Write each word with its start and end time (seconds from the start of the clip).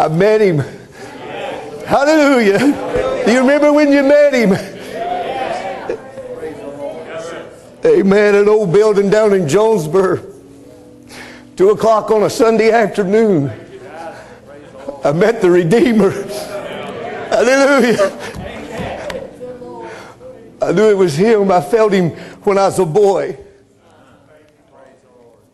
I 0.00 0.08
met 0.08 0.40
him. 0.40 0.60
Hallelujah. 1.84 2.58
Do 3.26 3.32
you 3.32 3.40
remember 3.40 3.70
when 3.70 3.92
you 3.92 4.02
met 4.02 4.32
him? 4.32 4.54
Amen. 7.84 8.34
An 8.34 8.48
old 8.48 8.72
building 8.72 9.10
down 9.10 9.34
in 9.34 9.46
Jonesboro. 9.46 10.24
Two 11.54 11.68
o'clock 11.68 12.10
on 12.10 12.22
a 12.22 12.30
Sunday 12.30 12.70
afternoon. 12.70 13.52
I 15.04 15.12
met 15.12 15.42
the 15.42 15.50
Redeemer. 15.50 16.12
Hallelujah. 17.28 18.10
I 20.62 20.72
knew 20.72 20.88
it 20.88 20.96
was 20.96 21.14
him. 21.14 21.50
I 21.50 21.60
felt 21.60 21.92
him 21.92 22.12
when 22.44 22.56
I 22.56 22.68
was 22.68 22.78
a 22.78 22.86
boy. 22.86 23.36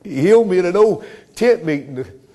He 0.04 0.20
healed 0.20 0.48
me 0.48 0.60
in 0.60 0.66
an 0.66 0.76
old 0.76 1.04
tent 1.34 1.64
meeting. 1.64 2.25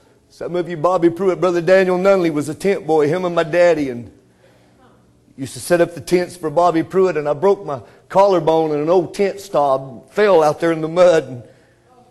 Some 0.41 0.55
of 0.55 0.67
you, 0.67 0.75
Bobby 0.75 1.11
Pruitt, 1.11 1.39
Brother 1.39 1.61
Daniel 1.61 1.99
Nunley 1.99 2.33
was 2.33 2.49
a 2.49 2.55
tent 2.55 2.87
boy, 2.87 3.07
him 3.07 3.25
and 3.25 3.35
my 3.35 3.43
daddy, 3.43 3.89
and 3.89 4.11
used 5.37 5.53
to 5.53 5.59
set 5.59 5.81
up 5.81 5.93
the 5.93 6.01
tents 6.01 6.35
for 6.35 6.49
Bobby 6.49 6.81
Pruitt, 6.81 7.15
and 7.15 7.29
I 7.29 7.33
broke 7.33 7.63
my 7.63 7.79
collarbone 8.09 8.71
and 8.71 8.81
an 8.81 8.89
old 8.89 9.13
tent 9.13 9.39
stop 9.39 10.11
fell 10.11 10.41
out 10.41 10.59
there 10.59 10.71
in 10.71 10.81
the 10.81 10.87
mud. 10.87 11.25
And 11.25 11.43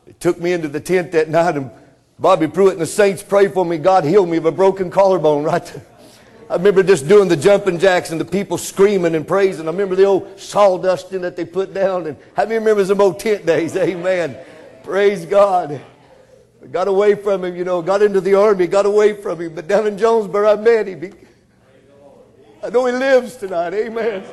it 0.07 0.21
took 0.21 0.39
me 0.39 0.53
into 0.53 0.69
the 0.69 0.79
tent 0.79 1.11
that 1.11 1.29
night, 1.29 1.57
and 1.57 1.73
Bobby 2.21 2.47
Pruitt 2.47 2.75
and 2.75 2.81
the 2.81 2.87
saints 2.87 3.21
prayed 3.21 3.53
for 3.53 3.65
me. 3.65 3.79
God 3.79 4.05
healed 4.05 4.29
me 4.29 4.37
of 4.37 4.47
a 4.47 4.53
broken 4.53 4.93
collarbone 4.93 5.43
right 5.53 5.67
there. 5.67 5.85
I 6.49 6.55
remember 6.55 6.85
just 6.85 7.09
doing 7.09 7.29
the 7.29 7.37
jumping 7.37 7.81
jacks 7.81 8.13
and 8.13 8.21
the 8.21 8.25
people 8.25 8.59
screaming 8.59 9.17
and 9.17 9.27
praising. 9.27 9.67
I 9.67 9.73
remember 9.73 9.97
the 9.97 10.05
old 10.05 10.37
sawdusting 10.37 11.23
that 11.23 11.35
they 11.35 11.45
put 11.45 11.75
down. 11.75 12.07
And 12.07 12.17
how 12.37 12.45
many 12.45 12.59
remember 12.59 12.85
some 12.85 13.01
old 13.01 13.19
tent 13.19 13.45
days? 13.45 13.75
Amen. 13.77 14.37
Praise 14.85 15.27
God. 15.27 15.81
Got 16.71 16.89
away 16.89 17.15
from 17.15 17.45
him, 17.45 17.57
you 17.57 17.65
know, 17.65 17.81
got 17.81 18.03
into 18.03 18.21
the 18.21 18.35
army, 18.35 18.67
got 18.67 18.85
away 18.85 19.15
from 19.15 19.41
him. 19.41 19.55
But 19.55 19.67
down 19.67 19.87
in 19.87 19.97
Jonesboro, 19.97 20.53
I 20.53 20.57
met 20.57 20.87
him. 20.87 21.13
I 22.63 22.69
know 22.69 22.85
he 22.85 22.93
lives 22.93 23.37
tonight. 23.37 23.73
Amen. 23.73 24.25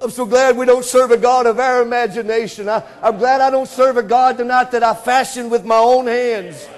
I'm 0.00 0.10
so 0.10 0.26
glad 0.26 0.56
we 0.56 0.66
don't 0.66 0.84
serve 0.84 1.12
a 1.12 1.16
God 1.16 1.46
of 1.46 1.58
our 1.58 1.82
imagination. 1.82 2.68
I, 2.68 2.82
am 3.00 3.16
glad 3.16 3.40
I 3.40 3.50
don't 3.50 3.68
serve 3.68 3.96
a 3.96 4.02
God 4.02 4.36
tonight 4.36 4.72
that 4.72 4.82
I 4.82 4.94
fashioned 4.94 5.50
with 5.50 5.64
my 5.64 5.78
own 5.78 6.06
hands. 6.06 6.68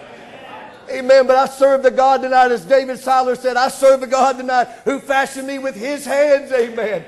Amen. 0.91 1.27
But 1.27 1.37
I 1.37 1.47
serve 1.47 1.83
the 1.83 1.91
God 1.91 2.23
tonight, 2.23 2.53
as 2.53 2.65
David 2.65 2.99
Siler 2.99 3.37
said, 3.37 3.57
I 3.57 3.69
serve 3.69 4.03
a 4.03 4.07
God 4.07 4.39
tonight 4.39 4.69
who 4.85 5.01
fashioned 5.01 5.47
me 5.47 5.59
with 5.59 5.75
his 5.75 6.05
hands. 6.05 6.53
Amen. 6.53 7.05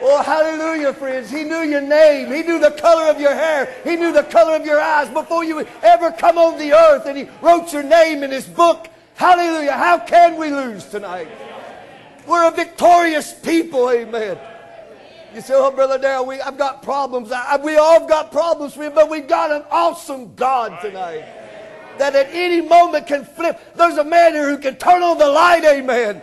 Oh, 0.00 0.22
hallelujah, 0.22 0.92
friends. 0.92 1.30
He 1.30 1.44
knew 1.44 1.60
your 1.60 1.80
name. 1.80 2.32
He 2.32 2.42
knew 2.42 2.58
the 2.58 2.72
color 2.72 3.10
of 3.10 3.20
your 3.20 3.34
hair. 3.34 3.74
He 3.84 3.96
knew 3.96 4.12
the 4.12 4.24
color 4.24 4.56
of 4.56 4.64
your 4.64 4.80
eyes 4.80 5.08
before 5.08 5.44
you 5.44 5.66
ever 5.82 6.12
come 6.12 6.38
on 6.38 6.58
the 6.58 6.72
earth. 6.72 7.06
And 7.06 7.16
He 7.16 7.28
wrote 7.40 7.72
your 7.72 7.82
name 7.82 8.22
in 8.22 8.30
His 8.30 8.46
book. 8.46 8.88
Hallelujah. 9.14 9.72
How 9.72 9.98
can 9.98 10.36
we 10.36 10.50
lose 10.50 10.84
tonight? 10.84 11.28
We're 12.26 12.48
a 12.48 12.50
victorious 12.50 13.32
people. 13.32 13.90
Amen. 13.90 14.38
You 15.34 15.40
say, 15.40 15.54
oh, 15.54 15.70
Brother 15.70 15.98
Darrell, 15.98 16.26
we, 16.26 16.40
I've 16.40 16.58
got 16.58 16.82
problems. 16.82 17.30
I, 17.32 17.56
we 17.56 17.76
all 17.76 18.06
got 18.06 18.32
problems, 18.32 18.74
but 18.74 19.10
we've 19.10 19.28
got 19.28 19.50
an 19.50 19.64
awesome 19.70 20.34
God 20.34 20.80
tonight 20.80 21.24
that 21.98 22.14
at 22.14 22.28
any 22.30 22.60
moment 22.60 23.06
can 23.06 23.24
flip. 23.24 23.60
There's 23.74 23.96
a 23.96 24.04
man 24.04 24.34
here 24.34 24.48
who 24.50 24.58
can 24.58 24.76
turn 24.76 25.02
on 25.02 25.18
the 25.18 25.28
light, 25.28 25.64
amen. 25.64 26.22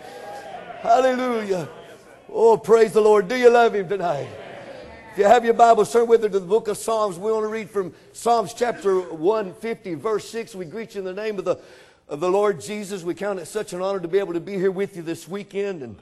Hallelujah. 0.81 1.67
Oh, 2.35 2.57
praise 2.57 2.93
the 2.93 2.99
Lord. 2.99 3.27
Do 3.27 3.35
you 3.35 3.51
love 3.51 3.75
him 3.75 3.87
tonight? 3.87 4.27
If 5.11 5.19
you 5.19 5.25
have 5.25 5.45
your 5.45 5.53
Bible, 5.53 5.85
turn 5.85 6.07
with 6.07 6.23
her 6.23 6.29
to 6.29 6.39
the 6.39 6.45
book 6.47 6.67
of 6.67 6.79
Psalms. 6.79 7.19
We 7.19 7.31
want 7.31 7.43
to 7.43 7.47
read 7.47 7.69
from 7.69 7.93
Psalms 8.11 8.55
chapter 8.55 9.01
150, 9.01 9.93
verse 9.93 10.27
6. 10.29 10.55
We 10.55 10.65
greet 10.65 10.95
you 10.95 11.01
in 11.01 11.05
the 11.05 11.13
name 11.13 11.37
of 11.37 11.45
the, 11.45 11.59
of 12.09 12.21
the 12.21 12.31
Lord 12.31 12.59
Jesus. 12.59 13.03
We 13.03 13.13
count 13.13 13.37
it 13.37 13.45
such 13.45 13.73
an 13.73 13.83
honor 13.83 13.99
to 13.99 14.07
be 14.07 14.17
able 14.17 14.33
to 14.33 14.39
be 14.39 14.53
here 14.53 14.71
with 14.71 14.97
you 14.97 15.03
this 15.03 15.27
weekend. 15.27 15.83
And 15.83 15.95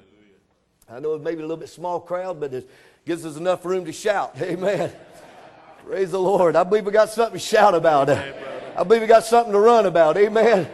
I 0.89 1.01
know 1.01 1.15
it 1.15 1.21
may 1.21 1.31
be 1.31 1.39
a 1.39 1.41
little 1.41 1.57
bit 1.57 1.67
small 1.67 1.99
crowd, 1.99 2.39
but 2.39 2.53
it 2.53 2.69
gives 3.05 3.25
us 3.25 3.35
enough 3.35 3.65
room 3.65 3.83
to 3.83 3.91
shout. 3.91 4.33
Amen. 4.41 4.89
Praise 5.85 6.11
the 6.11 6.19
Lord. 6.21 6.55
I 6.55 6.63
believe 6.63 6.85
we 6.85 6.93
got 6.93 7.09
something 7.09 7.37
to 7.37 7.45
shout 7.45 7.75
about. 7.75 8.09
I 8.09 8.83
believe 8.83 9.01
we 9.01 9.07
got 9.07 9.25
something 9.25 9.51
to 9.51 9.59
run 9.59 9.85
about. 9.85 10.15
Amen. 10.15 10.69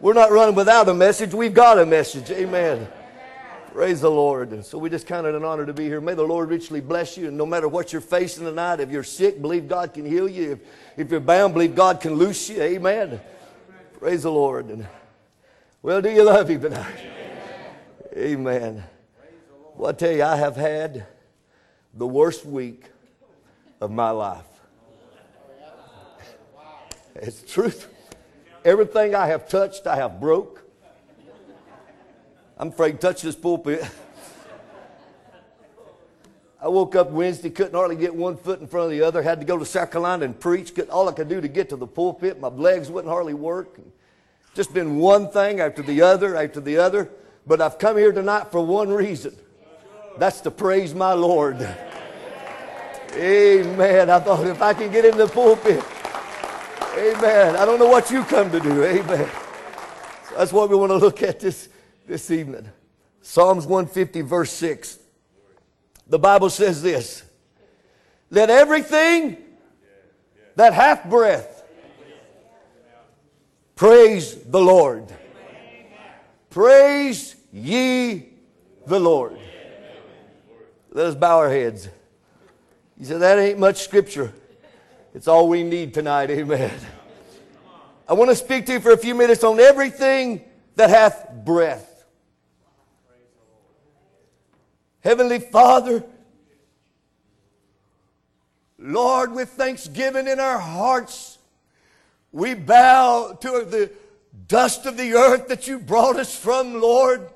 We're 0.00 0.14
not 0.14 0.32
running 0.32 0.56
without 0.56 0.88
a 0.88 0.94
message. 0.94 1.34
We've 1.34 1.54
got 1.54 1.78
a 1.78 1.86
message. 1.86 2.32
Amen. 2.32 2.88
Praise 3.72 4.00
the 4.00 4.10
Lord. 4.10 4.50
And 4.50 4.64
so 4.64 4.78
we 4.78 4.90
just 4.90 5.06
count 5.06 5.26
it 5.26 5.34
an 5.34 5.44
honor 5.44 5.66
to 5.66 5.72
be 5.72 5.84
here. 5.84 6.00
May 6.00 6.14
the 6.14 6.22
Lord 6.22 6.48
richly 6.48 6.80
bless 6.80 7.16
you. 7.16 7.28
And 7.28 7.36
no 7.36 7.46
matter 7.46 7.68
what 7.68 7.92
you're 7.92 8.00
facing 8.00 8.44
tonight, 8.44 8.80
if 8.80 8.90
you're 8.90 9.04
sick, 9.04 9.40
believe 9.40 9.68
God 9.68 9.94
can 9.94 10.04
heal 10.04 10.28
you. 10.28 10.52
If, 10.52 10.58
if 10.96 11.10
you're 11.10 11.20
bound, 11.20 11.54
believe 11.54 11.74
God 11.74 12.00
can 12.00 12.14
loose 12.14 12.48
you. 12.48 12.60
Amen. 12.62 13.20
Praise 13.98 14.22
the 14.22 14.32
Lord. 14.32 14.66
And 14.66 14.86
well, 15.82 16.02
do 16.02 16.10
you 16.10 16.24
love 16.24 16.48
Him 16.48 16.60
tonight? 16.60 16.98
Amen. 18.16 18.84
Well, 19.76 19.90
I 19.90 19.92
tell 19.92 20.12
you, 20.12 20.24
I 20.24 20.36
have 20.36 20.56
had 20.56 21.06
the 21.94 22.06
worst 22.06 22.44
week 22.44 22.84
of 23.80 23.90
my 23.90 24.10
life. 24.10 24.44
It's 27.14 27.42
truth. 27.42 27.88
Everything 28.64 29.14
I 29.14 29.26
have 29.26 29.48
touched, 29.48 29.86
I 29.86 29.96
have 29.96 30.20
broke. 30.20 30.57
I'm 32.58 32.68
afraid 32.68 32.92
to 32.92 32.98
touch 32.98 33.22
this 33.22 33.36
pulpit. 33.36 33.82
I 36.60 36.66
woke 36.66 36.96
up 36.96 37.10
Wednesday, 37.10 37.50
couldn't 37.50 37.74
hardly 37.74 37.94
get 37.94 38.12
one 38.12 38.36
foot 38.36 38.60
in 38.60 38.66
front 38.66 38.86
of 38.86 38.90
the 38.90 39.02
other. 39.02 39.22
Had 39.22 39.38
to 39.38 39.46
go 39.46 39.56
to 39.56 39.64
South 39.64 39.92
Carolina 39.92 40.24
and 40.24 40.38
preach. 40.38 40.76
All 40.90 41.08
I 41.08 41.12
could 41.12 41.28
do 41.28 41.40
to 41.40 41.46
get 41.46 41.68
to 41.68 41.76
the 41.76 41.86
pulpit, 41.86 42.40
my 42.40 42.48
legs 42.48 42.90
wouldn't 42.90 43.12
hardly 43.12 43.34
work. 43.34 43.78
Just 44.54 44.74
been 44.74 44.96
one 44.96 45.30
thing 45.30 45.60
after 45.60 45.82
the 45.82 46.02
other 46.02 46.34
after 46.34 46.60
the 46.60 46.78
other. 46.78 47.10
But 47.46 47.60
I've 47.60 47.78
come 47.78 47.96
here 47.96 48.10
tonight 48.10 48.50
for 48.50 48.66
one 48.66 48.88
reason. 48.88 49.36
That's 50.18 50.40
to 50.40 50.50
praise 50.50 50.94
my 50.94 51.12
Lord. 51.12 51.56
Amen. 53.14 54.10
I 54.10 54.18
thought 54.18 54.44
if 54.46 54.60
I 54.60 54.74
can 54.74 54.90
get 54.90 55.04
in 55.04 55.16
the 55.16 55.28
pulpit, 55.28 55.84
Amen. 56.98 57.54
I 57.54 57.64
don't 57.64 57.78
know 57.78 57.88
what 57.88 58.10
you 58.10 58.24
come 58.24 58.50
to 58.50 58.58
do. 58.58 58.82
Amen. 58.82 59.30
So 60.28 60.34
that's 60.36 60.52
what 60.52 60.68
we 60.68 60.74
want 60.74 60.90
to 60.90 60.96
look 60.96 61.22
at 61.22 61.38
this, 61.38 61.68
this 62.08 62.30
evening. 62.30 62.68
Psalms 63.20 63.66
150, 63.66 64.22
verse 64.22 64.50
6. 64.52 64.98
The 66.08 66.18
Bible 66.18 66.48
says 66.48 66.82
this 66.82 67.22
Let 68.30 68.50
everything 68.50 69.36
that 70.56 70.72
hath 70.72 71.08
breath 71.08 71.62
praise 73.76 74.34
the 74.34 74.60
Lord. 74.60 75.06
Praise 76.50 77.36
ye 77.52 78.30
the 78.86 78.98
Lord. 78.98 79.38
Let 80.90 81.06
us 81.06 81.14
bow 81.14 81.38
our 81.38 81.50
heads. 81.50 81.88
You 82.96 83.04
said 83.04 83.20
that 83.20 83.38
ain't 83.38 83.58
much 83.58 83.84
scripture. 83.84 84.32
It's 85.14 85.28
all 85.28 85.48
we 85.48 85.62
need 85.62 85.92
tonight. 85.92 86.30
Amen. 86.30 86.72
I 88.08 88.14
want 88.14 88.30
to 88.30 88.36
speak 88.36 88.64
to 88.66 88.72
you 88.72 88.80
for 88.80 88.92
a 88.92 88.96
few 88.96 89.14
minutes 89.14 89.44
on 89.44 89.60
everything 89.60 90.42
that 90.76 90.88
hath 90.88 91.30
breath. 91.44 91.87
Heavenly 95.00 95.38
Father, 95.38 96.04
Lord, 98.78 99.32
with 99.32 99.50
thanksgiving 99.50 100.28
in 100.28 100.38
our 100.40 100.58
hearts, 100.58 101.38
we 102.32 102.54
bow 102.54 103.36
to 103.40 103.64
the 103.64 103.90
dust 104.46 104.86
of 104.86 104.96
the 104.96 105.14
earth 105.14 105.48
that 105.48 105.66
you 105.66 105.78
brought 105.78 106.16
us 106.16 106.36
from, 106.36 106.80
Lord. 106.80 107.28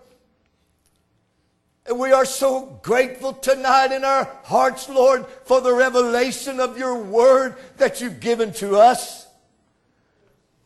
And 1.87 1.99
we 1.99 2.12
are 2.12 2.25
so 2.25 2.78
grateful 2.83 3.33
tonight 3.33 3.91
in 3.91 4.05
our 4.05 4.25
hearts, 4.44 4.89
Lord, 4.89 5.27
for 5.44 5.61
the 5.61 5.75
revelation 5.75 6.61
of 6.61 6.79
your 6.79 7.03
word 7.03 7.56
that 7.79 8.00
you've 8.00 8.21
given 8.21 8.53
to 8.55 8.77
us. 8.77 9.27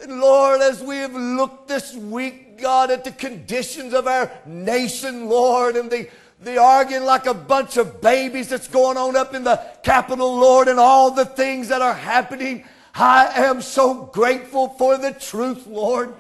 And 0.01 0.21
Lord, 0.21 0.61
as 0.61 0.83
we 0.83 0.97
have 0.97 1.15
looked 1.15 1.69
this 1.69 1.95
week, 1.95 2.61
God, 2.61 2.91
at 2.91 3.05
the 3.05 3.13
conditions 3.13 3.95
of 3.95 4.07
our 4.07 4.31
nation, 4.45 5.29
Lord, 5.29 5.77
and 5.77 5.91
the, 5.91 6.09
the 6.41 6.59
arguing 6.59 7.05
like 7.05 7.27
a 7.27 7.35
bunch 7.35 7.77
of 7.77 8.01
babies 8.01 8.49
that's 8.49 8.69
going 8.69 8.97
on 8.97 9.17
up 9.17 9.35
in 9.35 9.45
the 9.45 9.61
Capitol, 9.83 10.37
Lord, 10.37 10.69
and 10.69 10.79
all 10.79 11.11
the 11.11 11.25
things 11.25 11.69
that 11.69 11.81
are 11.83 11.95
happening, 11.95 12.65
I 12.95 13.45
am 13.45 13.63
so 13.63 14.05
grateful 14.07 14.69
for 14.71 14.99
the 14.99 15.13
truth, 15.13 15.67
Lord. 15.67 16.15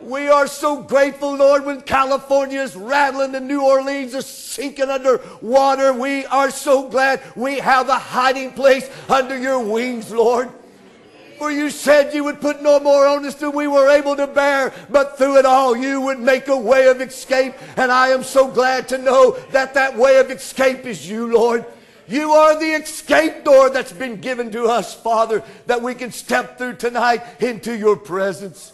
We 0.00 0.28
are 0.28 0.46
so 0.46 0.82
grateful, 0.82 1.34
Lord, 1.34 1.64
when 1.64 1.80
California 1.80 2.60
is 2.60 2.76
rattling 2.76 3.34
and 3.34 3.48
New 3.48 3.62
Orleans 3.62 4.14
is 4.14 4.26
sinking 4.26 4.88
under 4.88 5.20
water. 5.40 5.92
We 5.92 6.24
are 6.26 6.50
so 6.50 6.88
glad 6.88 7.20
we 7.34 7.58
have 7.58 7.88
a 7.88 7.98
hiding 7.98 8.52
place 8.52 8.88
under 9.08 9.36
your 9.36 9.58
wings, 9.58 10.12
Lord. 10.12 10.50
For 11.38 11.50
you 11.50 11.70
said 11.70 12.14
you 12.14 12.24
would 12.24 12.40
put 12.40 12.62
no 12.62 12.80
more 12.80 13.06
on 13.06 13.24
us 13.26 13.34
than 13.34 13.52
we 13.52 13.66
were 13.66 13.90
able 13.90 14.16
to 14.16 14.26
bear, 14.26 14.72
but 14.88 15.18
through 15.18 15.38
it 15.38 15.44
all 15.44 15.76
you 15.76 16.00
would 16.00 16.18
make 16.18 16.48
a 16.48 16.56
way 16.56 16.88
of 16.88 17.00
escape. 17.00 17.54
And 17.76 17.92
I 17.92 18.08
am 18.08 18.22
so 18.22 18.48
glad 18.48 18.88
to 18.88 18.98
know 18.98 19.32
that 19.50 19.74
that 19.74 19.96
way 19.96 20.18
of 20.18 20.30
escape 20.30 20.86
is 20.86 21.08
you, 21.08 21.32
Lord. 21.32 21.64
You 22.08 22.32
are 22.32 22.58
the 22.58 22.72
escape 22.72 23.44
door 23.44 23.68
that's 23.68 23.92
been 23.92 24.20
given 24.20 24.50
to 24.52 24.66
us, 24.66 24.94
Father, 24.94 25.42
that 25.66 25.82
we 25.82 25.94
can 25.94 26.12
step 26.12 26.56
through 26.56 26.76
tonight 26.76 27.22
into 27.40 27.76
your 27.76 27.96
presence. 27.96 28.72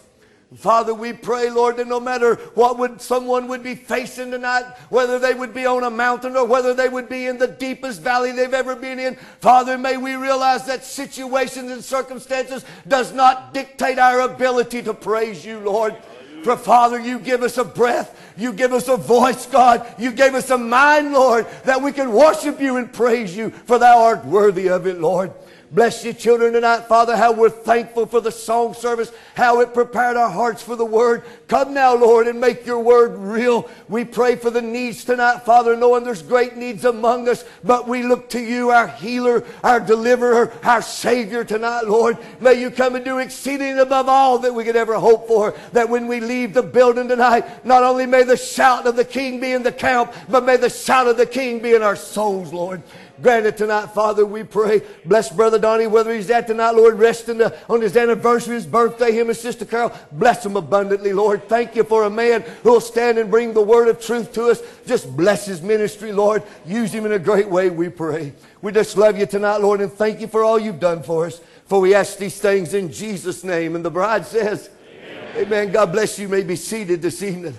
Father, 0.56 0.93
we 0.93 1.12
pray, 1.12 1.50
Lord, 1.50 1.78
that 1.78 1.87
no 1.87 1.99
matter 1.99 2.34
what 2.54 2.78
would 2.78 3.00
someone 3.00 3.49
would 3.49 3.62
be 3.62 3.75
facing 3.75 4.31
tonight, 4.31 4.64
whether 4.90 5.19
they 5.19 5.32
would 5.32 5.54
be 5.54 5.64
on 5.64 5.84
a 5.84 5.90
mountain 5.90 6.37
or 6.37 6.44
whether 6.44 6.75
they 6.75 6.88
would 6.88 7.08
be 7.08 7.26
in 7.26 7.38
the 7.38 7.46
deepest 7.46 8.02
valley 8.02 8.32
they've 8.32 8.52
ever 8.52 8.76
been 8.76 8.99
in, 8.99 9.16
Father, 9.40 9.78
may 9.78 9.96
we 9.96 10.14
realize 10.14 10.66
that 10.66 10.84
situations 10.84 11.70
and 11.70 11.82
circumstances 11.82 12.64
does 12.87 13.12
not 13.12 13.54
dictate 13.54 13.99
our 13.99 14.20
ability 14.20 14.82
to 14.82 14.93
praise 14.93 15.44
you, 15.44 15.58
Lord. 15.60 15.96
For 16.44 16.56
Father, 16.56 16.99
you 17.00 17.19
give 17.19 17.43
us 17.43 17.56
a 17.56 17.64
breath. 17.64 18.19
You 18.37 18.52
give 18.52 18.72
us 18.72 18.88
a 18.88 18.96
voice, 18.96 19.46
God. 19.46 19.87
You 19.99 20.10
gave 20.10 20.34
us 20.34 20.50
a 20.50 20.58
mind, 20.58 21.12
Lord, 21.12 21.46
that 21.64 21.81
we 21.81 21.93
can 21.93 22.12
worship 22.12 22.60
you 22.60 22.76
and 22.76 22.93
praise 22.93 23.37
you, 23.37 23.50
for 23.50 23.78
thou 23.78 24.02
art 24.02 24.25
worthy 24.25 24.69
of 24.69 24.87
it, 24.87 25.00
Lord. 25.00 25.32
Bless 25.73 26.05
you, 26.05 26.13
children, 26.13 26.53
tonight, 26.53 26.81
Father, 26.81 27.17
how 27.17 27.33
we're 27.33 27.49
thankful 27.49 28.05
for 28.05 28.21
the 28.21 28.31
song 28.31 28.75
service, 28.75 29.11
how 29.35 29.61
it 29.61 29.73
prepared 29.73 30.19
our 30.19 30.29
hearts 30.29 30.63
for 30.63 30.77
the 30.77 30.85
word. 30.85 31.25
Come 31.49 31.73
now, 31.73 31.95
Lord, 31.97 32.27
and 32.27 32.39
make 32.39 32.67
your 32.67 32.81
word 32.81 33.17
real. 33.17 33.71
We 33.89 34.05
pray 34.05 34.37
for 34.37 34.51
the 34.51 34.61
needs 34.61 35.03
tonight, 35.03 35.47
Father, 35.47 35.75
knowing 35.75 36.05
there's 36.05 36.21
great 36.21 36.59
needs 36.59 36.85
among 36.85 37.27
us, 37.27 37.47
but 37.65 37.89
we 37.89 38.03
look 38.03 38.29
to 38.31 38.41
you, 38.41 38.69
our 38.69 38.87
healer, 38.87 39.47
our 39.65 39.81
deliverer, 39.81 40.53
our 40.63 40.83
Savior 40.83 41.43
tonight, 41.43 41.87
Lord. 41.87 42.19
May 42.39 42.61
you 42.61 42.71
come 42.71 42.95
and 42.95 43.05
do 43.05 43.17
exceeding 43.17 43.79
above 43.79 44.11
all 44.11 44.41
that 44.41 44.55
we 44.55 44.65
could 44.65 44.77
ever 44.77 44.99
hope 44.99 45.27
for, 45.27 45.55
that 45.73 45.89
when 45.89 46.07
we 46.07 46.21
leave 46.21 46.53
the 46.53 46.63
building 46.63 47.09
tonight, 47.09 47.65
not 47.65 47.83
only 47.83 48.05
may 48.05 48.25
the 48.25 48.37
shout 48.37 48.87
of 48.87 48.95
the 48.97 49.07
King 49.07 49.41
be 49.41 49.53
in 49.53 49.63
the 49.63 49.73
camp, 49.73 50.13
but 50.29 50.45
may 50.45 50.59
the 50.59 50.69
shout 50.69 51.09
of 51.09 51.17
the 51.17 51.25
King 51.25 51.61
be 51.61 51.75
in 51.75 51.81
our 51.81 51.97
souls, 51.97 52.53
Lord. 52.53 52.83
Grant 53.23 53.47
it 53.47 53.57
tonight, 53.57 53.87
Father, 53.87 54.27
we 54.27 54.43
pray. 54.43 54.83
Bless 55.05 55.31
Brother 55.31 55.59
Donnie, 55.59 55.87
whether 55.87 56.13
he's 56.13 56.29
at 56.29 56.49
tonight, 56.49 56.73
Lord, 56.73 56.99
resting 56.99 57.39
the, 57.39 57.57
on 57.69 57.81
his 57.81 57.97
anniversary, 57.97 58.57
his 58.57 58.67
birthday, 58.67 59.13
him 59.13 59.29
and 59.29 59.37
Sister 59.37 59.65
Carol. 59.65 59.97
Bless 60.11 60.45
him 60.45 60.57
abundantly, 60.57 61.13
Lord. 61.13 61.49
Thank 61.49 61.77
you 61.77 61.85
for 61.85 62.03
a 62.03 62.11
man 62.11 62.43
who 62.65 62.73
will 62.73 62.81
stand 62.81 63.19
and 63.19 63.31
bring 63.31 63.53
the 63.53 63.63
word 63.63 63.87
of 63.87 64.01
truth 64.01 64.33
to 64.33 64.47
us. 64.47 64.61
Just 64.87 65.17
bless 65.17 65.47
his 65.47 65.63
ministry, 65.63 66.11
Lord. 66.11 66.43
Use 66.67 66.93
him 66.93 67.07
in 67.07 67.13
a 67.13 67.19
great 67.19 67.49
way, 67.49 67.71
we 67.71 67.89
pray. 67.89 68.33
We 68.61 68.73
just 68.73 68.97
love 68.97 69.17
you 69.17 69.27
tonight, 69.27 69.59
Lord, 69.59 69.81
and 69.81 69.93
thank 69.93 70.21
you 70.21 70.27
for 70.27 70.43
all 70.43 70.59
you've 70.59 70.81
done 70.81 71.05
for 71.05 71.27
us. 71.27 71.41
For 71.67 71.81
we 71.81 71.95
ask 71.95 72.19
these 72.19 72.41
things 72.41 72.75
in 72.75 72.91
Jesus' 72.91 73.45
name. 73.45 73.77
And 73.77 73.85
the 73.85 73.91
bride 73.91 74.27
says, 74.27 74.69
Amen. 74.91 75.47
Amen. 75.47 75.73
God 75.73 75.93
bless 75.93 76.19
you. 76.19 76.25
you 76.25 76.29
may 76.29 76.43
be 76.43 76.57
seated 76.57 77.01
this 77.01 77.23
evening. 77.23 77.57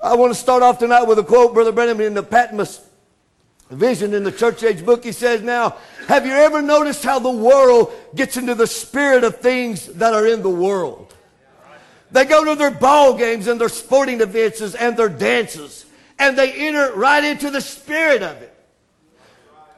I 0.00 0.14
want 0.14 0.32
to 0.32 0.38
start 0.38 0.62
off 0.62 0.78
tonight 0.78 1.02
with 1.02 1.18
a 1.18 1.24
quote, 1.24 1.52
Brother 1.54 1.72
Branham, 1.72 2.00
in 2.00 2.14
the 2.14 2.22
Patmos 2.22 2.86
vision 3.70 4.14
in 4.14 4.24
the 4.24 4.32
church 4.32 4.62
age 4.62 4.84
book, 4.84 5.04
he 5.04 5.12
says, 5.12 5.42
Now, 5.42 5.76
have 6.08 6.26
you 6.26 6.32
ever 6.32 6.60
noticed 6.60 7.04
how 7.04 7.18
the 7.18 7.30
world 7.30 7.92
gets 8.14 8.36
into 8.36 8.54
the 8.54 8.66
spirit 8.66 9.24
of 9.24 9.36
things 9.36 9.86
that 9.86 10.12
are 10.12 10.26
in 10.26 10.42
the 10.42 10.50
world? 10.50 11.14
They 12.10 12.24
go 12.24 12.44
to 12.44 12.56
their 12.56 12.72
ball 12.72 13.16
games 13.16 13.46
and 13.46 13.60
their 13.60 13.68
sporting 13.68 14.20
events 14.20 14.74
and 14.74 14.96
their 14.96 15.08
dances, 15.08 15.86
and 16.18 16.36
they 16.36 16.52
enter 16.52 16.92
right 16.94 17.22
into 17.22 17.50
the 17.50 17.60
spirit 17.60 18.22
of 18.22 18.42
it. 18.42 18.50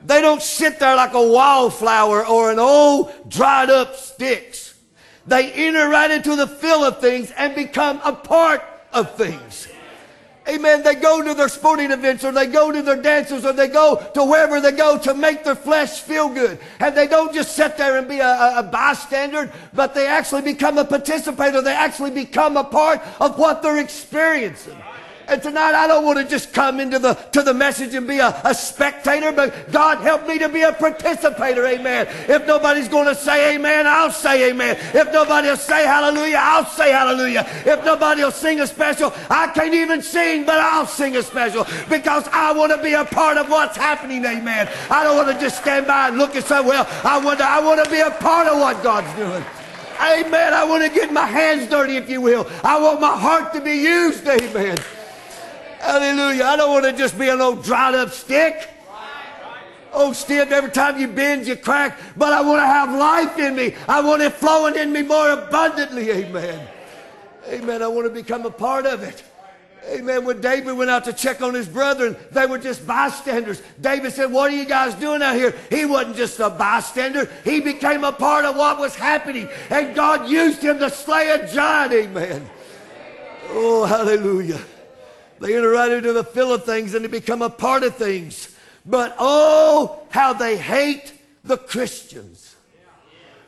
They 0.05 0.21
don't 0.21 0.43
sit 0.43 0.79
there 0.79 0.97
like 0.97 1.13
a 1.13 1.23
wildflower 1.23 2.27
or 2.27 2.51
an 2.51 2.59
old 2.59 3.13
dried 3.29 3.71
up 3.71 3.97
sticks. 3.97 4.75
They 5.27 5.53
enter 5.53 5.89
right 5.89 6.11
into 6.11 6.35
the 6.35 6.49
feel 6.49 6.83
of 6.83 7.01
things 7.01 7.31
and 7.37 7.55
become 7.55 8.01
a 8.03 8.13
part 8.13 8.63
of 8.93 9.15
things. 9.17 9.69
Amen. 10.49 10.83
They 10.83 10.97
go 10.97 11.23
to 11.23 11.35
their 11.35 11.49
sporting 11.49 11.93
events 11.93 12.25
or 12.25 12.33
they 12.33 12.47
go 12.47 12.73
to 12.73 12.83
their 12.83 13.01
dances 13.01 13.45
or 13.45 13.53
they 13.53 13.69
go 13.69 13.97
to 14.15 14.25
wherever 14.25 14.61
they 14.61 14.73
go 14.73 14.99
to 14.99 15.15
make 15.15 15.45
their 15.45 15.55
flesh 15.55 16.01
feel 16.01 16.29
good. 16.29 16.59
And 16.81 16.97
they 16.97 17.07
don't 17.07 17.33
just 17.33 17.55
sit 17.55 17.77
there 17.77 17.97
and 17.97 18.09
be 18.09 18.19
a, 18.19 18.59
a, 18.59 18.63
bystander, 18.63 19.53
but 19.73 19.95
they 19.95 20.07
actually 20.07 20.43
become 20.43 20.79
a 20.79 20.85
participator. 20.85 21.63
They 21.63 21.75
actually 21.75 22.11
become 22.11 22.57
a 22.57 22.65
part 22.65 23.01
of 23.21 23.39
what 23.39 23.63
they're 23.63 23.79
experiencing. 23.79 24.82
And 25.33 25.43
tonight 25.43 25.75
I 25.75 25.87
don't 25.87 26.05
want 26.05 26.19
to 26.19 26.27
just 26.27 26.53
come 26.53 26.79
into 26.79 26.99
the 26.99 27.15
to 27.15 27.41
the 27.41 27.55
message 27.55 27.95
and 27.95 28.07
be 28.07 28.19
a, 28.19 28.39
a 28.45 28.55
spectator, 28.55 29.33
but 29.33 29.73
God 29.73 29.97
help 30.03 30.29
me 30.29 30.39
to 30.39 30.47
be 30.51 30.61
a 30.61 30.75
participator, 30.75 31.65
amen. 31.65 32.07
If 32.29 32.47
nobody's 32.47 32.87
going 32.87 33.07
to 33.07 33.15
say 33.15 33.55
amen, 33.55 33.87
I'll 33.87 34.11
say 34.11 34.51
amen. 34.51 34.77
If 34.93 35.11
nobody 35.11 35.49
will 35.49 35.57
say 35.57 35.87
hallelujah, 35.87 36.37
I'll 36.39 36.67
say 36.67 36.91
hallelujah. 36.91 37.47
If 37.65 37.83
nobody 37.83 38.23
will 38.23 38.31
sing 38.31 38.61
a 38.61 38.67
special, 38.67 39.11
I 39.31 39.47
can't 39.55 39.73
even 39.73 40.03
sing, 40.03 40.45
but 40.45 40.61
I'll 40.61 40.87
sing 40.87 41.17
a 41.17 41.23
special 41.23 41.67
because 41.89 42.29
I 42.31 42.53
want 42.53 42.71
to 42.73 42.83
be 42.83 42.93
a 42.93 43.07
part 43.07 43.39
of 43.39 43.49
what's 43.49 43.79
happening, 43.79 44.27
amen. 44.27 44.69
I 44.91 45.03
don't 45.03 45.17
want 45.17 45.35
to 45.35 45.43
just 45.43 45.63
stand 45.63 45.87
by 45.87 46.09
and 46.09 46.19
look 46.19 46.35
and 46.35 46.45
say, 46.45 46.61
well, 46.61 46.87
I 47.05 47.19
want 47.25 47.41
I 47.41 47.59
want 47.59 47.83
to 47.83 47.91
be 47.91 48.01
a 48.01 48.11
part 48.11 48.49
of 48.49 48.59
what 48.59 48.83
God's 48.83 49.11
doing. 49.17 49.43
Amen. 49.99 50.53
I 50.53 50.65
want 50.65 50.85
to 50.85 50.91
get 50.91 51.11
my 51.11 51.25
hands 51.25 51.71
dirty, 51.71 51.97
if 51.97 52.11
you 52.11 52.21
will. 52.21 52.47
I 52.63 52.79
want 52.79 53.01
my 53.01 53.17
heart 53.17 53.55
to 53.55 53.63
be 53.63 53.77
used, 53.77 54.29
amen. 54.29 54.77
Hallelujah. 55.83 56.45
I 56.45 56.57
don't 56.57 56.71
want 56.71 56.85
to 56.85 56.93
just 56.93 57.19
be 57.19 57.29
an 57.29 57.41
old 57.41 57.65
dried 57.65 57.97
up 57.97 58.11
stick. 58.11 58.69
Oh, 59.93 60.13
stiff, 60.13 60.53
every 60.53 60.71
time 60.71 60.99
you 60.99 61.09
bend, 61.09 61.47
you 61.47 61.57
crack. 61.57 61.99
But 62.17 62.33
I 62.33 62.41
want 62.41 62.61
to 62.63 62.67
have 62.67 62.97
life 62.97 63.39
in 63.39 63.57
me. 63.57 63.75
I 63.89 64.01
want 64.01 64.23
it 64.23 64.33
flowing 64.33 64.77
in 64.77 64.93
me 64.93 65.03
more 65.03 65.31
abundantly. 65.31 66.11
Amen. 66.11 66.69
Amen. 67.49 67.83
I 67.83 67.89
want 67.89 68.07
to 68.07 68.15
become 68.15 68.47
a 68.47 68.51
part 68.51 68.87
of 68.87 69.03
it. 69.03 69.23
Amen. 69.91 70.25
When 70.25 70.41
David 70.41 70.75
went 70.75 70.89
out 70.89 71.05
to 71.07 71.13
check 71.13 71.43
on 71.43 71.53
his 71.53 71.69
brethren, 71.69 72.17
they 72.31 72.47
were 72.47 72.59
just 72.59 72.87
bystanders. 72.87 73.61
David 73.81 74.13
said, 74.13 74.31
What 74.31 74.53
are 74.53 74.57
you 74.57 74.65
guys 74.65 74.95
doing 74.95 75.21
out 75.21 75.35
here? 75.35 75.53
He 75.69 75.85
wasn't 75.85 76.17
just 76.17 76.39
a 76.39 76.49
bystander, 76.49 77.29
he 77.45 77.61
became 77.61 78.05
a 78.05 78.13
part 78.13 78.45
of 78.45 78.57
what 78.57 78.79
was 78.79 78.95
happening. 78.95 79.49
And 79.69 79.97
God 79.97 80.31
used 80.31 80.63
him 80.63 80.79
to 80.79 80.89
slay 80.89 81.31
a 81.31 81.53
giant. 81.53 81.93
Amen. 81.93 82.49
Oh, 83.49 83.85
hallelujah. 83.85 84.61
They 85.43 85.57
enter 85.57 85.71
right 85.71 85.91
into 85.91 86.13
the 86.13 86.23
fill 86.23 86.55
of 86.55 86.65
things 86.65 86.95
and 86.95 87.05
they 87.05 87.09
become 87.09 87.43
a 87.43 87.51
part 87.51 87.83
of 87.83 87.97
things. 87.97 88.55
But 88.87 89.17
oh, 89.19 90.03
how 90.11 90.33
they 90.35 90.57
hate 90.57 91.13
the 91.43 91.57
Christians 91.57 92.55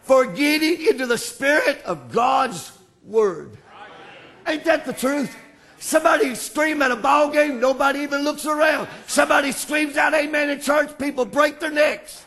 for 0.03 0.27
getting 0.27 0.85
into 0.89 1.07
the 1.07 1.17
spirit 1.17 1.81
of 1.85 2.11
God's 2.11 2.77
word. 3.05 3.57
Ain't 4.45 4.65
that 4.65 4.85
the 4.85 4.93
truth? 4.93 5.37
Somebody 5.79 6.35
scream 6.35 6.83
at 6.83 6.91
a 6.91 6.97
ball 6.97 7.31
game, 7.31 7.61
nobody 7.61 8.01
even 8.01 8.25
looks 8.25 8.45
around. 8.45 8.89
Somebody 9.07 9.53
screams 9.53 9.97
out 9.97 10.15
amen 10.15 10.51
in 10.51 10.61
church, 10.61 10.99
people 10.99 11.25
break 11.25 11.61
their 11.61 11.71
necks. 11.71 12.25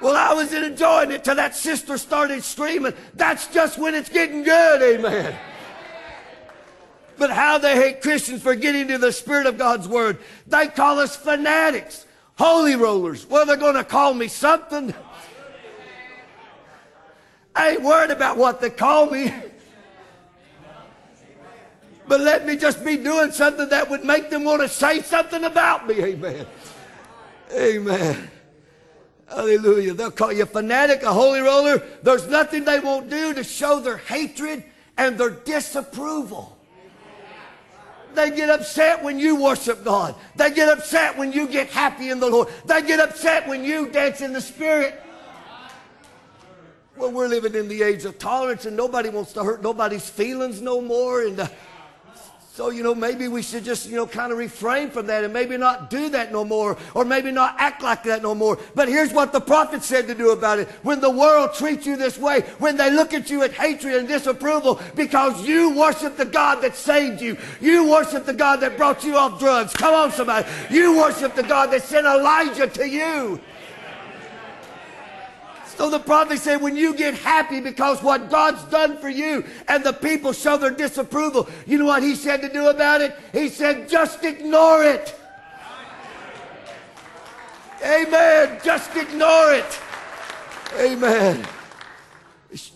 Well, 0.00 0.16
I 0.16 0.32
was 0.32 0.54
enjoying 0.54 1.10
it 1.10 1.24
till 1.24 1.34
that 1.34 1.54
sister 1.54 1.98
started 1.98 2.42
screaming. 2.42 2.94
That's 3.12 3.48
just 3.48 3.76
when 3.76 3.94
it's 3.94 4.08
getting 4.08 4.44
good, 4.44 4.80
amen 4.80 5.38
but 7.18 7.30
how 7.30 7.58
they 7.58 7.74
hate 7.74 8.00
Christians 8.00 8.42
for 8.42 8.54
getting 8.54 8.88
to 8.88 8.98
the 8.98 9.12
Spirit 9.12 9.46
of 9.46 9.58
God's 9.58 9.88
Word. 9.88 10.18
They 10.46 10.68
call 10.68 10.98
us 10.98 11.16
fanatics, 11.16 12.06
holy 12.36 12.76
rollers. 12.76 13.26
Well, 13.26 13.44
they're 13.44 13.56
going 13.56 13.74
to 13.74 13.84
call 13.84 14.14
me 14.14 14.28
something. 14.28 14.94
I 17.54 17.70
ain't 17.70 17.82
worried 17.82 18.12
about 18.12 18.36
what 18.36 18.60
they 18.60 18.70
call 18.70 19.10
me. 19.10 19.32
But 22.06 22.20
let 22.20 22.46
me 22.46 22.56
just 22.56 22.84
be 22.84 22.96
doing 22.96 23.32
something 23.32 23.68
that 23.68 23.90
would 23.90 24.04
make 24.04 24.30
them 24.30 24.44
want 24.44 24.62
to 24.62 24.68
say 24.68 25.02
something 25.02 25.44
about 25.44 25.86
me. 25.86 26.02
Amen. 26.02 26.46
Amen. 27.52 28.30
Hallelujah. 29.28 29.92
They'll 29.92 30.10
call 30.10 30.32
you 30.32 30.44
a 30.44 30.46
fanatic, 30.46 31.02
a 31.02 31.12
holy 31.12 31.40
roller. 31.40 31.82
There's 32.02 32.26
nothing 32.28 32.64
they 32.64 32.80
won't 32.80 33.10
do 33.10 33.34
to 33.34 33.44
show 33.44 33.80
their 33.80 33.98
hatred 33.98 34.64
and 34.96 35.18
their 35.18 35.30
disapproval. 35.30 36.57
They 38.14 38.30
get 38.30 38.50
upset 38.50 39.02
when 39.02 39.18
you 39.18 39.42
worship 39.42 39.84
God. 39.84 40.14
They 40.34 40.50
get 40.50 40.68
upset 40.68 41.16
when 41.16 41.32
you 41.32 41.46
get 41.46 41.68
happy 41.68 42.10
in 42.10 42.20
the 42.20 42.28
Lord. 42.28 42.48
They 42.66 42.82
get 42.82 43.00
upset 43.00 43.46
when 43.46 43.64
you 43.64 43.88
dance 43.88 44.20
in 44.20 44.32
the 44.32 44.40
Spirit. 44.40 45.00
Well, 46.96 47.12
we're 47.12 47.28
living 47.28 47.54
in 47.54 47.68
the 47.68 47.82
age 47.82 48.04
of 48.04 48.18
tolerance 48.18 48.66
and 48.66 48.76
nobody 48.76 49.08
wants 49.08 49.32
to 49.34 49.44
hurt 49.44 49.62
nobody's 49.62 50.08
feelings 50.08 50.60
no 50.60 50.80
more. 50.80 51.22
And 51.22 51.38
uh, 51.38 51.48
so, 52.58 52.70
you 52.70 52.82
know, 52.82 52.92
maybe 52.92 53.28
we 53.28 53.40
should 53.40 53.64
just, 53.64 53.88
you 53.88 53.94
know, 53.94 54.04
kind 54.04 54.32
of 54.32 54.38
refrain 54.38 54.90
from 54.90 55.06
that 55.06 55.22
and 55.22 55.32
maybe 55.32 55.56
not 55.56 55.90
do 55.90 56.08
that 56.08 56.32
no 56.32 56.44
more 56.44 56.76
or 56.92 57.04
maybe 57.04 57.30
not 57.30 57.54
act 57.56 57.84
like 57.84 58.02
that 58.02 58.20
no 58.20 58.34
more. 58.34 58.58
But 58.74 58.88
here's 58.88 59.12
what 59.12 59.32
the 59.32 59.40
prophet 59.40 59.84
said 59.84 60.08
to 60.08 60.14
do 60.16 60.32
about 60.32 60.58
it. 60.58 60.68
When 60.82 61.00
the 61.00 61.08
world 61.08 61.54
treats 61.54 61.86
you 61.86 61.96
this 61.96 62.18
way, 62.18 62.40
when 62.58 62.76
they 62.76 62.90
look 62.90 63.14
at 63.14 63.30
you 63.30 63.38
with 63.38 63.54
hatred 63.54 63.94
and 63.94 64.08
disapproval 64.08 64.80
because 64.96 65.46
you 65.46 65.70
worship 65.78 66.16
the 66.16 66.24
God 66.24 66.56
that 66.62 66.74
saved 66.74 67.20
you, 67.20 67.36
you 67.60 67.88
worship 67.88 68.24
the 68.24 68.34
God 68.34 68.56
that 68.56 68.76
brought 68.76 69.04
you 69.04 69.16
off 69.16 69.38
drugs. 69.38 69.72
Come 69.72 69.94
on, 69.94 70.10
somebody. 70.10 70.48
You 70.68 70.98
worship 70.98 71.36
the 71.36 71.44
God 71.44 71.66
that 71.66 71.84
sent 71.84 72.08
Elijah 72.08 72.66
to 72.66 72.88
you. 72.88 73.40
So 75.78 75.88
the 75.88 76.00
prophet 76.00 76.40
said, 76.40 76.60
when 76.60 76.76
you 76.76 76.92
get 76.92 77.14
happy 77.14 77.60
because 77.60 78.02
what 78.02 78.30
God's 78.30 78.64
done 78.64 78.98
for 78.98 79.08
you 79.08 79.44
and 79.68 79.84
the 79.84 79.92
people 79.92 80.32
show 80.32 80.56
their 80.56 80.72
disapproval, 80.72 81.48
you 81.68 81.78
know 81.78 81.84
what 81.84 82.02
he 82.02 82.16
said 82.16 82.42
to 82.42 82.52
do 82.52 82.66
about 82.66 83.00
it? 83.00 83.14
He 83.32 83.48
said, 83.48 83.88
just 83.88 84.24
ignore 84.24 84.82
it. 84.82 85.14
Amen. 87.80 88.58
Just 88.64 88.96
ignore 88.96 89.52
it. 89.54 89.80
Amen. 90.80 91.46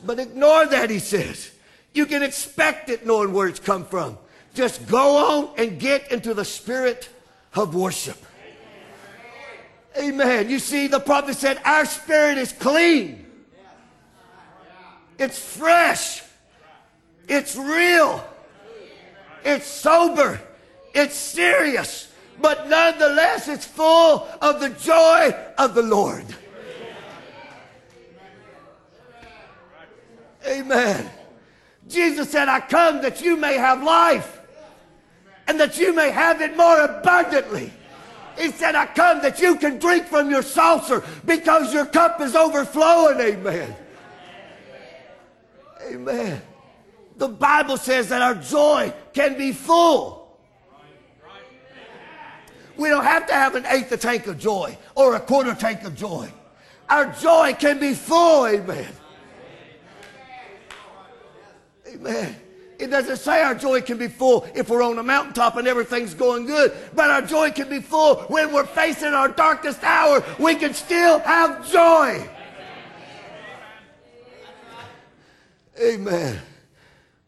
But 0.07 0.21
ignore 0.21 0.67
that, 0.67 0.89
he 0.89 1.01
says. 1.01 1.51
You 1.95 2.07
can 2.07 2.23
expect 2.23 2.89
it 2.89 3.05
knowing 3.05 3.33
where 3.33 3.49
it's 3.49 3.59
come 3.59 3.85
from. 3.85 4.17
Just 4.55 4.87
go 4.87 5.17
on 5.17 5.55
and 5.59 5.81
get 5.81 6.13
into 6.13 6.35
the 6.35 6.45
spirit 6.45 7.09
of 7.57 7.75
worship. 7.75 8.25
Amen. 9.99 10.49
You 10.49 10.59
see, 10.59 10.87
the 10.87 11.01
prophet 11.01 11.37
said, 11.37 11.61
Our 11.65 11.85
spirit 11.85 12.39
is 12.39 12.53
clean, 12.53 13.27
it's 15.19 15.39
fresh, 15.39 16.23
it's 17.29 17.57
real, 17.57 18.25
it's 19.45 19.67
sober, 19.67 20.41
it's 20.95 21.15
serious, 21.15 22.11
but 22.41 22.69
nonetheless, 22.69 23.49
it's 23.49 23.67
full 23.67 24.27
of 24.41 24.61
the 24.61 24.71
joy 24.71 25.35
of 25.59 25.75
the 25.75 25.83
Lord. 25.83 26.25
Amen. 30.47 31.09
Jesus 31.89 32.31
said, 32.31 32.49
I 32.49 32.61
come 32.61 33.03
that 33.03 33.21
you 33.21 33.37
may 33.37 33.55
have 33.55 33.83
life 33.83 34.41
and 35.47 35.61
that 35.61 35.79
you 35.79 35.93
may 35.93 36.11
have 36.11 36.41
it 36.41 36.57
more 36.57 36.81
abundantly. 36.81 37.73
He 38.39 38.51
said, 38.51 38.75
I 38.75 38.87
come 38.87 39.23
that 39.23 39.41
you 39.41 39.57
can 39.57 39.79
drink 39.79 40.07
from 40.07 40.31
your 40.31 40.43
saucer 40.43 41.03
because 41.25 41.73
your 41.73 41.87
cup 41.87 42.21
is 42.21 42.35
overflowing. 42.35 43.21
Amen. 43.21 43.77
Amen. 45.89 46.43
The 47.17 47.29
Bible 47.29 47.77
says 47.77 48.09
that 48.09 48.23
our 48.23 48.35
joy 48.35 48.93
can 49.13 49.37
be 49.37 49.53
full. 49.53 50.39
We 52.77 52.89
don't 52.89 53.05
have 53.05 53.27
to 53.27 53.35
have 53.35 53.55
an 53.55 53.67
eighth 53.67 53.93
a 53.93 53.97
tank 53.97 54.27
of 54.27 54.39
joy 54.39 54.77
or 54.95 55.15
a 55.15 55.21
quarter 55.21 55.55
tank 55.55 55.85
of 55.85 55.95
joy. 55.95 56.31
Our 56.89 57.13
joy 57.13 57.55
can 57.59 57.79
be 57.79 57.95
full. 57.95 58.47
Amen. 58.47 58.89
Amen. 61.87 62.42
It 62.83 62.91
doesn't 62.91 63.19
say 63.19 63.45
our 63.45 63.55
joy 63.55 63.81
can 63.81 63.97
be 63.97 64.09
full 64.09 64.45
if 64.57 64.69
we're 64.69 64.83
on 64.83 64.99
a 64.99 65.05
mountaintop 65.05 65.57
and 65.57 65.69
everything's 65.69 66.15
going 66.15 66.47
good, 66.47 66.73
but 66.97 67.11
our 67.11 67.23
joy 67.23 67.53
can 67.53 67.69
be 67.69 67.79
full 67.79 68.17
when 68.23 68.53
we're 68.53 68.67
facing 68.67 69.15
our 69.15 69.29
darkest 69.29 69.85
hour. 69.85 70.25
We 70.41 70.57
can 70.57 70.75
still 70.75 71.21
have 71.21 71.71
joy. 71.71 72.29
Amen. 75.81 76.41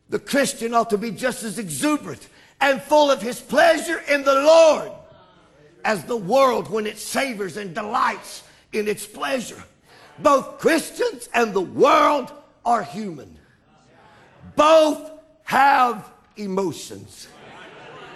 The 0.08 0.18
Christian 0.18 0.74
ought 0.74 0.90
to 0.90 0.98
be 0.98 1.12
just 1.12 1.44
as 1.44 1.60
exuberant 1.60 2.26
and 2.60 2.82
full 2.82 3.12
of 3.12 3.22
his 3.22 3.38
pleasure 3.38 4.02
in 4.08 4.24
the 4.24 4.34
Lord 4.34 4.90
as 5.84 6.02
the 6.02 6.16
world 6.16 6.68
when 6.68 6.84
it 6.84 6.98
savors 6.98 7.56
and 7.58 7.72
delights 7.72 8.42
in 8.72 8.88
its 8.88 9.06
pleasure. 9.06 9.62
Both 10.18 10.58
Christians 10.58 11.28
and 11.32 11.54
the 11.54 11.60
world 11.60 12.32
are 12.64 12.82
human. 12.82 13.38
Both 14.56 15.12
have 15.44 16.10
emotions. 16.36 17.28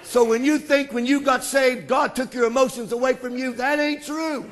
So 0.02 0.24
when 0.24 0.44
you 0.44 0.58
think 0.58 0.92
when 0.92 1.06
you 1.06 1.20
got 1.20 1.44
saved, 1.44 1.86
God 1.86 2.16
took 2.16 2.32
your 2.32 2.46
emotions 2.46 2.92
away 2.92 3.12
from 3.12 3.36
you, 3.36 3.52
that 3.54 3.78
ain't 3.78 4.02
true. 4.04 4.48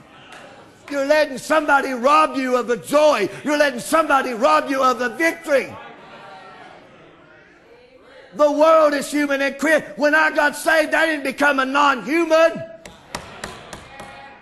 You're 0.90 1.06
letting 1.06 1.38
somebody 1.38 1.92
rob 1.92 2.36
you 2.36 2.56
of 2.56 2.66
the 2.68 2.76
joy. 2.76 3.28
You're 3.42 3.56
letting 3.56 3.80
somebody 3.80 4.34
rob 4.34 4.70
you 4.70 4.82
of 4.82 4.98
the 4.98 5.08
victory. 5.10 5.74
The 8.34 8.52
world 8.52 8.92
is 8.92 9.10
human 9.10 9.40
and 9.40 9.56
when 9.96 10.14
I 10.14 10.30
got 10.30 10.54
saved, 10.54 10.92
I 10.92 11.06
didn't 11.06 11.24
become 11.24 11.58
a 11.58 11.64
non-human. 11.64 12.62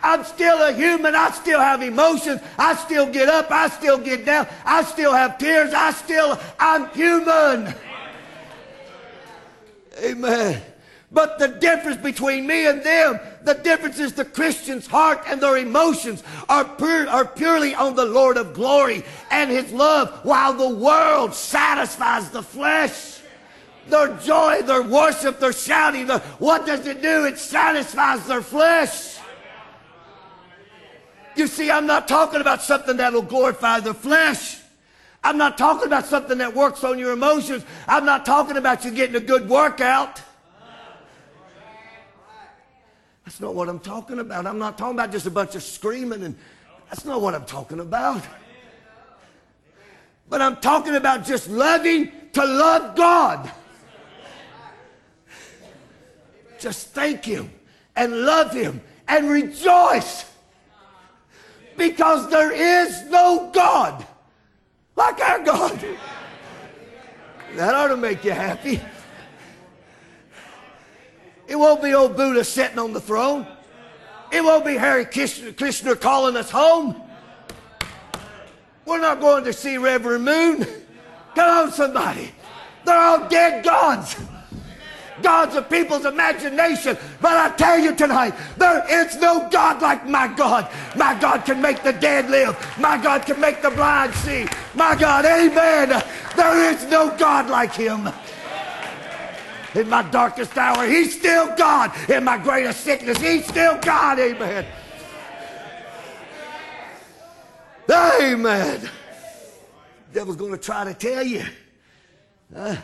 I'm 0.03 0.23
still 0.25 0.61
a 0.63 0.73
human. 0.73 1.15
I 1.15 1.31
still 1.31 1.61
have 1.61 1.81
emotions. 1.81 2.43
I 2.59 2.75
still 2.75 3.07
get 3.07 3.29
up. 3.29 3.51
I 3.51 3.69
still 3.69 3.97
get 3.97 4.27
down. 4.27 4.47
I 4.65 4.83
still 4.83 5.13
have 5.13 5.39
tears. 5.39 5.73
I 5.73 5.93
still, 5.93 6.39
I'm 6.59 6.91
human. 6.91 7.75
Amen. 9.99 10.63
But 11.15 11.39
the 11.39 11.47
difference 11.47 11.99
between 11.99 12.45
me 12.45 12.67
and 12.67 12.83
them, 12.83 13.21
the 13.45 13.55
difference 13.55 14.01
is 14.01 14.15
the 14.15 14.25
Christian's 14.25 14.87
heart 14.87 15.23
and 15.29 15.41
their 15.41 15.59
emotions 15.59 16.25
are, 16.49 16.69
are 17.09 17.25
purely 17.25 17.73
on 17.73 17.95
the 17.95 18.05
Lord 18.05 18.37
of 18.37 18.53
glory 18.53 19.05
and 19.31 19.49
his 19.49 19.73
love, 19.73 20.11
while 20.25 20.53
the 20.53 20.69
world 20.69 21.33
satisfies 21.33 22.31
the 22.31 22.43
flesh. 22.43 23.21
Their 23.89 24.17
joy, 24.17 24.63
their 24.63 24.83
worship, 24.83 25.39
their 25.39 25.53
shouting, 25.53 26.09
their, 26.09 26.19
what 26.39 26.67
does 26.67 26.85
it 26.87 27.01
do? 27.01 27.27
It 27.27 27.39
satisfies 27.39 28.27
their 28.27 28.43
flesh. 28.43 29.19
You 31.37 31.47
see, 31.47 31.71
I'm 31.71 31.87
not 31.87 32.09
talking 32.09 32.41
about 32.41 32.63
something 32.63 32.97
that'll 32.97 33.23
glorify 33.23 33.81
the 33.81 33.95
flesh. 33.95 34.59
I'm 35.25 35.39
not 35.39 35.57
talking 35.57 35.87
about 35.87 36.05
something 36.05 36.37
that 36.39 36.55
works 36.55 36.85
on 36.85 36.99
your 36.99 37.13
emotions. 37.13 37.65
I'm 37.89 38.05
not 38.05 38.27
talking 38.27 38.59
about 38.59 38.85
you 38.85 38.91
getting 38.91 39.17
a 39.17 39.21
good 39.21 39.49
workout. 39.49 40.21
That's 43.25 43.41
not 43.41 43.55
what 43.55 43.71
I'm 43.71 43.81
talking 43.81 44.19
about. 44.19 44.47
I'm 44.47 44.59
not 44.59 44.77
talking 44.77 44.97
about 44.97 45.11
just 45.11 45.25
a 45.25 45.31
bunch 45.31 45.55
of 45.55 45.63
screaming 45.63 46.23
and 46.25 46.37
that's 46.91 47.07
not 47.07 47.23
what 47.23 47.35
I'm 47.35 47.47
talking 47.47 47.81
about. 47.81 48.23
But 50.29 50.43
I'm 50.43 50.57
talking 50.57 50.95
about 50.95 51.25
just 51.25 51.49
loving 51.49 52.13
to 52.35 52.45
love 52.45 52.95
God. 52.95 53.51
Just 56.59 56.91
thank 56.91 57.25
Him 57.25 57.51
and 57.97 58.13
love 58.23 58.53
Him 58.53 58.83
and 59.09 59.31
rejoice 59.31 60.31
because 61.79 62.29
there 62.29 62.53
is 62.53 63.05
no 63.11 63.51
God 63.55 64.07
like 64.97 65.21
our 65.21 65.43
God. 65.45 65.85
That 67.57 67.75
ought 67.75 67.89
to 67.89 67.97
make 67.97 68.25
you 68.25 68.33
happy. 68.33 68.81
It 71.47 71.57
won't 71.57 71.83
be 71.83 71.95
old 71.95 72.17
Buddha 72.17 72.43
sitting 72.45 72.79
on 72.79 72.93
the 72.93 73.01
throne. 73.01 73.47
It 74.33 74.43
won't 74.43 74.65
be 74.65 74.75
Hare 74.75 75.05
Krishna 75.05 75.95
calling 75.95 76.37
us 76.37 76.51
home. 76.51 77.01
We're 78.85 79.01
not 79.01 79.21
going 79.21 79.45
to 79.45 79.53
see 79.53 79.79
Reverend 79.79 80.25
Moon. 80.25 80.67
Come 81.35 81.67
on, 81.67 81.73
somebody. 81.73 82.33
They're 82.85 82.99
all 82.99 83.29
dead 83.29 83.65
gods 83.65 84.17
gods 85.23 85.55
of 85.55 85.69
people's 85.71 86.05
imagination. 86.05 86.97
But 87.21 87.37
I 87.37 87.57
tell 87.57 87.79
you 87.79 87.95
tonight, 87.95 88.35
there 88.57 88.85
is 88.89 89.17
no 89.17 89.49
God 89.51 89.81
like 89.83 90.07
my 90.07 90.29
God. 90.29 90.71
My 90.97 91.19
God 91.19 91.45
can 91.45 91.61
make 91.61 91.83
the 91.83 91.93
dead 91.93 92.31
live. 92.31 92.57
My 92.79 92.97
God 93.03 93.27
can 93.27 93.41
make 93.41 93.63
the 93.63 93.71
blind 93.71 94.15
see. 94.15 94.47
My 94.75 94.97
God, 94.97 95.25
amen. 95.25 96.03
There 96.37 96.73
is 96.73 96.85
no 96.87 97.17
God 97.17 97.49
like 97.49 97.73
him. 97.73 98.09
In 99.75 99.89
my 99.89 100.03
darkest 100.11 100.57
hour, 100.57 100.87
he's 100.87 101.19
still 101.19 101.55
God. 101.57 101.93
In 102.09 102.23
my 102.25 102.39
greatest 102.39 102.81
sickness, 102.83 103.21
he's 103.21 103.47
still 103.47 103.77
God. 103.81 104.19
Amen. 104.21 104.65
Amen. 107.91 108.91
Devil's 110.13 110.37
going 110.37 110.53
to 110.53 110.59
try 110.59 110.85
to 110.85 110.95
tell 110.95 111.25
you. 111.25 111.45
Uh, 112.55 112.77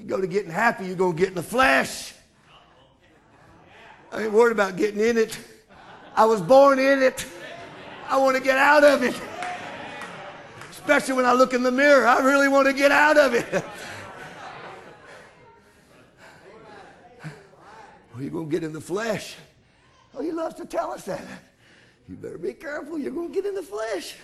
you 0.00 0.06
go 0.06 0.20
to 0.20 0.26
getting 0.26 0.50
happy, 0.50 0.86
you're 0.86 0.96
going 0.96 1.14
to 1.14 1.18
get 1.18 1.28
in 1.28 1.34
the 1.34 1.42
flesh. 1.42 2.14
I 4.10 4.22
ain't 4.22 4.32
worried 4.32 4.52
about 4.52 4.76
getting 4.76 5.00
in 5.00 5.18
it. 5.18 5.38
I 6.16 6.24
was 6.24 6.40
born 6.40 6.78
in 6.78 7.02
it. 7.02 7.26
I 8.08 8.16
want 8.16 8.36
to 8.36 8.42
get 8.42 8.56
out 8.56 8.82
of 8.82 9.02
it. 9.02 9.14
Especially 10.70 11.14
when 11.14 11.26
I 11.26 11.34
look 11.34 11.52
in 11.52 11.62
the 11.62 11.70
mirror. 11.70 12.06
I 12.06 12.20
really 12.20 12.48
want 12.48 12.66
to 12.66 12.72
get 12.72 12.90
out 12.90 13.16
of 13.16 13.34
it. 13.34 13.64
Well, 18.12 18.24
you're 18.24 18.32
going 18.32 18.50
to 18.50 18.50
get 18.50 18.64
in 18.64 18.72
the 18.72 18.80
flesh. 18.80 19.36
Oh, 20.12 20.20
he 20.20 20.32
loves 20.32 20.56
to 20.56 20.66
tell 20.66 20.90
us 20.90 21.04
that. 21.04 21.24
You 22.08 22.16
better 22.16 22.38
be 22.38 22.54
careful. 22.54 22.98
You're 22.98 23.12
going 23.12 23.28
to 23.28 23.34
get 23.34 23.46
in 23.46 23.54
the 23.54 23.62
flesh. 23.62 24.16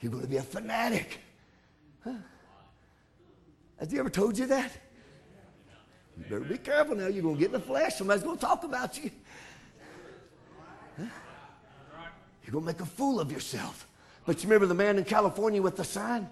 You're 0.00 0.10
going 0.10 0.24
to 0.24 0.28
be 0.28 0.38
a 0.38 0.42
fanatic. 0.42 1.20
Huh? 2.02 2.14
Has 3.78 3.90
he 3.90 3.98
ever 3.98 4.10
told 4.10 4.36
you 4.36 4.46
that? 4.46 4.72
You 6.18 6.24
better 6.24 6.40
be 6.40 6.58
careful 6.58 6.96
now. 6.96 7.06
You're 7.06 7.22
going 7.22 7.36
to 7.36 7.40
get 7.40 7.46
in 7.46 7.52
the 7.52 7.60
flesh. 7.60 7.96
Somebody's 7.96 8.24
going 8.24 8.36
to 8.36 8.44
talk 8.44 8.64
about 8.64 9.02
you. 9.02 9.10
Huh? 10.98 11.04
You're 12.44 12.52
going 12.52 12.64
to 12.64 12.66
make 12.66 12.80
a 12.80 12.86
fool 12.86 13.20
of 13.20 13.30
yourself. 13.30 13.86
But 14.26 14.42
you 14.42 14.48
remember 14.48 14.66
the 14.66 14.74
man 14.74 14.98
in 14.98 15.04
California 15.04 15.62
with 15.62 15.76
the 15.76 15.84
sign? 15.84 16.28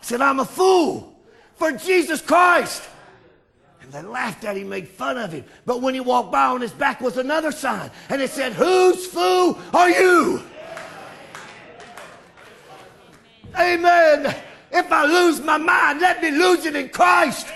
Said, 0.00 0.20
I'm 0.20 0.40
a 0.40 0.44
fool 0.44 1.18
for 1.54 1.72
Jesus 1.72 2.20
Christ. 2.20 2.82
And 3.80 3.92
they 3.92 4.02
laughed 4.02 4.44
at 4.44 4.56
him, 4.56 4.68
made 4.68 4.88
fun 4.88 5.16
of 5.16 5.32
him. 5.32 5.44
But 5.64 5.80
when 5.80 5.94
he 5.94 6.00
walked 6.00 6.32
by 6.32 6.46
on 6.46 6.60
his 6.60 6.72
back 6.72 7.00
was 7.00 7.16
another 7.16 7.52
sign. 7.52 7.90
And 8.08 8.20
it 8.20 8.30
said, 8.30 8.52
Whose 8.52 9.06
fool 9.06 9.58
are 9.72 9.90
you? 9.90 10.42
Amen. 13.58 14.34
If 14.74 14.90
I 14.90 15.04
lose 15.06 15.40
my 15.40 15.56
mind, 15.56 16.00
let 16.00 16.20
me 16.20 16.32
lose 16.32 16.66
it 16.66 16.74
in 16.74 16.88
Christ. 16.88 17.46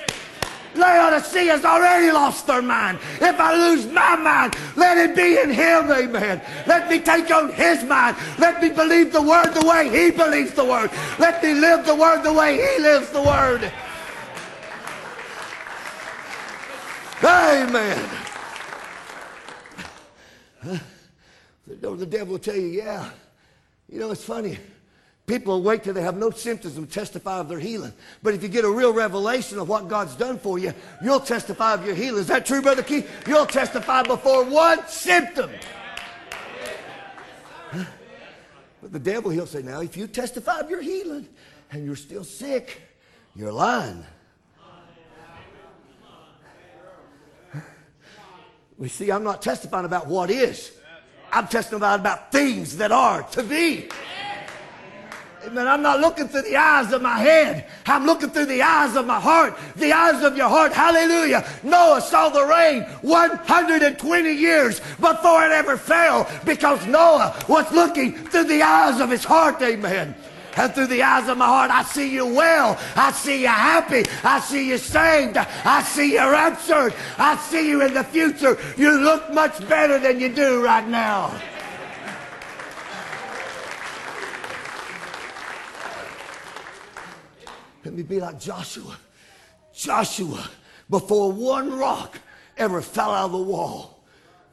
Laodicea's 0.75 1.65
already 1.65 2.13
lost 2.13 2.47
their 2.47 2.63
mind. 2.63 2.99
If 3.21 3.41
I 3.41 3.55
lose 3.55 3.87
my 3.87 4.15
mind, 4.15 4.55
let 4.77 4.97
it 4.97 5.17
be 5.17 5.39
in 5.39 5.51
him, 5.51 5.91
amen. 5.91 6.41
Let 6.67 6.89
me 6.89 7.01
take 7.01 7.29
on 7.33 7.53
his 7.53 7.83
mind. 7.83 8.17
Let 8.39 8.63
me 8.63 8.69
believe 8.71 9.13
the 9.13 9.21
word 9.21 9.53
the 9.53 9.67
way 9.67 9.91
he 9.91 10.13
believes 10.13 10.53
the 10.53 10.65
word. 10.65 10.91
Let 11.19 11.43
me 11.43 11.55
live 11.55 11.85
the 11.85 11.97
word 11.97 12.23
the 12.23 12.33
way 12.33 12.55
he 12.55 12.83
lives 12.83 13.11
the 13.11 13.23
word. 13.23 13.73
Amen. 17.25 18.09
Don't 21.81 21.99
the 21.99 22.07
devil 22.07 22.39
tell 22.39 22.55
you, 22.55 22.69
yeah. 22.69 23.11
You 23.89 23.99
know, 23.99 24.13
it's 24.13 24.25
funny. 24.25 24.59
People 25.29 25.55
will 25.55 25.63
wait 25.63 25.85
till 25.85 25.93
they 25.93 26.01
have 26.01 26.17
no 26.17 26.31
symptoms 26.31 26.79
and 26.79 26.91
testify 26.91 27.39
of 27.39 27.51
their 27.51 27.59
healing. 27.59 27.93
But 28.23 28.33
if 28.33 28.43
you 28.43 28.49
get 28.49 28.65
a 28.65 28.71
real 28.71 28.95
revelation 28.95 29.59
of 29.59 29.69
what 29.69 29.87
God's 29.87 30.17
done 30.17 30.39
for 30.39 30.59
you, 30.59 30.73
you'll 31.05 31.21
testify 31.21 31.75
of 31.75 31.85
your 31.85 31.95
healing. 31.95 32.23
Is 32.23 32.29
that 32.29 32.47
true, 32.47 32.63
Brother 32.63 32.83
Keith? 32.83 33.07
You'll 33.29 33.45
testify 33.45 34.05
before 34.05 34.45
one 34.45 34.89
symptom. 34.89 35.51
But 38.81 38.93
the 38.93 38.99
devil, 38.99 39.31
he'll 39.31 39.47
say, 39.47 39.61
now, 39.61 39.83
if 39.83 39.99
you 39.99 40.07
testify 40.07 40.61
of 40.61 40.71
your 40.71 40.81
healing 40.81 41.29
and 41.71 41.85
you're 41.85 41.95
still 41.95 42.25
sick, 42.25 42.81
you're 43.37 43.53
lying. 43.53 44.05
We 48.79 48.89
see, 48.89 49.11
I'm 49.11 49.25
not 49.25 49.43
testifying 49.43 49.85
about 49.85 50.07
what 50.07 50.31
is. 50.31 50.73
I'm 51.31 51.49
testifying 51.49 52.01
about 52.01 52.33
things 52.33 52.79
that 52.79 52.93
are 52.93 53.25
to 53.25 53.43
be. 53.43 53.91
Amen. 55.49 55.67
I'm 55.67 55.81
not 55.81 56.01
looking 56.01 56.29
through 56.29 56.43
the 56.43 56.57
eyes 56.57 56.93
of 56.93 57.01
my 57.01 57.19
head. 57.19 57.65
I'm 57.87 58.05
looking 58.05 58.29
through 58.29 58.47
the 58.47 58.61
eyes 58.61 58.97
of 58.97 59.07
my 59.07 59.19
heart. 59.19 59.57
The 59.77 59.93
eyes 59.93 60.23
of 60.23 60.37
your 60.37 60.49
heart. 60.49 60.75
Hallelujah. 60.75 61.49
Noah 61.63 62.03
saw 62.03 62.29
the 62.29 62.45
rain 62.45 62.83
120 63.01 64.31
years 64.31 64.81
before 65.01 65.47
it 65.47 65.53
ever 65.53 65.79
fell 65.79 66.31
because 66.45 66.87
Noah 66.87 67.35
was 67.49 67.71
looking 67.73 68.13
through 68.13 68.45
the 68.45 68.63
eyes 68.63 69.01
of 69.01 69.11
his 69.11 69.25
heart. 69.25 69.63
Amen. 69.63 70.15
And 70.57 70.75
through 70.75 70.89
the 70.89 71.03
eyes 71.03 71.29
of 71.31 71.39
my 71.39 71.47
heart, 71.47 71.71
I 71.71 71.83
see 71.83 72.13
you 72.13 72.27
well. 72.27 72.79
I 72.95 73.13
see 73.13 73.41
you 73.41 73.49
happy. 73.49 74.05
I 74.25 74.41
see 74.41 74.69
you 74.69 74.77
saved. 74.77 75.39
I 75.39 75.83
see 75.83 76.13
you 76.13 76.21
answered. 76.21 76.93
I 77.17 77.37
see 77.37 77.71
you 77.71 77.81
in 77.81 77.95
the 77.95 78.05
future. 78.05 78.59
You 78.77 79.01
look 79.01 79.33
much 79.33 79.67
better 79.67 79.99
than 79.99 80.21
you 80.21 80.29
do 80.29 80.63
right 80.63 80.87
now. 80.87 81.41
Let 87.85 87.95
me 87.95 88.03
be 88.03 88.21
like 88.21 88.41
Joshua. 88.41 88.97
Joshua, 89.73 90.49
before 90.91 91.33
one 91.33 91.77
rock 91.79 92.19
ever 92.57 92.83
fell 92.83 93.11
out 93.11 93.27
of 93.27 93.33
the 93.33 93.39
wall, 93.39 94.01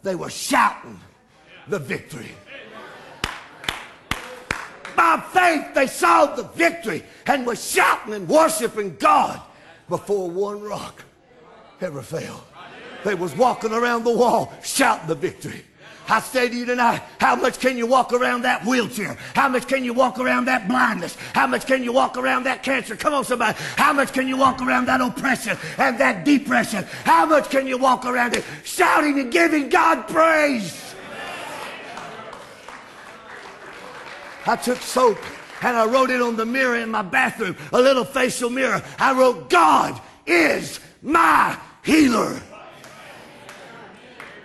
they 0.04 0.16
were 0.16 0.30
shouting 0.30 1.00
the 1.68 1.80
victory. 1.80 2.32
By 4.96 5.22
faith, 5.34 5.74
they 5.74 5.88
saw 5.88 6.36
the 6.36 6.44
victory 6.44 7.04
and 7.26 7.46
were 7.46 7.56
shouting 7.56 8.14
and 8.14 8.28
worshiping 8.30 8.96
God 8.98 9.42
before 9.90 10.30
one 10.30 10.62
rock 10.62 11.04
ever 11.82 12.02
fell. 12.02 12.46
They 13.04 13.16
was 13.16 13.36
walking 13.36 13.72
around 13.72 14.04
the 14.04 14.16
wall 14.16 14.54
shouting 14.64 15.08
the 15.08 15.16
victory. 15.16 15.64
I 16.08 16.20
say 16.20 16.50
to 16.50 16.56
you 16.56 16.66
tonight, 16.66 17.02
how 17.20 17.36
much 17.36 17.60
can 17.60 17.78
you 17.78 17.88
walk 17.88 18.14
around 18.14 18.44
that 18.44 18.64
wheelchair? 18.66 19.18
How 19.34 19.50
much 19.50 19.68
can 19.68 19.84
you 19.84 19.94
walk 19.94 20.20
around 20.20 20.46
that 20.46 20.68
blindness? 20.68 21.16
How 21.34 21.48
much 21.48 21.66
can 21.66 21.84
you 21.84 21.92
walk 21.92 22.16
around 22.18 22.44
that 22.44 22.62
cancer? 22.62 22.96
Come 22.96 23.14
on, 23.14 23.26
somebody. 23.26 23.58
How 23.76 23.92
much 23.92 24.14
can 24.14 24.28
you 24.28 24.38
walk 24.38 24.62
around 24.62 24.86
that 24.86 25.02
oppression 25.02 25.58
and 25.78 25.98
that 26.00 26.24
depression? 26.24 26.86
How 27.04 27.26
much 27.26 27.50
can 27.50 27.66
you 27.66 27.78
walk 27.78 28.06
around 28.06 28.36
it 28.36 28.44
shouting 28.64 29.20
and 29.20 29.32
giving 29.32 29.70
God 29.70 30.08
praise? 30.08 30.94
I 34.48 34.56
took 34.56 34.78
soap 34.78 35.18
and 35.62 35.76
I 35.76 35.86
wrote 35.86 36.12
it 36.12 36.22
on 36.22 36.36
the 36.36 36.46
mirror 36.46 36.76
in 36.76 36.90
my 36.90 37.02
bathroom, 37.02 37.58
a 37.74 37.82
little 37.82 38.06
facial 38.06 38.52
mirror. 38.52 38.84
I 39.00 39.14
wrote, 39.14 39.50
God 39.50 40.00
is 40.28 40.80
my 41.02 41.58
healer 41.84 42.40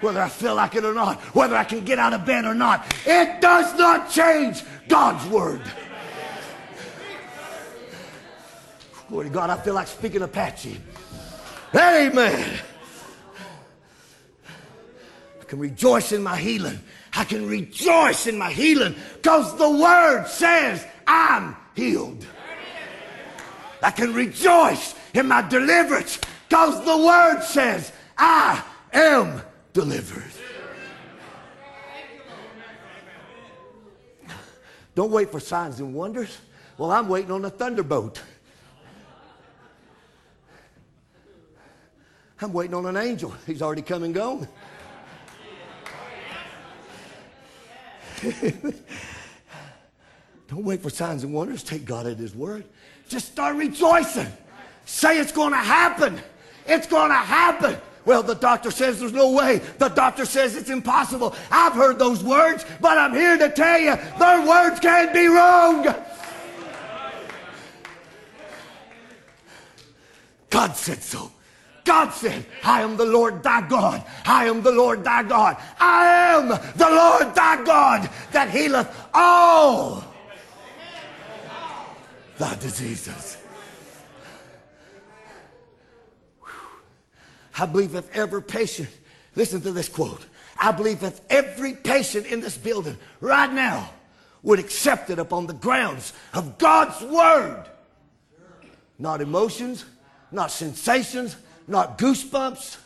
whether 0.01 0.21
I 0.21 0.29
feel 0.29 0.55
like 0.55 0.75
it 0.75 0.85
or 0.85 0.95
not, 0.95 1.21
whether 1.35 1.57
I 1.57 1.65
can 1.65 1.85
get 1.85 1.99
out 1.99 2.13
of 2.13 2.25
bed 2.25 2.45
or 2.45 2.55
not. 2.55 2.95
It 3.07 3.41
does 3.41 3.77
not 3.79 4.11
change 4.11 4.63
God's 4.89 5.27
word. 5.29 5.63
Glory 9.09 9.27
to 9.27 9.35
God, 9.35 9.51
I 9.51 9.57
feel 9.57 9.75
like 9.75 9.89
speaking 9.89 10.23
Apache. 10.23 10.81
Amen. 11.75 12.61
I 15.41 15.45
can 15.45 15.59
rejoice 15.59 16.13
in 16.13 16.23
my 16.23 16.37
healing. 16.37 16.79
I 17.15 17.25
can 17.25 17.49
rejoice 17.49 18.27
in 18.27 18.39
my 18.39 18.53
healing 18.53 18.95
because 19.15 19.57
the 19.59 19.69
word 19.69 20.27
says 20.27 20.87
I'm 21.07 21.57
healed. 21.75 22.25
I 23.83 23.91
can 23.91 24.15
rejoice 24.15 24.95
in 25.15 25.27
my 25.27 25.43
deliverance 25.43 26.21
because 26.49 26.85
the 26.85 26.97
word 26.97 27.43
says 27.43 27.93
I 28.17 28.63
am 28.93 29.43
delivered. 29.73 30.33
Don't 34.95 35.11
wait 35.11 35.31
for 35.31 35.41
signs 35.41 35.81
and 35.81 35.95
wonders. 35.95 36.39
Well, 36.77 36.91
I'm 36.91 37.09
waiting 37.09 37.31
on 37.31 37.45
a 37.45 37.51
thunderbolt. 37.51 38.23
I'm 42.43 42.53
waiting 42.53 42.75
on 42.75 42.87
an 42.87 42.97
angel. 42.97 43.35
He's 43.47 43.63
already 43.63 43.83
come 43.83 44.03
and 44.03 44.15
gone. 44.15 44.49
Don't 50.49 50.65
wait 50.65 50.83
for 50.83 50.91
signs 50.91 51.23
and 51.23 51.33
wonders. 51.33 51.63
Take 51.63 51.85
God 51.85 52.07
at 52.07 52.17
His 52.17 52.35
word. 52.35 52.65
Just 53.09 53.33
start 53.33 53.57
rejoicing. 53.57 54.27
Say 54.85 55.19
it's 55.19 55.33
going 55.33 55.53
to 55.53 55.59
happen. 55.59 56.19
It's 56.67 56.87
going 56.87 57.11
to 57.11 57.17
happen. 57.17 57.77
Well, 58.05 58.23
the 58.23 58.35
doctor 58.35 58.71
says 58.71 59.01
there's 59.01 59.13
no 59.13 59.31
way. 59.33 59.59
The 59.79 59.89
doctor 59.89 60.25
says 60.25 60.57
it's 60.57 60.71
impossible. 60.71 61.35
I've 61.51 61.75
heard 61.75 61.99
those 61.99 62.25
words, 62.25 62.65
but 62.81 62.97
I'm 62.97 63.13
here 63.13 63.37
to 63.37 63.51
tell 63.51 63.79
you 63.79 63.97
their 64.19 64.47
words 64.47 64.81
can't 64.81 65.13
be 65.13 65.27
wrong. 65.27 65.95
God 70.49 70.77
said 70.77 71.03
so. 71.03 71.31
God 71.85 72.11
said, 72.11 72.45
I 72.63 72.83
am 72.83 72.97
the 72.97 73.05
Lord 73.05 73.43
thy 73.43 73.67
God. 73.67 74.05
I 74.25 74.47
am 74.47 74.63
the 74.63 74.71
Lord 74.71 75.03
thy 75.03 75.23
God. 75.23 75.57
I 75.79 76.35
am 76.35 76.49
the 76.49 76.91
Lord 76.91 77.35
thy 77.35 77.65
God 77.65 78.11
that 78.33 78.51
healeth 78.51 78.89
all 79.15 80.05
thy 82.39 82.55
diseases. 82.57 83.40
I 87.61 87.67
believe 87.67 87.95
if 87.95 88.11
every 88.17 88.43
patient, 88.43 88.89
listen 89.37 89.61
to 89.61 89.71
this 89.71 89.89
quote, 89.89 90.25
I 90.59 90.73
believe 90.73 91.03
if 91.03 91.21
every 91.29 91.75
patient 91.75 92.27
in 92.27 92.41
this 92.41 92.57
building 92.57 92.97
right 93.21 93.53
now 93.53 93.91
would 94.43 94.59
accept 94.59 95.11
it 95.11 95.19
upon 95.19 95.47
the 95.47 95.53
grounds 95.53 96.15
of 96.33 96.57
God's 96.57 97.03
word, 97.03 97.67
not 98.99 99.21
emotions, 99.21 99.85
not 100.33 100.51
sensations, 100.51 101.37
not 101.69 101.99
goosebumps, 101.99 102.79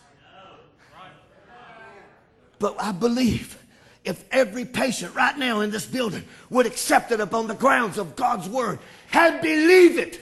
but 2.58 2.74
I 2.80 2.90
believe 2.90 3.56
if 4.04 4.24
every 4.32 4.64
patient 4.64 5.14
right 5.14 5.38
now 5.38 5.60
in 5.60 5.70
this 5.70 5.86
building 5.86 6.24
would 6.50 6.66
accept 6.66 7.12
it 7.12 7.20
upon 7.20 7.46
the 7.46 7.54
grounds 7.54 7.96
of 7.96 8.16
God's 8.16 8.48
word 8.48 8.80
and 9.12 9.40
believe 9.40 9.98
it 9.98 10.20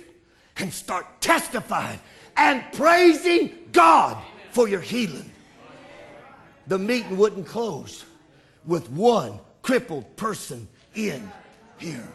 and 0.58 0.70
start 0.70 1.06
testifying 1.22 2.00
and 2.36 2.62
praising 2.72 3.50
God 3.72 4.22
for 4.52 4.68
your 4.68 4.80
healing. 4.80 5.30
The 6.68 6.78
meeting 6.78 7.16
wouldn't 7.16 7.46
close 7.46 8.04
with 8.64 8.88
one 8.90 9.40
crippled 9.62 10.16
person 10.16 10.68
in 10.94 11.30
here. 11.78 12.08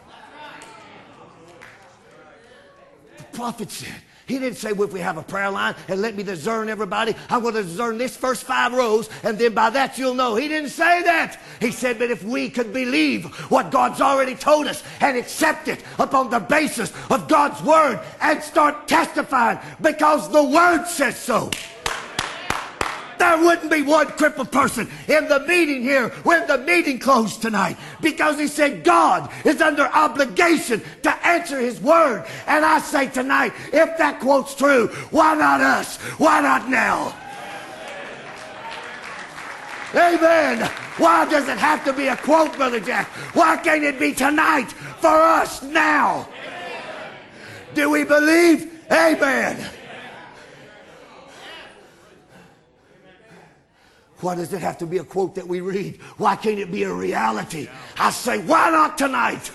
The 3.18 3.24
prophet 3.32 3.70
said, 3.70 3.94
he 4.26 4.38
didn't 4.38 4.58
say, 4.58 4.74
well, 4.74 4.86
if 4.86 4.92
we 4.92 5.00
have 5.00 5.16
a 5.16 5.22
prayer 5.22 5.50
line 5.50 5.74
and 5.88 6.02
let 6.02 6.14
me 6.14 6.22
discern 6.22 6.68
everybody, 6.68 7.14
I'm 7.30 7.40
going 7.40 7.54
to 7.54 7.62
discern 7.62 7.96
this 7.96 8.14
first 8.14 8.44
five 8.44 8.74
rows, 8.74 9.08
and 9.22 9.38
then 9.38 9.54
by 9.54 9.70
that 9.70 9.96
you'll 9.96 10.14
know. 10.14 10.36
He 10.36 10.48
didn't 10.48 10.68
say 10.68 11.02
that. 11.02 11.40
He 11.60 11.70
said, 11.70 11.98
but 11.98 12.10
if 12.10 12.22
we 12.22 12.50
could 12.50 12.74
believe 12.74 13.24
what 13.50 13.70
God's 13.70 14.02
already 14.02 14.34
told 14.34 14.66
us 14.66 14.84
and 15.00 15.16
accept 15.16 15.68
it 15.68 15.82
upon 15.98 16.28
the 16.28 16.40
basis 16.40 16.92
of 17.10 17.26
God's 17.26 17.62
word 17.62 18.00
and 18.20 18.42
start 18.42 18.86
testifying 18.86 19.58
because 19.80 20.30
the 20.30 20.44
word 20.44 20.84
says 20.86 21.18
so. 21.18 21.50
There 23.18 23.38
wouldn't 23.38 23.70
be 23.70 23.82
one 23.82 24.06
crippled 24.06 24.50
person 24.50 24.88
in 25.08 25.28
the 25.28 25.40
meeting 25.40 25.82
here 25.82 26.08
when 26.24 26.46
the 26.46 26.58
meeting 26.58 26.98
closed 26.98 27.42
tonight 27.42 27.76
because 28.00 28.38
he 28.38 28.46
said 28.46 28.84
God 28.84 29.30
is 29.44 29.60
under 29.60 29.86
obligation 29.86 30.82
to 31.02 31.26
answer 31.26 31.60
his 31.60 31.80
word. 31.80 32.24
And 32.46 32.64
I 32.64 32.78
say 32.80 33.08
tonight, 33.08 33.52
if 33.72 33.96
that 33.98 34.20
quote's 34.20 34.54
true, 34.54 34.88
why 35.10 35.34
not 35.34 35.60
us? 35.60 35.96
Why 36.18 36.40
not 36.40 36.68
now? 36.68 37.14
Amen. 39.94 40.70
Why 40.98 41.24
does 41.30 41.48
it 41.48 41.58
have 41.58 41.84
to 41.84 41.92
be 41.92 42.08
a 42.08 42.16
quote, 42.16 42.54
Brother 42.56 42.80
Jack? 42.80 43.06
Why 43.34 43.56
can't 43.56 43.84
it 43.84 43.98
be 43.98 44.12
tonight 44.12 44.70
for 45.00 45.08
us 45.08 45.62
now? 45.62 46.28
Do 47.74 47.88
we 47.88 48.04
believe? 48.04 48.70
Amen. 48.90 49.77
Why 54.20 54.34
does 54.34 54.52
it 54.52 54.60
have 54.60 54.78
to 54.78 54.86
be 54.86 54.98
a 54.98 55.04
quote 55.04 55.34
that 55.36 55.46
we 55.46 55.60
read? 55.60 56.00
Why 56.16 56.34
can't 56.34 56.58
it 56.58 56.72
be 56.72 56.82
a 56.82 56.92
reality? 56.92 57.68
I 57.98 58.10
say, 58.10 58.38
why 58.38 58.70
not 58.70 58.98
tonight? 58.98 59.50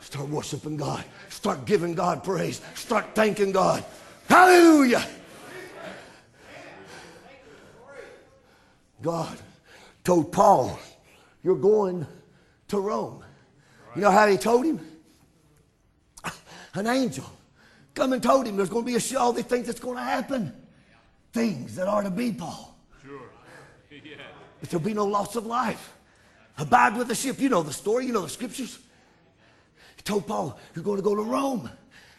Start 0.00 0.28
worshiping 0.28 0.76
God. 0.76 1.04
Start 1.28 1.64
giving 1.64 1.94
God 1.94 2.22
praise. 2.22 2.60
Start 2.74 3.14
thanking 3.14 3.52
God. 3.52 3.84
Hallelujah. 4.28 5.06
God 9.02 9.38
told 10.04 10.32
Paul, 10.32 10.78
You're 11.42 11.56
going 11.56 12.06
to 12.68 12.80
Rome. 12.80 13.24
You 13.94 14.02
know 14.02 14.10
how 14.10 14.26
he 14.26 14.36
told 14.36 14.66
him? 14.66 14.80
An 16.74 16.86
angel 16.86 17.24
come 17.94 18.12
and 18.12 18.22
told 18.22 18.46
him 18.46 18.56
there's 18.56 18.68
going 18.68 18.84
to 18.84 18.90
be 18.90 18.96
a 18.96 19.00
show, 19.00 19.18
all 19.18 19.32
these 19.32 19.44
things 19.44 19.66
that's 19.66 19.80
going 19.80 19.96
to 19.96 20.02
happen. 20.02 20.52
Things 21.32 21.76
that 21.76 21.86
are 21.86 22.02
to 22.02 22.10
be, 22.10 22.32
Paul. 22.32 22.76
Sure. 23.04 23.20
yeah. 23.90 24.16
But 24.60 24.70
there'll 24.70 24.84
be 24.84 24.94
no 24.94 25.06
loss 25.06 25.36
of 25.36 25.46
life. 25.46 25.94
Abide 26.58 26.96
with 26.96 27.08
the 27.08 27.14
ship. 27.14 27.40
You 27.40 27.48
know 27.48 27.62
the 27.62 27.72
story, 27.72 28.06
you 28.06 28.12
know 28.12 28.22
the 28.22 28.28
scriptures. 28.28 28.78
He 29.96 30.02
told 30.02 30.26
Paul, 30.26 30.58
You're 30.74 30.84
going 30.84 30.98
to 30.98 31.02
go 31.02 31.14
to 31.14 31.22
Rome. 31.22 31.70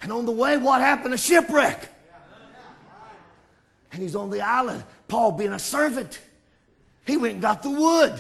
And 0.02 0.12
on 0.12 0.26
the 0.26 0.32
way, 0.32 0.58
what 0.58 0.82
happened? 0.82 1.14
A 1.14 1.18
shipwreck. 1.18 1.90
And 3.92 4.02
he's 4.02 4.16
on 4.16 4.30
the 4.30 4.42
island. 4.42 4.84
Paul 5.08 5.34
being 5.34 5.52
a 5.52 5.60
servant. 5.60 6.20
He 7.06 7.18
went 7.18 7.34
and 7.34 7.42
got 7.42 7.62
the 7.62 7.70
wood. 7.70 8.20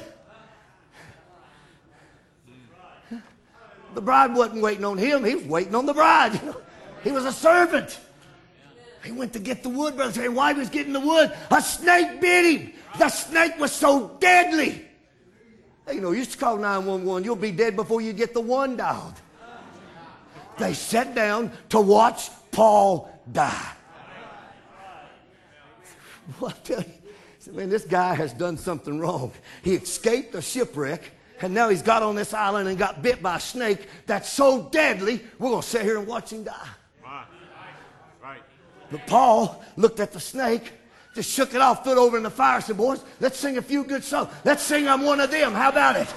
The 3.93 4.01
bride 4.01 4.33
wasn't 4.33 4.61
waiting 4.61 4.85
on 4.85 4.97
him, 4.97 5.25
he 5.25 5.35
was 5.35 5.45
waiting 5.45 5.75
on 5.75 5.85
the 5.85 5.93
bride. 5.93 6.39
He 7.03 7.11
was 7.11 7.25
a 7.25 7.31
servant. 7.31 7.99
He 9.03 9.11
went 9.11 9.33
to 9.33 9.39
get 9.39 9.63
the 9.63 9.69
wood, 9.69 9.95
brother. 9.95 10.23
And 10.23 10.35
while 10.35 10.53
he 10.53 10.59
was 10.59 10.69
getting 10.69 10.93
the 10.93 10.99
wood, 10.99 11.31
a 11.49 11.61
snake 11.61 12.21
bit 12.21 12.59
him. 12.59 12.73
The 12.99 13.09
snake 13.09 13.59
was 13.59 13.71
so 13.71 14.17
deadly. 14.19 14.85
You 15.91 16.01
know, 16.01 16.11
you 16.11 16.19
used 16.19 16.33
to 16.33 16.37
call 16.37 16.57
911. 16.57 17.23
You'll 17.23 17.35
be 17.35 17.51
dead 17.51 17.75
before 17.75 18.01
you 18.01 18.13
get 18.13 18.33
the 18.33 18.41
one 18.41 18.77
dialed. 18.77 19.15
They 20.59 20.73
sat 20.73 21.15
down 21.15 21.51
to 21.69 21.81
watch 21.81 22.29
Paul 22.51 23.09
die. 23.31 23.71
Well, 26.39 26.51
I 26.51 26.53
tell 26.63 26.83
you, 26.83 27.53
man, 27.53 27.69
this 27.69 27.83
guy 27.83 28.13
has 28.13 28.31
done 28.33 28.57
something 28.57 28.99
wrong. 28.99 29.31
He 29.63 29.73
escaped 29.73 30.35
a 30.35 30.41
shipwreck, 30.41 31.11
and 31.41 31.53
now 31.53 31.69
he's 31.69 31.81
got 31.81 32.03
on 32.03 32.15
this 32.15 32.33
island 32.33 32.69
and 32.69 32.77
got 32.77 33.01
bit 33.01 33.23
by 33.23 33.37
a 33.37 33.39
snake 33.39 33.87
that's 34.05 34.29
so 34.29 34.69
deadly, 34.71 35.21
we're 35.39 35.49
going 35.49 35.63
to 35.63 35.67
sit 35.67 35.81
here 35.81 35.97
and 35.97 36.07
watch 36.07 36.31
him 36.31 36.43
die. 36.43 36.69
But 38.91 39.07
Paul 39.07 39.63
looked 39.77 39.99
at 39.99 40.11
the 40.11 40.19
snake, 40.19 40.73
just 41.15 41.29
shook 41.29 41.53
it 41.53 41.61
off, 41.61 41.83
threw 41.83 41.93
it 41.93 41.97
over 41.97 42.17
in 42.17 42.23
the 42.23 42.29
fire, 42.29 42.61
said, 42.61 42.77
Boys, 42.77 43.03
let's 43.19 43.37
sing 43.37 43.57
a 43.57 43.61
few 43.61 43.83
good 43.83 44.03
songs. 44.03 44.29
Let's 44.43 44.63
sing 44.63 44.87
I'm 44.87 45.01
one 45.01 45.19
of 45.19 45.31
them. 45.31 45.53
How 45.53 45.69
about 45.69 45.95
it? 45.95 46.07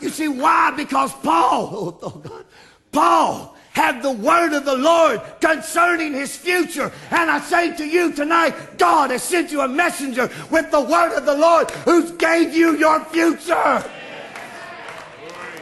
You 0.00 0.10
see 0.10 0.28
why? 0.28 0.72
Because 0.76 1.12
Paul, 1.14 1.70
oh, 1.72 1.98
oh 2.02 2.10
God, 2.10 2.44
Paul 2.92 3.56
had 3.72 4.02
the 4.02 4.12
word 4.12 4.54
of 4.54 4.64
the 4.64 4.76
Lord 4.76 5.20
concerning 5.40 6.14
his 6.14 6.34
future. 6.34 6.90
And 7.10 7.30
I 7.30 7.40
say 7.40 7.76
to 7.76 7.86
you 7.86 8.12
tonight, 8.12 8.78
God 8.78 9.10
has 9.10 9.22
sent 9.22 9.52
you 9.52 9.60
a 9.60 9.68
messenger 9.68 10.30
with 10.50 10.70
the 10.70 10.80
word 10.80 11.16
of 11.16 11.26
the 11.26 11.36
Lord 11.36 11.70
who's 11.84 12.10
gave 12.12 12.56
you 12.56 12.76
your 12.78 13.04
future. 13.04 13.84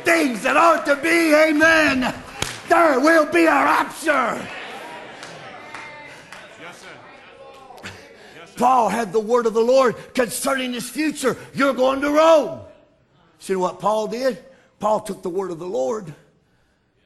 Things 0.05 0.43
that 0.43 0.57
ought 0.57 0.85
to 0.87 0.97
be, 0.97 1.35
amen. 1.35 2.15
There 2.69 3.01
will 3.01 3.27
be 3.27 3.45
a 3.45 3.47
rapture. 3.47 4.49
Paul 8.57 8.89
had 8.89 9.13
the 9.13 9.21
word 9.21 9.47
of 9.47 9.55
the 9.55 9.61
Lord 9.61 9.97
concerning 10.15 10.73
his 10.73 10.89
future. 10.89 11.37
You're 11.55 11.75
going 11.75 12.01
to 12.03 12.11
Rome. 12.11 12.61
See 13.39 13.57
what 13.57 13.81
Paul 13.81 14.07
did? 14.07 14.45
Paul 14.79 15.01
took 15.01 15.23
the 15.23 15.31
word 15.31 15.51
of 15.51 15.59
the 15.59 15.67
Lord 15.67 16.15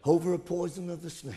over 0.05 0.35
a 0.35 0.39
poison 0.39 0.91
of 0.91 1.03
the 1.03 1.11
snake. 1.11 1.35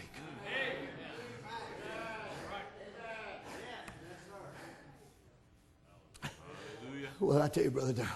Well, 7.19 7.39
I 7.39 7.49
tell 7.49 7.63
you, 7.63 7.69
Brother 7.69 7.93
Darrell, 7.93 8.09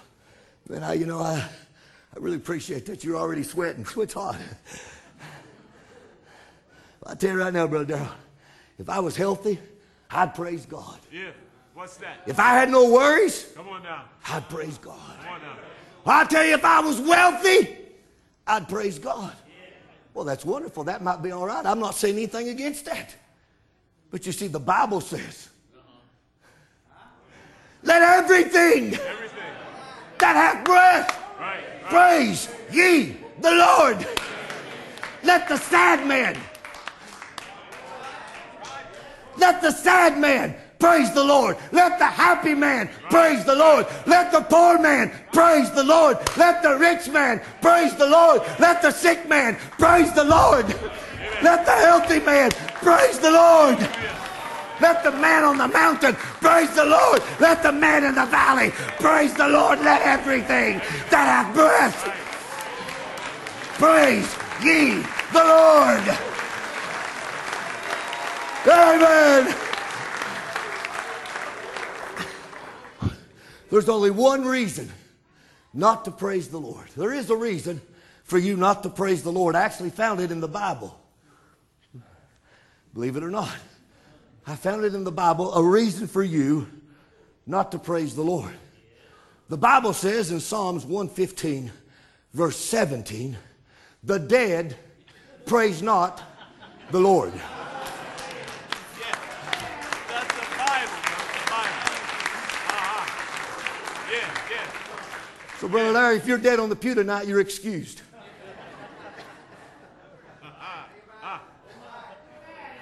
man, 0.67 0.83
I, 0.83 0.93
you 0.93 1.05
know, 1.05 1.19
I, 1.19 1.47
I 2.15 2.19
really 2.19 2.37
appreciate 2.37 2.85
that 2.85 3.03
you're 3.03 3.17
already 3.17 3.43
sweating. 3.43 3.85
Sweat's 3.85 4.13
hot. 4.13 4.37
I 7.05 7.13
tell 7.13 7.33
you 7.33 7.39
right 7.39 7.53
now, 7.53 7.67
Brother 7.67 7.85
Darrell, 7.85 8.09
if 8.79 8.89
I 8.89 8.99
was 8.99 9.15
healthy, 9.15 9.59
I'd 10.09 10.33
praise 10.33 10.65
God. 10.65 10.99
Yeah. 11.11 11.29
What's 11.75 11.97
that? 11.97 12.21
If 12.25 12.39
I 12.39 12.53
had 12.53 12.71
no 12.71 12.89
worries, 12.89 13.51
come 13.55 13.67
on 13.67 13.83
now. 13.83 14.05
I'd 14.27 14.47
praise 14.49 14.77
God. 14.77 14.97
Come 15.23 15.33
on 15.33 15.41
now. 15.41 15.55
I 16.05 16.23
tell 16.25 16.45
you, 16.45 16.53
if 16.53 16.63
I 16.63 16.79
was 16.79 16.99
wealthy, 17.01 17.77
I'd 18.47 18.67
praise 18.69 18.97
God. 18.97 19.33
Well, 20.13 20.23
that's 20.23 20.45
wonderful. 20.45 20.85
That 20.85 21.03
might 21.03 21.21
be 21.21 21.31
all 21.31 21.45
right. 21.45 21.65
I'm 21.65 21.79
not 21.79 21.95
saying 21.95 22.15
anything 22.15 22.49
against 22.49 22.85
that. 22.85 23.13
But 24.09 24.25
you 24.25 24.31
see, 24.31 24.47
the 24.47 24.59
Bible 24.59 25.01
says, 25.01 25.49
uh-huh. 25.75 27.07
let 27.83 28.01
everything, 28.01 28.93
everything. 28.93 29.43
that 30.19 30.35
hath 30.35 30.63
breath 30.63 31.24
praise 31.83 32.49
ye 32.71 33.17
the 33.39 33.51
Lord. 33.51 34.05
Let 35.23 35.47
the 35.47 35.57
sad 35.57 36.05
man, 36.07 36.37
let 39.37 39.61
the 39.61 39.71
sad 39.71 40.19
man 40.19 40.55
praise 40.79 41.11
the 41.13 41.23
Lord. 41.23 41.57
Let 41.71 41.97
the 41.99 42.05
happy 42.05 42.53
man 42.53 42.89
praise 43.09 43.43
the 43.43 43.55
Lord. 43.55 43.87
Let 44.05 44.31
the 44.31 44.41
poor 44.41 44.77
man 44.79 45.11
praise 45.33 45.71
the 45.71 45.83
Lord. 45.83 46.17
Let 46.37 46.61
the 46.61 46.77
rich 46.77 47.09
man 47.09 47.41
praise 47.61 47.95
the 47.95 48.07
Lord. 48.07 48.41
Let 48.59 48.81
the 48.81 48.91
sick 48.91 49.27
man 49.27 49.55
praise 49.79 50.13
the 50.13 50.23
Lord. 50.23 50.67
Let 51.41 51.65
the 51.65 51.71
healthy 51.71 52.19
man 52.19 52.51
praise 52.81 53.19
the 53.19 53.31
Lord. 53.31 53.77
Let 54.81 55.03
the 55.03 55.11
man 55.11 55.43
on 55.43 55.57
the 55.57 55.67
mountain 55.67 56.15
praise 56.15 56.73
the 56.75 56.85
Lord. 56.85 57.21
Let 57.39 57.63
the 57.63 57.71
man 57.71 58.03
in 58.03 58.15
the 58.15 58.25
valley 58.25 58.71
praise 58.99 59.33
the 59.33 59.47
Lord. 59.47 59.79
Let 59.79 60.01
everything 60.01 60.79
that 61.09 61.27
hath 61.27 61.53
breath 61.53 61.95
praise 63.77 64.35
ye 64.63 65.03
the 65.31 65.43
Lord. 65.43 66.03
Amen. 68.67 69.55
There's 73.69 73.89
only 73.89 74.11
one 74.11 74.45
reason 74.45 74.91
not 75.73 76.05
to 76.05 76.11
praise 76.11 76.47
the 76.47 76.59
Lord. 76.59 76.87
There 76.95 77.13
is 77.13 77.29
a 77.29 77.35
reason 77.35 77.81
for 78.23 78.37
you 78.37 78.55
not 78.57 78.83
to 78.83 78.89
praise 78.89 79.21
the 79.23 79.31
Lord. 79.31 79.55
I 79.55 79.63
actually 79.63 79.89
found 79.89 80.19
it 80.19 80.31
in 80.31 80.39
the 80.39 80.47
Bible. 80.47 80.97
Believe 82.93 83.17
it 83.17 83.23
or 83.23 83.29
not. 83.29 83.53
I 84.47 84.55
found 84.55 84.85
it 84.85 84.93
in 84.93 85.03
the 85.03 85.11
Bible, 85.11 85.53
a 85.55 85.63
reason 85.63 86.07
for 86.07 86.23
you 86.23 86.67
not 87.47 87.71
to 87.71 87.79
praise 87.79 88.15
the 88.15 88.21
Lord. 88.21 88.53
The 89.49 89.57
Bible 89.57 89.93
says 89.93 90.31
in 90.31 90.39
Psalms 90.39 90.85
115, 90.85 91.71
verse 92.33 92.57
17, 92.57 93.37
the 94.03 94.19
dead 94.19 94.75
praise 95.45 95.81
not 95.81 96.21
the 96.91 96.99
Lord. 96.99 97.33
So, 105.59 105.69
Brother 105.69 105.91
Larry, 105.91 106.17
if 106.17 106.27
you're 106.27 106.37
dead 106.37 106.59
on 106.59 106.69
the 106.69 106.75
pew 106.75 106.93
tonight, 106.93 107.27
you're 107.27 107.39
excused. 107.39 108.01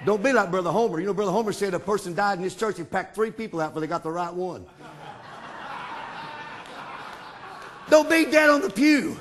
Don't 0.06 0.22
be 0.22 0.34
like 0.34 0.52
Brother 0.52 0.72
Homer. 0.72 1.00
You 1.00 1.08
know, 1.08 1.14
Brother 1.14 1.32
Homer 1.32 1.54
said 1.54 1.74
a 1.74 1.80
person 1.80 2.14
died 2.14 2.38
in 2.38 2.44
his 2.44 2.56
church, 2.56 2.78
he 2.78 2.84
packed 2.84 3.16
three 3.16 3.32
people 3.32 3.62
out 3.62 3.70
before 3.70 3.82
they 3.82 3.88
got 3.88 4.04
the 4.04 4.12
right 4.12 4.34
one. 4.34 4.66
Don't 7.90 8.10
be 8.10 8.26
dead 8.26 8.50
on 8.50 8.62
the 8.62 8.70
pew. 8.70 9.20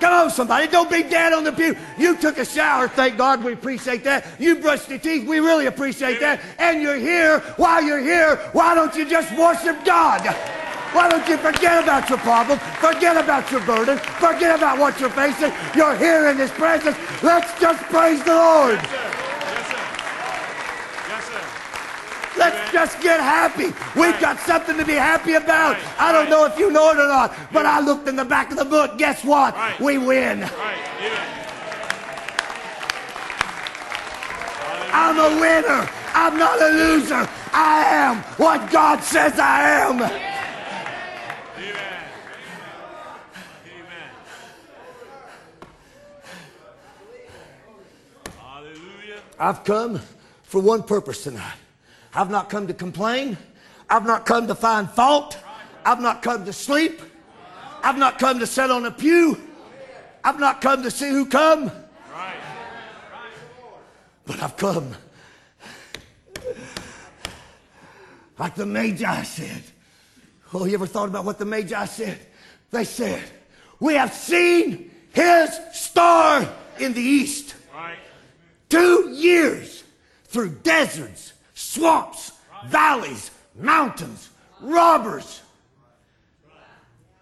Come 0.00 0.12
on, 0.12 0.30
somebody. 0.30 0.66
Don't 0.68 0.90
be 0.90 1.02
dead 1.02 1.32
on 1.32 1.44
the 1.44 1.52
pew. 1.52 1.76
You 1.98 2.16
took 2.16 2.38
a 2.38 2.44
shower. 2.44 2.88
Thank 2.88 3.16
God 3.16 3.42
we 3.42 3.52
appreciate 3.52 4.04
that. 4.04 4.26
You 4.38 4.56
brushed 4.56 4.88
your 4.88 4.98
teeth. 4.98 5.26
We 5.26 5.38
really 5.38 5.66
appreciate 5.66 6.20
that. 6.20 6.40
And 6.58 6.82
you're 6.82 6.96
here. 6.96 7.40
While 7.56 7.82
you're 7.82 8.00
here, 8.00 8.36
why 8.52 8.74
don't 8.74 8.94
you 8.94 9.08
just 9.08 9.36
worship 9.38 9.84
God? 9.84 10.26
Why 10.92 11.08
don't 11.08 11.26
you 11.28 11.36
forget 11.36 11.82
about 11.82 12.08
your 12.08 12.18
problem? 12.18 12.58
Forget 12.78 13.16
about 13.16 13.50
your 13.50 13.60
burden. 13.62 13.98
Forget 13.98 14.56
about 14.56 14.78
what 14.78 14.98
you're 15.00 15.10
facing. 15.10 15.52
You're 15.74 15.96
here 15.96 16.28
in 16.28 16.36
His 16.36 16.50
presence. 16.50 16.96
Let's 17.22 17.58
just 17.60 17.82
praise 17.84 18.22
the 18.22 18.34
Lord. 18.34 19.25
Let's 22.36 22.72
just 22.72 23.00
get 23.00 23.20
happy. 23.20 23.72
We've 23.98 24.18
got 24.20 24.38
something 24.40 24.76
to 24.76 24.84
be 24.84 24.94
happy 24.94 25.34
about. 25.34 25.76
I 25.98 26.12
don't 26.12 26.28
know 26.28 26.44
if 26.44 26.58
you 26.58 26.70
know 26.70 26.90
it 26.90 26.98
or 26.98 27.08
not, 27.08 27.34
but 27.52 27.66
I 27.66 27.80
looked 27.80 28.08
in 28.08 28.16
the 28.16 28.24
back 28.24 28.50
of 28.50 28.58
the 28.58 28.64
book. 28.64 28.98
Guess 28.98 29.24
what? 29.24 29.54
We 29.80 29.98
win. 29.98 30.44
I'm 34.92 35.18
a 35.18 35.40
winner. 35.40 35.88
I'm 36.14 36.38
not 36.38 36.60
a 36.60 36.68
loser. 36.68 37.28
I 37.52 37.84
am 37.84 38.16
what 38.38 38.70
God 38.70 39.02
says 39.02 39.38
I 39.38 39.62
am. 39.80 40.02
I've 49.38 49.64
come 49.64 50.00
for 50.44 50.62
one 50.62 50.82
purpose 50.82 51.24
tonight. 51.24 51.56
I've 52.16 52.30
not 52.30 52.48
come 52.48 52.66
to 52.66 52.74
complain. 52.74 53.36
I've 53.90 54.06
not 54.06 54.24
come 54.24 54.46
to 54.48 54.54
find 54.54 54.90
fault. 54.90 55.38
I've 55.84 56.00
not 56.00 56.22
come 56.22 56.46
to 56.46 56.52
sleep. 56.52 57.02
I've 57.82 57.98
not 57.98 58.18
come 58.18 58.38
to 58.38 58.46
sit 58.46 58.70
on 58.70 58.86
a 58.86 58.90
pew. 58.90 59.38
I've 60.24 60.40
not 60.40 60.62
come 60.62 60.82
to 60.82 60.90
see 60.90 61.10
who 61.10 61.26
come. 61.26 61.70
But 64.24 64.42
I've 64.42 64.56
come 64.56 64.96
like 68.38 68.54
the 68.54 68.66
Magi 68.66 69.22
said. 69.22 69.62
Oh, 70.54 70.64
you 70.64 70.74
ever 70.74 70.86
thought 70.86 71.08
about 71.08 71.26
what 71.26 71.38
the 71.38 71.44
Magi 71.44 71.84
said? 71.84 72.18
They 72.70 72.84
said, 72.84 73.22
We 73.78 73.94
have 73.94 74.12
seen 74.14 74.90
his 75.12 75.50
star 75.72 76.48
in 76.78 76.94
the 76.94 77.00
east. 77.00 77.54
Right. 77.74 77.98
Two 78.70 79.10
years 79.10 79.84
through 80.24 80.56
deserts 80.62 81.34
swamps, 81.76 82.32
valleys, 82.68 83.30
mountains, 83.54 84.30
robbers. 84.60 85.42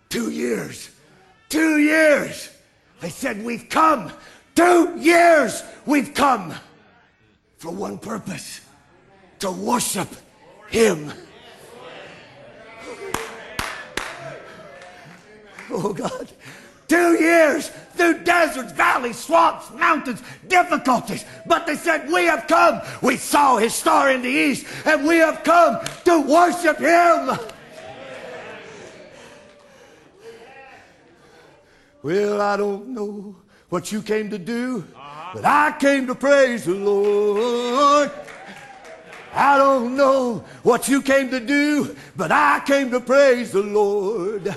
Two 0.08 0.30
years. 0.30 0.90
Two 1.48 1.78
years. 1.78 2.50
They 3.00 3.10
said, 3.10 3.44
We've 3.44 3.68
come. 3.68 4.12
Two 4.54 4.96
years 4.96 5.64
we've 5.84 6.14
come 6.14 6.54
for 7.58 7.72
one 7.72 7.98
purpose 7.98 8.60
to 9.40 9.50
worship 9.50 10.08
Him. 10.68 11.12
Oh, 15.70 15.92
God. 15.92 16.30
Two 16.86 17.14
years 17.14 17.72
through 17.96 18.24
deserts, 18.24 18.72
valleys, 18.72 19.18
swamps, 19.18 19.70
mountains, 19.72 20.22
difficulties. 20.48 21.24
But 21.46 21.66
they 21.66 21.76
said, 21.76 22.10
We 22.10 22.24
have 22.24 22.46
come. 22.46 22.80
We 23.02 23.16
saw 23.16 23.56
his 23.56 23.74
star 23.74 24.10
in 24.10 24.22
the 24.22 24.28
east, 24.28 24.66
and 24.84 25.06
we 25.06 25.16
have 25.16 25.42
come 25.44 25.80
to 26.04 26.20
worship 26.20 26.78
him. 26.78 27.38
Well, 32.02 32.40
I 32.40 32.56
don't 32.58 32.88
know 32.88 33.34
what 33.70 33.90
you 33.90 34.02
came 34.02 34.28
to 34.30 34.38
do, 34.38 34.84
but 35.32 35.44
I 35.44 35.74
came 35.78 36.06
to 36.06 36.14
praise 36.14 36.64
the 36.66 36.74
Lord. 36.74 38.10
I 39.32 39.56
don't 39.56 39.96
know 39.96 40.44
what 40.62 40.86
you 40.86 41.02
came 41.02 41.30
to 41.30 41.40
do, 41.40 41.96
but 42.14 42.30
I 42.30 42.62
came 42.66 42.90
to 42.90 43.00
praise 43.00 43.52
the 43.52 43.62
Lord. 43.62 44.54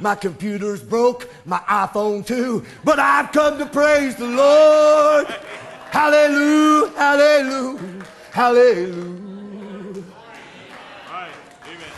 My 0.00 0.14
computer's 0.14 0.82
broke, 0.82 1.28
my 1.44 1.58
iPhone 1.60 2.26
too, 2.26 2.64
but 2.82 2.98
I've 2.98 3.32
come 3.32 3.58
to 3.58 3.66
praise 3.66 4.16
the 4.16 4.26
Lord. 4.26 5.26
Hallelujah, 5.90 6.90
hallelujah, 6.96 8.04
hallelujah. 8.32 9.24
Amen. 11.66 11.94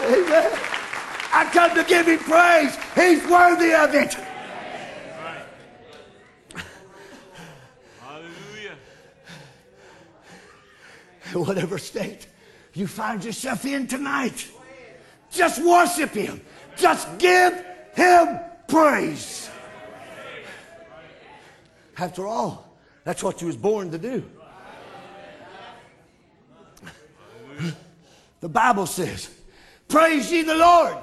Amen. 0.00 0.58
I 1.32 1.44
come 1.52 1.74
to 1.76 1.84
give 1.84 2.06
him 2.08 2.18
praise. 2.18 2.76
He's 2.94 3.24
worthy 3.30 3.72
of 3.74 3.94
it. 3.94 4.16
Hallelujah. 8.00 8.76
Whatever 11.34 11.78
state 11.78 12.26
you 12.74 12.86
find 12.86 13.24
yourself 13.24 13.64
in 13.64 13.86
tonight. 13.86 14.48
Just 15.30 15.62
worship 15.62 16.10
Him. 16.10 16.40
Just 16.76 17.18
give 17.18 17.64
Him 17.94 18.40
praise. 18.68 19.50
After 21.96 22.26
all, 22.26 22.76
that's 23.04 23.22
what 23.22 23.40
you 23.40 23.46
was 23.46 23.56
born 23.56 23.90
to 23.90 23.98
do. 23.98 24.24
The 28.40 28.48
Bible 28.48 28.86
says, 28.86 29.30
Praise 29.88 30.30
ye 30.30 30.42
the 30.42 30.54
Lord. 30.54 30.96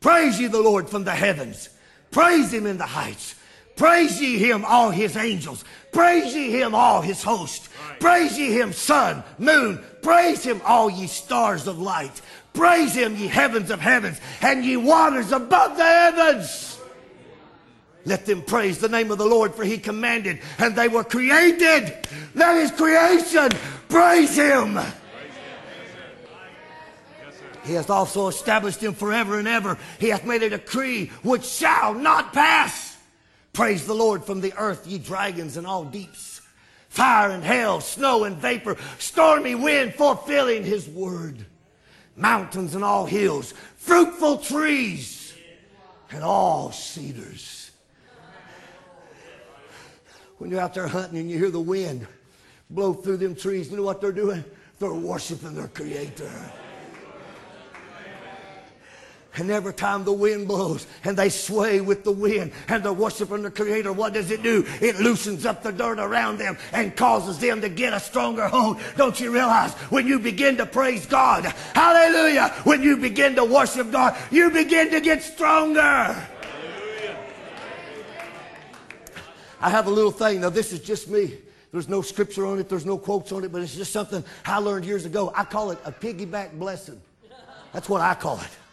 Praise 0.00 0.38
ye 0.38 0.48
the 0.48 0.60
Lord 0.60 0.88
from 0.88 1.04
the 1.04 1.14
heavens. 1.14 1.70
Praise 2.10 2.52
him 2.52 2.66
in 2.66 2.78
the 2.78 2.86
heights. 2.86 3.34
Praise 3.76 4.20
ye 4.20 4.38
him, 4.38 4.64
all 4.64 4.90
his 4.90 5.16
angels. 5.16 5.64
Praise 5.92 6.34
ye 6.34 6.50
him, 6.50 6.74
all 6.74 7.00
his 7.00 7.22
host. 7.22 7.68
Praise 8.00 8.38
ye 8.38 8.52
him, 8.52 8.72
sun, 8.72 9.22
moon. 9.38 9.82
Praise 10.02 10.42
him, 10.42 10.60
all 10.64 10.90
ye 10.90 11.06
stars 11.06 11.66
of 11.66 11.78
light. 11.78 12.20
Praise 12.56 12.94
him, 12.94 13.14
ye 13.16 13.26
heavens 13.26 13.70
of 13.70 13.80
heavens, 13.80 14.18
and 14.40 14.64
ye 14.64 14.78
waters 14.78 15.30
above 15.30 15.76
the 15.76 15.84
heavens. 15.84 16.80
Let 18.06 18.24
them 18.24 18.40
praise 18.40 18.78
the 18.78 18.88
name 18.88 19.10
of 19.10 19.18
the 19.18 19.26
Lord, 19.26 19.54
for 19.54 19.62
he 19.62 19.76
commanded, 19.76 20.40
and 20.56 20.74
they 20.74 20.88
were 20.88 21.04
created. 21.04 21.94
Let 22.34 22.56
his 22.56 22.70
creation 22.70 23.50
praise 23.90 24.34
him. 24.36 24.78
He 27.64 27.74
hath 27.74 27.90
also 27.90 28.28
established 28.28 28.82
him 28.82 28.94
forever 28.94 29.38
and 29.38 29.48
ever. 29.48 29.76
He 29.98 30.08
hath 30.08 30.24
made 30.24 30.42
a 30.42 30.48
decree 30.48 31.08
which 31.22 31.44
shall 31.44 31.92
not 31.92 32.32
pass. 32.32 32.96
Praise 33.52 33.86
the 33.86 33.94
Lord 33.94 34.24
from 34.24 34.40
the 34.40 34.54
earth, 34.56 34.86
ye 34.86 34.96
dragons 34.96 35.58
and 35.58 35.66
all 35.66 35.84
deeps. 35.84 36.40
Fire 36.88 37.30
and 37.30 37.44
hail, 37.44 37.82
snow 37.82 38.24
and 38.24 38.36
vapor, 38.38 38.78
stormy 38.98 39.54
wind 39.54 39.94
fulfilling 39.94 40.64
his 40.64 40.88
word 40.88 41.44
mountains 42.16 42.74
and 42.74 42.82
all 42.82 43.06
hills, 43.06 43.52
fruitful 43.76 44.38
trees 44.38 45.34
and 46.10 46.24
all 46.24 46.72
cedars. 46.72 47.70
When 50.38 50.50
you're 50.50 50.60
out 50.60 50.74
there 50.74 50.86
hunting 50.86 51.18
and 51.18 51.30
you 51.30 51.38
hear 51.38 51.50
the 51.50 51.60
wind 51.60 52.06
blow 52.68 52.92
through 52.92 53.18
them 53.18 53.34
trees, 53.34 53.70
you 53.70 53.76
know 53.76 53.82
what 53.82 54.00
they're 54.00 54.12
doing? 54.12 54.44
They're 54.78 54.92
worshiping 54.92 55.54
their 55.54 55.68
Creator. 55.68 56.30
And 59.38 59.50
every 59.50 59.74
time 59.74 60.04
the 60.04 60.12
wind 60.12 60.48
blows 60.48 60.86
and 61.04 61.16
they 61.16 61.28
sway 61.28 61.82
with 61.82 62.04
the 62.04 62.12
wind 62.12 62.52
and 62.68 62.82
they're 62.82 62.92
worshiping 62.92 63.42
the 63.42 63.50
Creator, 63.50 63.92
what 63.92 64.14
does 64.14 64.30
it 64.30 64.42
do? 64.42 64.64
It 64.80 64.98
loosens 64.98 65.44
up 65.44 65.62
the 65.62 65.72
dirt 65.72 65.98
around 65.98 66.38
them 66.38 66.56
and 66.72 66.96
causes 66.96 67.38
them 67.38 67.60
to 67.60 67.68
get 67.68 67.92
a 67.92 68.00
stronger 68.00 68.48
hold. 68.48 68.80
Don't 68.96 69.20
you 69.20 69.30
realize 69.30 69.74
when 69.90 70.06
you 70.06 70.18
begin 70.18 70.56
to 70.56 70.64
praise 70.64 71.04
God, 71.04 71.44
hallelujah, 71.74 72.48
when 72.64 72.82
you 72.82 72.96
begin 72.96 73.34
to 73.36 73.44
worship 73.44 73.92
God, 73.92 74.16
you 74.30 74.50
begin 74.50 74.90
to 74.90 75.00
get 75.00 75.22
stronger. 75.22 76.16
I 79.60 79.70
have 79.70 79.86
a 79.86 79.90
little 79.90 80.10
thing. 80.12 80.40
Now, 80.40 80.50
this 80.50 80.72
is 80.72 80.80
just 80.80 81.08
me. 81.08 81.34
There's 81.72 81.88
no 81.88 82.00
scripture 82.00 82.46
on 82.46 82.58
it, 82.58 82.70
there's 82.70 82.86
no 82.86 82.96
quotes 82.96 83.32
on 83.32 83.44
it, 83.44 83.52
but 83.52 83.60
it's 83.60 83.74
just 83.74 83.92
something 83.92 84.24
I 84.46 84.58
learned 84.58 84.86
years 84.86 85.04
ago. 85.04 85.30
I 85.34 85.44
call 85.44 85.72
it 85.72 85.78
a 85.84 85.92
piggyback 85.92 86.58
blessing. 86.58 87.00
That's 87.72 87.88
what 87.88 88.00
I 88.00 88.14
call 88.14 88.40
it. 88.40 88.65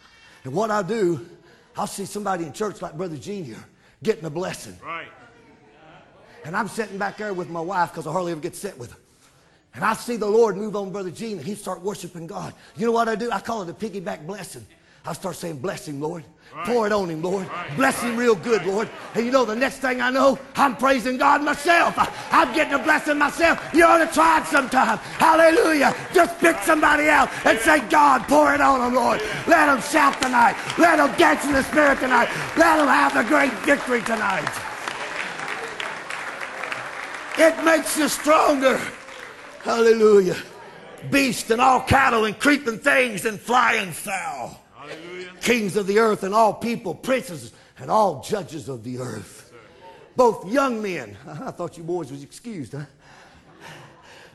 And 0.44 0.52
what 0.52 0.70
I 0.70 0.82
do, 0.82 1.26
I'll 1.76 1.86
see 1.86 2.04
somebody 2.04 2.44
in 2.44 2.52
church 2.52 2.80
like 2.82 2.96
Brother 2.96 3.16
Gene 3.16 3.44
here 3.44 3.64
getting 4.02 4.24
a 4.24 4.30
blessing. 4.30 4.78
Right. 4.84 5.08
And 6.44 6.54
I'm 6.54 6.68
sitting 6.68 6.98
back 6.98 7.16
there 7.16 7.32
with 7.32 7.48
my 7.48 7.60
wife 7.60 7.90
because 7.90 8.06
I 8.06 8.12
hardly 8.12 8.32
ever 8.32 8.40
get 8.40 8.54
sit 8.54 8.78
with 8.78 8.92
her. 8.92 8.98
And 9.74 9.82
I 9.82 9.94
see 9.94 10.16
the 10.16 10.28
Lord 10.28 10.56
move 10.56 10.76
on 10.76 10.92
Brother 10.92 11.10
Gene 11.10 11.38
and 11.38 11.46
he 11.46 11.54
start 11.54 11.80
worshiping 11.80 12.26
God. 12.26 12.54
You 12.76 12.86
know 12.86 12.92
what 12.92 13.08
I 13.08 13.16
do? 13.16 13.30
I 13.30 13.40
call 13.40 13.62
it 13.62 13.68
a 13.68 13.72
piggyback 13.72 14.26
blessing. 14.26 14.64
I 15.04 15.14
start 15.14 15.36
saying, 15.36 15.58
Bless 15.58 15.88
him, 15.88 16.00
Lord. 16.00 16.24
Pour 16.62 16.86
it 16.86 16.92
on 16.92 17.10
him, 17.10 17.20
Lord. 17.20 17.48
Bless 17.76 18.00
him 18.00 18.16
real 18.16 18.36
good, 18.36 18.64
Lord. 18.64 18.88
And 19.14 19.26
you 19.26 19.32
know, 19.32 19.44
the 19.44 19.56
next 19.56 19.78
thing 19.78 20.00
I 20.00 20.10
know, 20.10 20.38
I'm 20.54 20.76
praising 20.76 21.16
God 21.16 21.42
myself. 21.42 21.94
I'm 22.30 22.54
getting 22.54 22.74
a 22.74 22.78
blessing 22.78 23.18
myself. 23.18 23.60
You 23.74 23.84
ought 23.84 23.98
to 23.98 24.06
try 24.06 24.40
it 24.40 24.46
sometime. 24.46 24.98
Hallelujah. 25.18 25.94
Just 26.14 26.38
pick 26.38 26.56
somebody 26.58 27.08
out 27.08 27.28
and 27.44 27.58
say, 27.58 27.80
God, 27.88 28.22
pour 28.28 28.54
it 28.54 28.60
on 28.60 28.80
them, 28.80 28.94
Lord. 28.94 29.20
Let 29.48 29.66
them 29.66 29.80
shout 29.82 30.20
tonight. 30.22 30.54
Let 30.78 30.96
them 30.96 31.12
dance 31.18 31.44
in 31.44 31.52
the 31.52 31.64
Spirit 31.64 31.98
tonight. 31.98 32.28
Let 32.56 32.76
them 32.76 32.86
have 32.86 33.14
the 33.14 33.24
great 33.24 33.52
victory 33.64 34.02
tonight. 34.02 34.48
It 37.36 37.64
makes 37.64 37.98
you 37.98 38.08
stronger. 38.08 38.80
Hallelujah. 39.62 40.36
Beast 41.10 41.50
and 41.50 41.60
all 41.60 41.80
cattle 41.80 42.26
and 42.26 42.38
creeping 42.38 42.78
things 42.78 43.24
and 43.24 43.40
flying 43.40 43.90
fowl 43.90 44.63
kings 45.40 45.76
of 45.76 45.86
the 45.86 45.98
earth 45.98 46.22
and 46.22 46.34
all 46.34 46.54
people, 46.54 46.94
princes 46.94 47.52
and 47.78 47.90
all 47.90 48.22
judges 48.22 48.68
of 48.68 48.82
the 48.84 48.98
earth. 48.98 49.52
Both 50.16 50.50
young 50.50 50.80
men, 50.82 51.16
I 51.28 51.50
thought 51.50 51.76
you 51.76 51.84
boys 51.84 52.10
was 52.10 52.22
excused, 52.22 52.72
huh? 52.72 52.84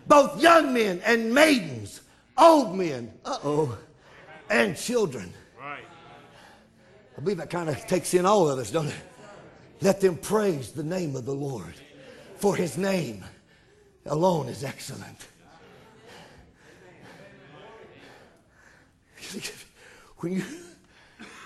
Both 0.08 0.42
young 0.42 0.74
men 0.74 1.02
and 1.06 1.34
maidens, 1.34 2.02
old 2.38 2.76
men, 2.76 3.12
uh-oh, 3.26 3.78
and 4.50 4.76
children. 4.76 5.32
Right. 5.60 5.84
I 7.18 7.22
believe 7.22 7.38
that 7.38 7.50
kind 7.50 7.70
of 7.70 7.86
takes 7.86 8.14
in 8.14 8.26
all 8.26 8.50
of 8.50 8.58
us, 8.58 8.72
don't 8.72 8.88
it? 8.88 8.96
Let 9.82 10.02
them 10.02 10.18
praise 10.18 10.72
the 10.72 10.84
name 10.84 11.16
of 11.16 11.26
the 11.26 11.34
Lord, 11.34 11.76
for 12.38 12.56
his 12.56 12.78
name 12.78 13.24
alone 14.06 14.48
is 14.48 14.64
excellent. 14.64 15.28
When 20.20 20.34
you 20.34 20.44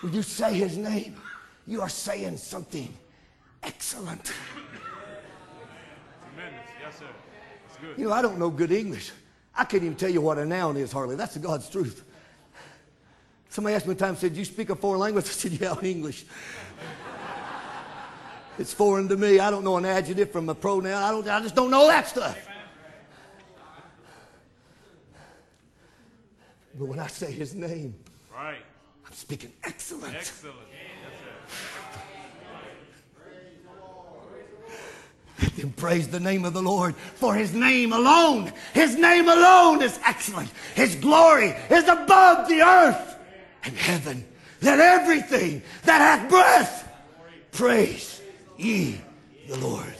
when 0.01 0.13
you 0.13 0.21
say 0.21 0.53
his 0.53 0.77
name, 0.77 1.15
you 1.65 1.81
are 1.81 1.89
saying 1.89 2.37
something 2.37 2.93
excellent. 3.61 4.33
Tremendous. 6.35 6.59
Yes, 6.81 6.99
sir. 6.99 7.05
That's 7.67 7.79
good. 7.79 7.97
You 7.97 8.07
know, 8.07 8.13
I 8.13 8.21
don't 8.21 8.37
know 8.37 8.49
good 8.49 8.71
English. 8.71 9.11
I 9.55 9.65
can't 9.65 9.83
even 9.83 9.95
tell 9.95 10.09
you 10.09 10.21
what 10.21 10.37
a 10.39 10.45
noun 10.45 10.77
is 10.77 10.91
hardly. 10.91 11.15
That's 11.15 11.35
the 11.35 11.39
God's 11.39 11.69
truth. 11.69 12.03
Somebody 13.49 13.75
asked 13.75 13.85
me 13.85 13.91
one 13.91 13.97
time, 13.97 14.15
said, 14.15 14.35
you 14.35 14.43
speak 14.45 14.71
a 14.71 14.75
foreign 14.75 14.99
language? 14.99 15.25
I 15.27 15.29
said, 15.29 15.51
yeah, 15.51 15.79
English. 15.83 16.25
it's 18.57 18.73
foreign 18.73 19.07
to 19.09 19.15
me. 19.15 19.39
I 19.39 19.51
don't 19.51 19.63
know 19.63 19.77
an 19.77 19.85
adjective 19.85 20.31
from 20.31 20.49
a 20.49 20.55
pronoun. 20.55 21.03
I, 21.03 21.11
don't, 21.11 21.27
I 21.29 21.39
just 21.39 21.53
don't 21.53 21.69
know 21.69 21.87
that 21.87 22.07
stuff. 22.07 22.35
But 26.79 26.85
when 26.87 26.99
I 26.99 27.05
say 27.05 27.31
his 27.31 27.53
name, 27.53 27.93
right. 28.43 28.65
I'm 29.05 29.13
speaking 29.13 29.51
excellence. 29.63 30.15
Excellent. 30.15 30.57
Let 35.41 35.55
them 35.57 35.71
praise 35.71 36.07
the 36.07 36.19
name 36.19 36.45
of 36.45 36.53
the 36.53 36.61
Lord, 36.61 36.95
for 36.95 37.33
his 37.33 37.53
name 37.53 37.91
alone, 37.91 38.53
his 38.73 38.95
name 38.95 39.27
alone 39.27 39.81
is 39.81 39.99
excellent. 40.05 40.49
His 40.75 40.95
glory 40.95 41.49
is 41.69 41.87
above 41.87 42.47
the 42.47 42.61
earth 42.61 43.17
and 43.63 43.75
heaven. 43.75 44.25
Let 44.61 44.79
everything 44.79 45.61
that 45.83 45.99
hath 45.99 46.29
breath 46.29 46.89
praise 47.51 48.21
ye 48.57 49.01
the 49.47 49.57
Lord. 49.57 49.93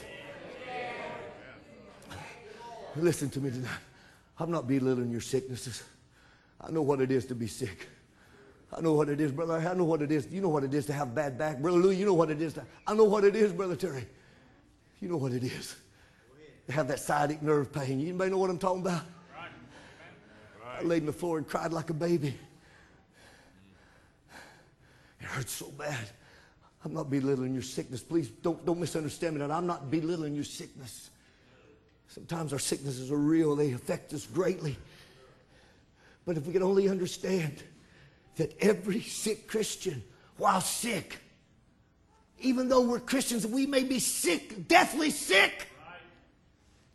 Listen 2.96 3.30
to 3.32 3.42
me 3.42 3.50
tonight. 3.50 3.72
I'm 4.40 4.52
not 4.52 4.68
belittling 4.68 5.12
your 5.12 5.22
sicknesses. 5.22 5.84
I 6.62 6.72
know 6.72 6.84
what 6.84 7.02
it 7.02 7.12
is 7.12 7.26
to 7.26 7.36
be 7.36 7.48
sick. 7.48 7.88
I 8.76 8.82
know 8.82 8.94
what 8.94 9.10
it 9.10 9.22
is, 9.22 9.32
brother. 9.32 9.54
I 9.54 9.74
know 9.74 9.84
what 9.84 10.02
it 10.02 10.12
is. 10.12 10.28
You 10.32 10.42
know 10.42 10.50
what 10.50 10.64
it 10.64 10.74
is 10.74 10.86
to 10.88 10.94
have 10.94 11.14
bad 11.14 11.38
back. 11.38 11.60
Brother 11.60 11.78
Lou, 11.78 11.92
you 11.92 12.06
know 12.06 12.14
what 12.14 12.32
it 12.32 12.42
is. 12.42 12.54
To, 12.54 12.66
I 12.88 12.94
know 12.94 13.04
what 13.04 13.24
it 13.24 13.36
is, 13.36 13.54
Brother 13.54 13.76
Terry. 13.76 14.08
You 15.00 15.10
know 15.10 15.18
what 15.18 15.34
it 15.34 15.44
is. 15.44 15.76
To 16.68 16.72
have 16.72 16.88
that 16.88 17.00
sciatic 17.00 17.42
nerve 17.42 17.72
pain. 17.72 18.00
You 18.00 18.08
anybody 18.08 18.32
know 18.32 18.38
what 18.38 18.50
I'm 18.50 18.58
talking 18.58 18.82
about? 18.82 19.04
Right. 19.36 20.80
I 20.80 20.84
laid 20.84 21.04
on 21.04 21.08
the 21.08 21.14
floor 21.14 21.38
and 21.38 21.48
cried 21.48 21.74
like 21.74 21.90
a 21.90 21.94
baby. 21.94 22.38
It 25.20 25.26
hurts 25.26 25.54
so 25.54 25.70
bad. 25.72 26.10
I'm 26.86 26.94
not 26.94 27.10
belittling 27.10 27.54
your 27.54 27.64
sickness. 27.64 28.02
Please 28.02 28.30
don't, 28.30 28.66
don't 28.66 28.80
misunderstand 28.80 29.36
me 29.36 29.40
that. 29.40 29.52
I'm 29.52 29.68
not 29.68 29.92
belittling 29.92 30.36
your 30.36 30.44
sickness. 30.44 31.10
Sometimes 32.08 32.54
our 32.54 32.60
sicknesses 32.60 33.12
are 33.12 33.18
real, 33.18 33.56
they 33.56 33.72
affect 33.72 34.14
us 34.14 34.26
greatly. 34.28 34.78
But 36.26 36.38
if 36.38 36.46
we 36.46 36.54
could 36.54 36.62
only 36.62 36.88
understand 36.88 37.64
that 38.36 38.56
every 38.62 39.02
sick 39.02 39.48
Christian, 39.48 40.04
while 40.38 40.62
sick, 40.62 41.18
even 42.40 42.68
though 42.68 42.82
we're 42.82 43.00
Christians, 43.00 43.48
we 43.48 43.66
may 43.66 43.84
be 43.84 44.00
sick, 44.00 44.68
deathly 44.68 45.10
sick, 45.12 45.68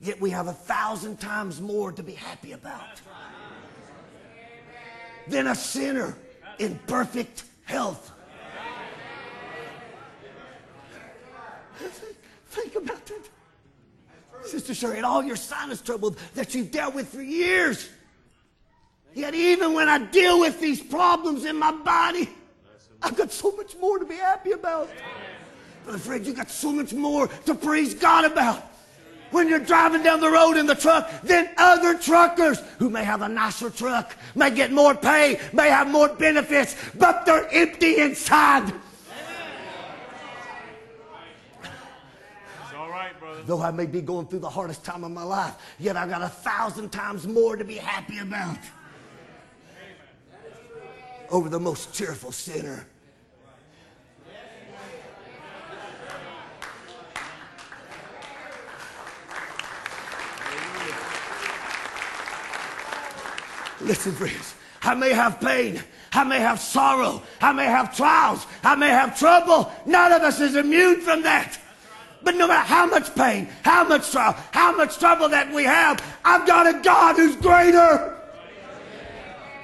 yet 0.00 0.20
we 0.20 0.30
have 0.30 0.46
a 0.46 0.52
thousand 0.52 1.18
times 1.18 1.60
more 1.60 1.92
to 1.92 2.02
be 2.02 2.12
happy 2.12 2.52
about 2.52 3.00
than 5.26 5.46
a 5.46 5.54
sinner 5.54 6.16
in 6.58 6.78
perfect 6.86 7.44
health. 7.64 8.12
Think 12.50 12.74
about 12.76 13.06
that. 13.06 13.28
Sister 14.46 14.74
Sherry, 14.74 14.96
and 14.96 15.06
all 15.06 15.22
your 15.22 15.36
sinus 15.36 15.82
trouble 15.82 16.16
that 16.34 16.54
you've 16.54 16.70
dealt 16.70 16.94
with 16.94 17.08
for 17.08 17.22
years. 17.22 17.88
Yet 19.14 19.34
even 19.34 19.72
when 19.72 19.88
I 19.88 19.98
deal 19.98 20.40
with 20.40 20.60
these 20.60 20.80
problems 20.80 21.44
in 21.44 21.56
my 21.56 21.72
body, 21.72 22.28
I've 23.02 23.16
got 23.16 23.32
so 23.32 23.52
much 23.52 23.76
more 23.76 23.98
to 23.98 24.04
be 24.04 24.16
happy 24.16 24.52
about. 24.52 24.88
Brother 25.84 25.98
Fred, 25.98 26.26
you've 26.26 26.36
got 26.36 26.50
so 26.50 26.72
much 26.72 26.92
more 26.92 27.28
to 27.28 27.54
praise 27.54 27.94
God 27.94 28.24
about. 28.24 28.64
When 29.30 29.48
you're 29.48 29.58
driving 29.58 30.02
down 30.02 30.20
the 30.20 30.30
road 30.30 30.56
in 30.56 30.66
the 30.66 30.74
truck, 30.74 31.10
then 31.22 31.50
other 31.58 31.98
truckers 31.98 32.60
who 32.78 32.88
may 32.88 33.04
have 33.04 33.22
a 33.22 33.28
nicer 33.28 33.68
truck, 33.68 34.16
may 34.34 34.50
get 34.50 34.72
more 34.72 34.94
pay, 34.94 35.38
may 35.52 35.68
have 35.68 35.88
more 35.88 36.08
benefits, 36.08 36.74
but 36.94 37.26
they're 37.26 37.46
empty 37.52 37.98
inside. 38.00 38.72
It's 41.62 42.74
all 42.74 42.88
right, 42.88 43.18
brother. 43.20 43.42
Though 43.42 43.60
I 43.60 43.70
may 43.70 43.84
be 43.84 44.00
going 44.00 44.26
through 44.28 44.40
the 44.40 44.48
hardest 44.48 44.82
time 44.82 45.04
of 45.04 45.10
my 45.10 45.24
life, 45.24 45.54
yet 45.78 45.96
I've 45.96 46.08
got 46.08 46.22
a 46.22 46.28
thousand 46.28 46.88
times 46.90 47.26
more 47.26 47.56
to 47.56 47.64
be 47.64 47.76
happy 47.76 48.18
about 48.20 48.56
over 51.30 51.48
the 51.48 51.60
most 51.60 51.92
cheerful 51.94 52.32
sinner. 52.32 52.86
Listen, 63.80 64.12
friends, 64.12 64.54
I 64.82 64.94
may 64.94 65.12
have 65.12 65.40
pain. 65.40 65.82
I 66.12 66.24
may 66.24 66.40
have 66.40 66.60
sorrow. 66.60 67.22
I 67.40 67.52
may 67.52 67.66
have 67.66 67.96
trials. 67.96 68.46
I 68.64 68.74
may 68.74 68.88
have 68.88 69.18
trouble. 69.18 69.72
None 69.86 70.12
of 70.12 70.22
us 70.22 70.40
is 70.40 70.56
immune 70.56 71.00
from 71.00 71.22
that. 71.22 71.58
But 72.22 72.34
no 72.34 72.48
matter 72.48 72.66
how 72.66 72.86
much 72.86 73.14
pain, 73.14 73.48
how 73.62 73.84
much 73.84 74.10
trial, 74.10 74.36
how 74.50 74.76
much 74.76 74.98
trouble 74.98 75.28
that 75.28 75.52
we 75.52 75.64
have, 75.64 76.02
I've 76.24 76.46
got 76.46 76.66
a 76.66 76.80
God 76.80 77.16
who's 77.16 77.36
greater. 77.36 78.16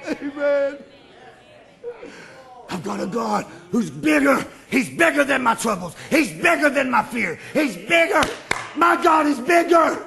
Amen. 0.07 0.77
I've 2.69 2.83
got 2.83 2.99
a 2.99 3.07
God 3.07 3.45
who's 3.71 3.89
bigger. 3.89 4.45
He's 4.69 4.89
bigger 4.89 5.23
than 5.23 5.43
my 5.43 5.55
troubles. 5.55 5.95
He's 6.09 6.31
bigger 6.31 6.69
than 6.69 6.89
my 6.89 7.03
fear. 7.03 7.39
He's 7.53 7.75
bigger. 7.75 8.23
My 8.75 9.01
God 9.01 9.27
is 9.27 9.39
bigger. 9.39 10.05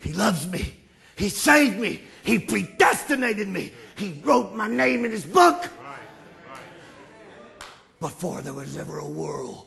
He 0.00 0.12
loves 0.12 0.46
me. 0.46 0.74
He 1.16 1.28
saved 1.28 1.78
me. 1.78 2.02
He 2.24 2.38
predestinated 2.38 3.48
me. 3.48 3.72
He 3.96 4.20
wrote 4.24 4.54
my 4.54 4.68
name 4.68 5.04
in 5.04 5.10
his 5.10 5.24
book 5.24 5.68
before 8.00 8.40
there 8.42 8.54
was 8.54 8.76
ever 8.76 8.98
a 8.98 9.08
world. 9.08 9.66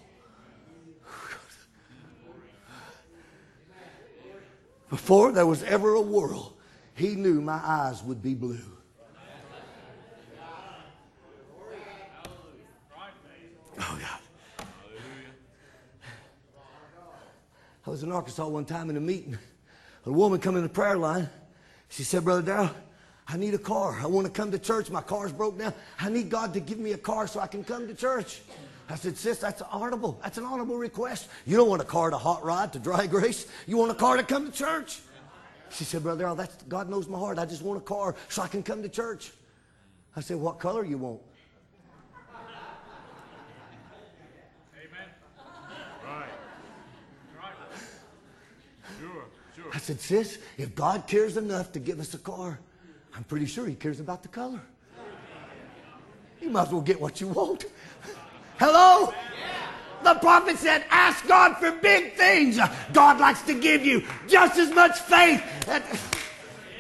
Before 4.89 5.31
there 5.31 5.47
was 5.47 5.63
ever 5.63 5.93
a 5.93 6.01
world, 6.01 6.53
he 6.95 7.15
knew 7.15 7.41
my 7.41 7.61
eyes 7.63 8.03
would 8.03 8.21
be 8.21 8.33
blue. 8.33 8.70
Oh, 13.81 13.99
God. 13.99 14.65
I 17.85 17.89
was 17.89 18.03
in 18.03 18.11
Arkansas 18.11 18.47
one 18.47 18.65
time 18.65 18.89
in 18.89 18.97
a 18.97 19.01
meeting. 19.01 19.37
A 20.05 20.11
woman 20.11 20.39
come 20.39 20.55
in 20.55 20.63
the 20.63 20.69
prayer 20.69 20.97
line. 20.97 21.29
She 21.89 22.03
said, 22.03 22.23
Brother 22.23 22.43
Darrell, 22.43 22.71
I 23.27 23.37
need 23.37 23.53
a 23.53 23.59
car. 23.59 23.97
I 24.01 24.05
want 24.05 24.27
to 24.27 24.31
come 24.31 24.51
to 24.51 24.59
church. 24.59 24.89
My 24.89 25.01
car's 25.01 25.31
broke 25.31 25.57
down. 25.57 25.73
I 25.99 26.09
need 26.09 26.29
God 26.29 26.53
to 26.53 26.59
give 26.59 26.77
me 26.77 26.93
a 26.93 26.97
car 26.97 27.27
so 27.27 27.39
I 27.39 27.47
can 27.47 27.63
come 27.63 27.87
to 27.87 27.93
church. 27.93 28.41
I 28.89 28.95
said, 28.95 29.17
sis, 29.17 29.39
that's 29.39 29.61
honorable. 29.61 30.19
That's 30.21 30.37
an 30.37 30.43
honorable 30.43 30.77
request. 30.77 31.29
You 31.45 31.57
don't 31.57 31.69
want 31.69 31.81
a 31.81 31.85
car 31.85 32.09
to 32.09 32.17
hot 32.17 32.43
rod 32.43 32.73
to 32.73 32.79
dry 32.79 33.07
grace. 33.07 33.47
You 33.65 33.77
want 33.77 33.91
a 33.91 33.95
car 33.95 34.17
to 34.17 34.23
come 34.23 34.45
to 34.45 34.51
church. 34.51 34.99
She 35.69 35.85
said, 35.85 36.03
Brother 36.03 36.27
Al, 36.27 36.35
that's, 36.35 36.55
God 36.63 36.89
knows 36.89 37.07
my 37.07 37.17
heart. 37.17 37.39
I 37.39 37.45
just 37.45 37.61
want 37.61 37.77
a 37.77 37.83
car 37.83 38.15
so 38.27 38.41
I 38.41 38.47
can 38.47 38.61
come 38.61 38.83
to 38.83 38.89
church. 38.89 39.31
I 40.15 40.19
said, 40.19 40.37
What 40.37 40.59
color 40.59 40.83
you 40.83 40.97
want? 40.97 41.21
Amen. 44.75 45.07
Right. 46.05 46.27
Right. 47.39 47.53
Sure. 48.99 49.25
Sure. 49.55 49.60
I 49.73 49.77
said, 49.77 49.99
Sis, 50.01 50.37
if 50.57 50.75
God 50.75 51.07
cares 51.07 51.37
enough 51.37 51.71
to 51.73 51.79
give 51.79 51.99
us 51.99 52.13
a 52.13 52.17
car, 52.17 52.59
I'm 53.15 53.23
pretty 53.23 53.45
sure 53.45 53.65
He 53.65 53.75
cares 53.75 53.99
about 53.99 54.21
the 54.21 54.27
color. 54.27 54.61
You 56.41 56.49
might 56.49 56.63
as 56.63 56.71
well 56.71 56.81
get 56.81 56.99
what 56.99 57.21
you 57.21 57.27
want. 57.27 57.65
Hello? 58.57 59.13
The 60.03 60.15
prophet 60.15 60.57
said, 60.57 60.83
Ask 60.89 61.25
God 61.27 61.57
for 61.57 61.71
big 61.71 62.13
things. 62.13 62.59
God 62.91 63.19
likes 63.19 63.43
to 63.43 63.53
give 63.53 63.85
you 63.85 64.03
just 64.27 64.57
as 64.57 64.71
much 64.71 64.99
faith 64.99 65.43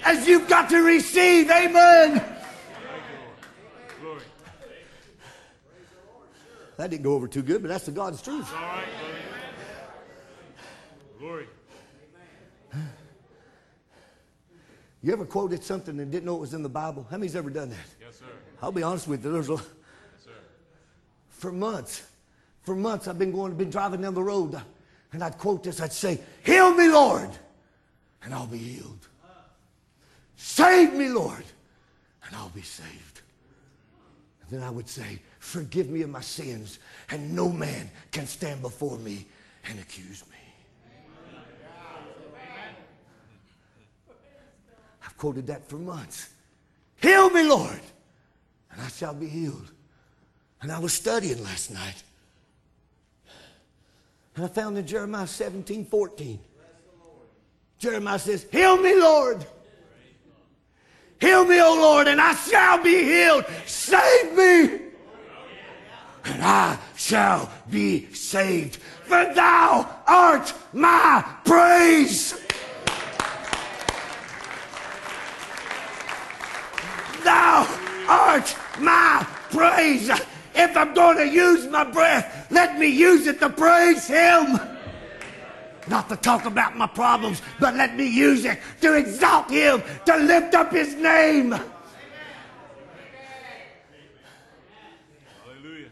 as 0.03 0.27
you've 0.27 0.49
got 0.49 0.69
to 0.71 0.81
receive. 0.81 1.49
Amen. 1.49 2.23
That 6.77 6.89
didn't 6.89 7.03
go 7.03 7.13
over 7.13 7.27
too 7.27 7.43
good, 7.43 7.61
but 7.61 7.67
that's 7.67 7.85
the 7.85 7.91
God's 7.91 8.21
truth. 8.23 8.51
Glory. 11.19 11.45
You 15.03 15.13
ever 15.13 15.25
quoted 15.25 15.63
something 15.63 15.99
and 15.99 16.11
didn't 16.11 16.25
know 16.25 16.35
it 16.35 16.41
was 16.41 16.53
in 16.53 16.61
the 16.61 16.69
Bible? 16.69 17.07
How 17.09 17.17
many's 17.17 17.35
ever 17.35 17.49
done 17.49 17.69
that? 17.69 17.77
Yes, 17.99 18.19
sir. 18.19 18.25
I'll 18.61 18.71
be 18.71 18.83
honest 18.83 19.07
with 19.07 19.25
you. 19.25 19.31
There's 19.31 19.49
a, 19.49 19.53
Yes, 19.53 19.63
sir. 20.23 20.31
for 21.29 21.51
months, 21.51 22.03
for 22.61 22.75
months, 22.75 23.07
I've 23.07 23.17
been 23.17 23.31
going, 23.31 23.55
been 23.55 23.71
driving 23.71 24.01
down 24.01 24.13
the 24.13 24.23
road, 24.23 24.61
and 25.11 25.23
I'd 25.23 25.37
quote 25.39 25.63
this. 25.63 25.81
I'd 25.81 25.91
say, 25.91 26.19
"Heal 26.45 26.75
me, 26.75 26.87
Lord, 26.87 27.31
and 28.21 28.33
I'll 28.33 28.45
be 28.45 28.59
healed. 28.59 29.07
Save 30.35 30.93
me, 30.93 31.09
Lord, 31.09 31.43
and 32.25 32.35
I'll 32.35 32.49
be 32.49 32.61
saved." 32.61 33.21
And 34.43 34.51
then 34.51 34.63
I 34.63 34.69
would 34.69 34.87
say, 34.87 35.19
"Forgive 35.39 35.89
me 35.89 36.03
of 36.03 36.11
my 36.11 36.21
sins, 36.21 36.77
and 37.09 37.35
no 37.35 37.49
man 37.49 37.89
can 38.11 38.27
stand 38.27 38.61
before 38.61 38.99
me 38.99 39.25
and 39.63 39.79
accuse 39.79 40.23
me." 40.27 40.37
I've 45.03 45.10
quoted 45.21 45.45
that 45.45 45.69
for 45.69 45.75
months. 45.75 46.29
Heal 46.99 47.29
me, 47.29 47.43
Lord, 47.43 47.79
and 48.71 48.81
I 48.81 48.87
shall 48.87 49.13
be 49.13 49.27
healed. 49.27 49.71
And 50.63 50.71
I 50.71 50.79
was 50.79 50.93
studying 50.93 51.43
last 51.43 51.69
night. 51.69 52.01
And 54.35 54.45
I 54.45 54.47
found 54.47 54.79
in 54.79 54.87
Jeremiah 54.87 55.27
17, 55.27 55.85
14. 55.85 56.39
Jeremiah 57.77 58.17
says, 58.17 58.47
Heal 58.51 58.77
me, 58.77 58.95
Lord. 58.99 59.45
Heal 61.19 61.45
me, 61.45 61.61
O 61.61 61.75
Lord, 61.75 62.07
and 62.07 62.19
I 62.19 62.33
shall 62.33 62.81
be 62.81 63.03
healed. 63.03 63.45
Save 63.67 64.33
me, 64.33 64.79
and 66.25 66.41
I 66.41 66.79
shall 66.95 67.47
be 67.69 68.11
saved. 68.11 68.77
For 69.03 69.31
thou 69.35 69.87
art 70.07 70.51
my 70.73 71.23
praise. 71.45 72.41
Thou 77.23 77.65
art 78.11 78.55
my 78.79 79.25
praise. 79.49 80.09
If 80.53 80.75
I'm 80.75 80.93
going 80.93 81.17
to 81.17 81.27
use 81.27 81.65
my 81.67 81.85
breath, 81.85 82.47
let 82.51 82.77
me 82.77 82.87
use 82.87 83.25
it 83.25 83.39
to 83.39 83.49
praise 83.49 84.05
Him. 84.05 84.59
Not 85.87 86.09
to 86.09 86.15
talk 86.17 86.45
about 86.45 86.77
my 86.77 86.87
problems, 86.87 87.41
but 87.59 87.75
let 87.75 87.95
me 87.95 88.05
use 88.05 88.45
it 88.45 88.59
to 88.81 88.95
exalt 88.95 89.49
Him, 89.49 89.81
to 90.05 90.17
lift 90.17 90.53
up 90.53 90.71
His 90.71 90.93
name. 90.95 91.51
Hallelujah. 95.45 95.89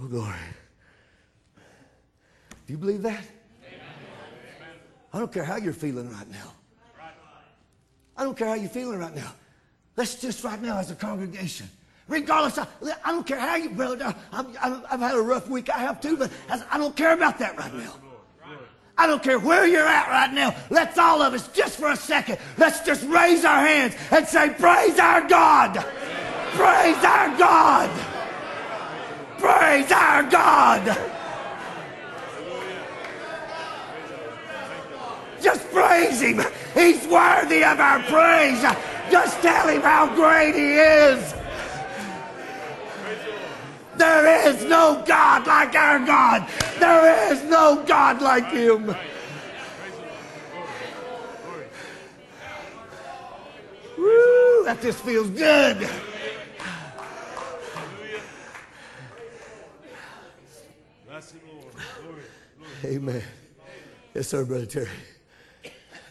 Oh, 0.00 0.06
glory. 0.08 0.34
Do 2.66 2.72
you 2.72 2.78
believe 2.78 3.02
that? 3.02 3.22
I 5.12 5.18
don't 5.18 5.32
care 5.32 5.44
how 5.44 5.56
you're 5.56 5.72
feeling 5.72 6.10
right 6.10 6.28
now. 6.30 6.55
I 8.16 8.24
don't 8.24 8.36
care 8.36 8.48
how 8.48 8.54
you're 8.54 8.68
feeling 8.68 8.98
right 8.98 9.14
now. 9.14 9.32
Let's 9.96 10.20
just 10.20 10.44
right 10.44 10.60
now 10.60 10.78
as 10.78 10.90
a 10.90 10.94
congregation. 10.94 11.68
Regardless, 12.08 12.58
of, 12.58 12.68
I 13.04 13.10
don't 13.10 13.26
care 13.26 13.40
how 13.40 13.56
you, 13.56 13.70
brother. 13.70 14.14
I'm, 14.32 14.46
I've 14.62 15.00
had 15.00 15.16
a 15.16 15.20
rough 15.20 15.48
week. 15.48 15.68
I 15.70 15.78
have 15.78 16.00
too, 16.00 16.16
but 16.16 16.30
I 16.70 16.78
don't 16.78 16.96
care 16.96 17.14
about 17.14 17.38
that 17.40 17.56
right 17.58 17.74
now. 17.74 17.94
I 18.98 19.06
don't 19.06 19.22
care 19.22 19.38
where 19.38 19.66
you're 19.66 19.86
at 19.86 20.08
right 20.08 20.32
now. 20.32 20.54
Let's 20.70 20.96
all 20.96 21.20
of 21.20 21.34
us, 21.34 21.48
just 21.48 21.78
for 21.78 21.90
a 21.90 21.96
second, 21.96 22.38
let's 22.56 22.80
just 22.80 23.04
raise 23.06 23.44
our 23.44 23.60
hands 23.60 23.94
and 24.10 24.26
say, 24.26 24.54
Praise 24.58 24.98
our 24.98 25.26
God! 25.28 25.74
Praise 26.54 27.04
our 27.04 27.36
God! 27.36 27.90
Praise 29.38 29.92
our 29.92 30.22
God! 30.22 31.12
Just 35.46 35.70
praise 35.70 36.20
Him. 36.20 36.42
He's 36.74 37.06
worthy 37.06 37.62
of 37.62 37.78
our 37.78 38.00
praise. 38.00 38.60
Just 39.12 39.40
tell 39.42 39.68
Him 39.68 39.80
how 39.80 40.12
great 40.12 40.56
He 40.56 40.72
is. 40.74 41.34
There 43.96 44.48
is 44.48 44.64
no 44.64 45.04
God 45.06 45.46
like 45.46 45.72
our 45.76 46.00
God. 46.04 46.48
There 46.80 47.32
is 47.32 47.44
no 47.44 47.80
God 47.86 48.20
like 48.20 48.48
Him. 48.48 48.86
Woo, 53.96 54.64
that 54.64 54.78
just 54.82 54.98
feels 55.04 55.30
good. 55.30 55.88
Bless 61.06 61.30
the 61.30 61.38
Lord. 61.52 61.72
Glory. 62.02 62.22
Glory. 62.82 62.96
Amen. 62.96 63.22
Yes, 64.12 64.26
sir, 64.26 64.44
Brother 64.44 64.66
Terry. 64.66 64.88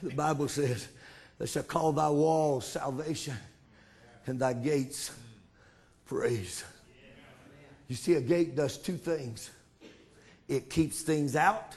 The 0.05 0.13
Bible 0.13 0.47
says, 0.47 0.87
They 1.39 1.47
shall 1.47 1.63
call 1.63 1.91
thy 1.91 2.09
walls 2.09 2.67
salvation 2.67 3.35
and 4.27 4.39
thy 4.39 4.53
gates 4.53 5.09
praise. 6.05 6.63
You 7.87 7.95
see, 7.95 8.13
a 8.13 8.21
gate 8.21 8.55
does 8.55 8.77
two 8.77 8.97
things 8.97 9.49
it 10.47 10.69
keeps 10.69 11.01
things 11.01 11.35
out 11.35 11.75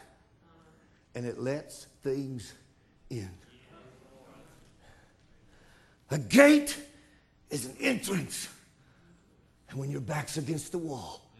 and 1.14 1.24
it 1.24 1.40
lets 1.40 1.86
things 2.02 2.52
in. 3.08 3.30
A 6.10 6.18
gate 6.18 6.76
is 7.48 7.64
an 7.64 7.76
entrance. 7.80 8.48
And 9.70 9.78
when 9.78 9.90
your 9.90 10.02
back's 10.02 10.36
against 10.36 10.72
the 10.72 10.78
wall, 10.78 11.30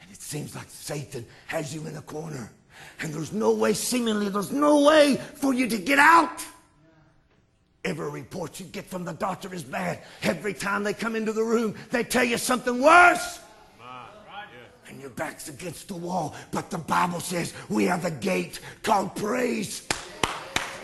and 0.00 0.08
it 0.12 0.22
seems 0.22 0.54
like 0.54 0.68
Satan 0.68 1.26
has 1.48 1.74
you 1.74 1.84
in 1.88 1.96
a 1.96 2.02
corner, 2.02 2.52
and 3.00 3.12
there's 3.12 3.32
no 3.32 3.52
way, 3.52 3.74
seemingly, 3.74 4.28
there's 4.28 4.52
no 4.52 4.84
way 4.84 5.16
for 5.34 5.52
you 5.52 5.68
to 5.68 5.78
get 5.78 5.98
out. 5.98 6.44
Every 7.84 8.10
report 8.10 8.58
you 8.58 8.66
get 8.66 8.86
from 8.86 9.04
the 9.04 9.12
doctor 9.12 9.54
is 9.54 9.62
bad. 9.62 10.02
Every 10.22 10.54
time 10.54 10.82
they 10.82 10.92
come 10.92 11.14
into 11.14 11.32
the 11.32 11.44
room, 11.44 11.76
they 11.90 12.02
tell 12.02 12.24
you 12.24 12.38
something 12.38 12.82
worse. 12.82 13.40
And 14.88 15.00
your 15.00 15.10
back's 15.10 15.48
against 15.48 15.88
the 15.88 15.96
wall. 15.96 16.34
But 16.52 16.70
the 16.70 16.78
Bible 16.78 17.20
says 17.20 17.52
we 17.68 17.84
have 17.84 18.04
a 18.04 18.10
gate 18.10 18.60
called 18.82 19.14
praise. 19.14 19.86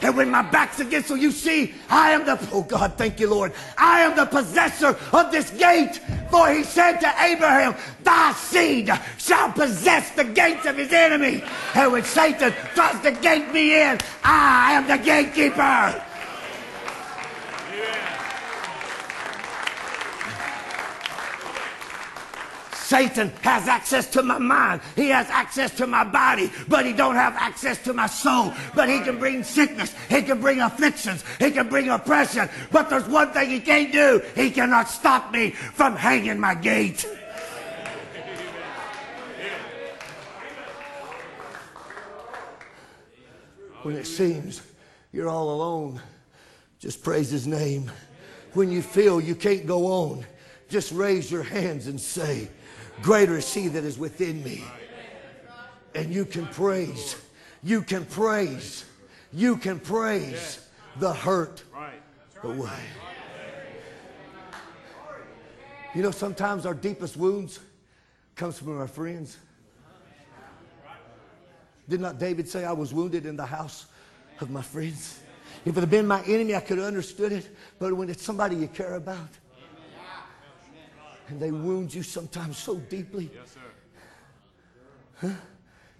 And 0.02 0.16
when 0.16 0.30
my 0.30 0.42
back's 0.42 0.80
against 0.80 1.08
so 1.08 1.14
you 1.14 1.30
see, 1.30 1.74
I 1.88 2.10
am 2.10 2.26
the, 2.26 2.38
oh 2.52 2.62
God, 2.62 2.94
thank 2.96 3.20
you, 3.20 3.30
Lord. 3.30 3.52
I 3.78 4.00
am 4.00 4.16
the 4.16 4.26
possessor 4.26 4.96
of 5.12 5.30
this 5.30 5.50
gate. 5.50 6.00
For 6.30 6.52
he 6.52 6.64
said 6.64 6.98
to 6.98 7.14
Abraham, 7.22 7.76
thy 8.02 8.32
seed 8.32 8.90
shall 9.18 9.52
possess 9.52 10.10
the 10.10 10.24
gates 10.24 10.66
of 10.66 10.76
his 10.76 10.92
enemy. 10.92 11.44
And 11.74 11.92
when 11.92 12.04
Satan 12.04 12.52
tries 12.74 13.00
to 13.02 13.12
gate 13.12 13.52
me 13.52 13.80
in, 13.80 13.98
I 14.24 14.72
am 14.72 14.88
the 14.88 14.98
gatekeeper. 14.98 16.11
Satan 22.92 23.32
has 23.40 23.68
access 23.68 24.06
to 24.08 24.22
my 24.22 24.36
mind. 24.36 24.82
He 24.96 25.08
has 25.08 25.26
access 25.30 25.74
to 25.76 25.86
my 25.86 26.04
body, 26.04 26.52
but 26.68 26.84
he 26.84 26.92
don't 26.92 27.14
have 27.14 27.34
access 27.36 27.82
to 27.84 27.94
my 27.94 28.06
soul. 28.06 28.52
But 28.74 28.90
he 28.90 29.00
can 29.00 29.18
bring 29.18 29.44
sickness. 29.44 29.94
He 30.10 30.20
can 30.20 30.42
bring 30.42 30.60
afflictions. 30.60 31.24
He 31.38 31.50
can 31.52 31.70
bring 31.70 31.88
oppression. 31.88 32.50
But 32.70 32.90
there's 32.90 33.08
one 33.08 33.32
thing 33.32 33.48
he 33.48 33.60
can't 33.60 33.90
do. 33.92 34.20
He 34.34 34.50
cannot 34.50 34.90
stop 34.90 35.32
me 35.32 35.52
from 35.52 35.96
hanging 35.96 36.38
my 36.38 36.54
gate. 36.54 37.06
When 43.84 43.96
it 43.96 44.06
seems 44.06 44.60
you're 45.12 45.30
all 45.30 45.48
alone, 45.48 45.98
just 46.78 47.02
praise 47.02 47.30
his 47.30 47.46
name. 47.46 47.90
When 48.52 48.70
you 48.70 48.82
feel 48.82 49.18
you 49.18 49.34
can't 49.34 49.66
go 49.66 49.86
on, 49.86 50.26
just 50.68 50.92
raise 50.92 51.30
your 51.30 51.42
hands 51.42 51.86
and 51.86 51.98
say, 51.98 52.50
Greater 53.02 53.36
is 53.36 53.52
he 53.52 53.68
that 53.68 53.84
is 53.84 53.98
within 53.98 54.42
me. 54.44 54.64
And 55.94 56.12
you 56.12 56.24
can 56.24 56.46
praise. 56.46 57.16
You 57.62 57.82
can 57.82 58.04
praise. 58.04 58.84
You 59.32 59.56
can 59.56 59.80
praise 59.80 60.66
the 60.96 61.12
hurt 61.12 61.62
away. 62.42 62.70
You 65.94 66.02
know, 66.02 66.10
sometimes 66.10 66.64
our 66.64 66.74
deepest 66.74 67.16
wounds 67.16 67.60
comes 68.34 68.58
from 68.58 68.78
our 68.78 68.88
friends. 68.88 69.36
Did 71.88 72.00
not 72.00 72.18
David 72.18 72.48
say, 72.48 72.64
I 72.64 72.72
was 72.72 72.94
wounded 72.94 73.26
in 73.26 73.36
the 73.36 73.44
house 73.44 73.86
of 74.40 74.50
my 74.50 74.62
friends? 74.62 75.18
If 75.64 75.76
it 75.76 75.80
had 75.80 75.90
been 75.90 76.06
my 76.06 76.22
enemy, 76.24 76.54
I 76.54 76.60
could 76.60 76.78
have 76.78 76.86
understood 76.86 77.32
it. 77.32 77.54
But 77.78 77.92
when 77.92 78.08
it's 78.08 78.22
somebody 78.22 78.56
you 78.56 78.68
care 78.68 78.94
about, 78.94 79.28
and 81.32 81.40
they 81.40 81.50
wound 81.50 81.94
you 81.94 82.02
sometimes 82.02 82.58
so 82.58 82.76
deeply, 82.76 83.30
Yes, 83.34 83.56
sir. 85.22 85.36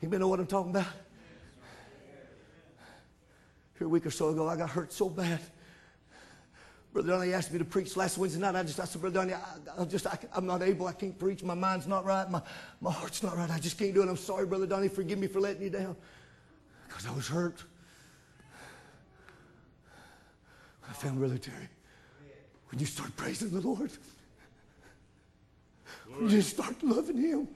you 0.03 0.09
may 0.11 0.19
know 0.19 0.29
what 0.29 0.39
I'm 0.41 0.47
talking 0.47 0.73
about? 0.73 0.87
Here 3.79 3.87
a 3.87 3.91
week 3.91 4.05
or 4.05 4.11
so 4.11 4.29
ago, 4.29 4.47
I 4.47 4.57
got 4.57 4.69
hurt 4.69 4.93
so 4.93 5.09
bad. 5.09 5.41
Brother 6.93 7.13
Donnie 7.13 7.33
asked 7.33 7.51
me 7.51 7.59
to 7.59 7.65
preach 7.65 7.97
last 7.97 8.19
Wednesday 8.19 8.41
night. 8.41 8.55
I 8.55 8.63
just 8.63 8.79
I 8.79 8.85
said, 8.85 9.01
Brother 9.01 9.21
Donnie, 9.21 9.33
I, 9.33 9.81
I 9.81 9.85
just 9.87 10.07
I, 10.07 10.19
am 10.37 10.45
not 10.45 10.63
able. 10.63 10.87
I 10.87 10.93
can't 10.93 11.19
preach. 11.19 11.43
My 11.43 11.55
mind's 11.55 11.87
not 11.87 12.05
right. 12.05 12.31
My, 12.31 12.43
my 12.83 12.93
heart's 12.93 13.23
not 13.23 13.35
right. 13.35 13.51
I 13.51 13.59
just 13.59 13.79
can't 13.79 13.95
do 13.95 14.03
it. 14.03 14.11
I'm 14.11 14.19
sorry, 14.19 14.45
Brother 14.45 14.67
Donnie. 14.67 14.89
Forgive 14.89 15.19
me 15.19 15.29
for 15.29 15.41
letting 15.41 15.63
you 15.63 15.71
down. 15.71 15.97
Because 16.87 17.07
I 17.07 17.13
was 17.13 17.27
hurt. 17.27 17.65
I 20.87 20.93
found 20.93 21.19
Brother 21.19 21.39
Terry. 21.39 21.71
When 22.69 22.79
you 22.79 22.85
start 22.85 23.17
praising 23.17 23.49
the 23.49 23.67
Lord, 23.67 23.91
you 26.21 26.29
just 26.29 26.51
start 26.51 26.83
loving 26.83 27.17
Him, 27.17 27.49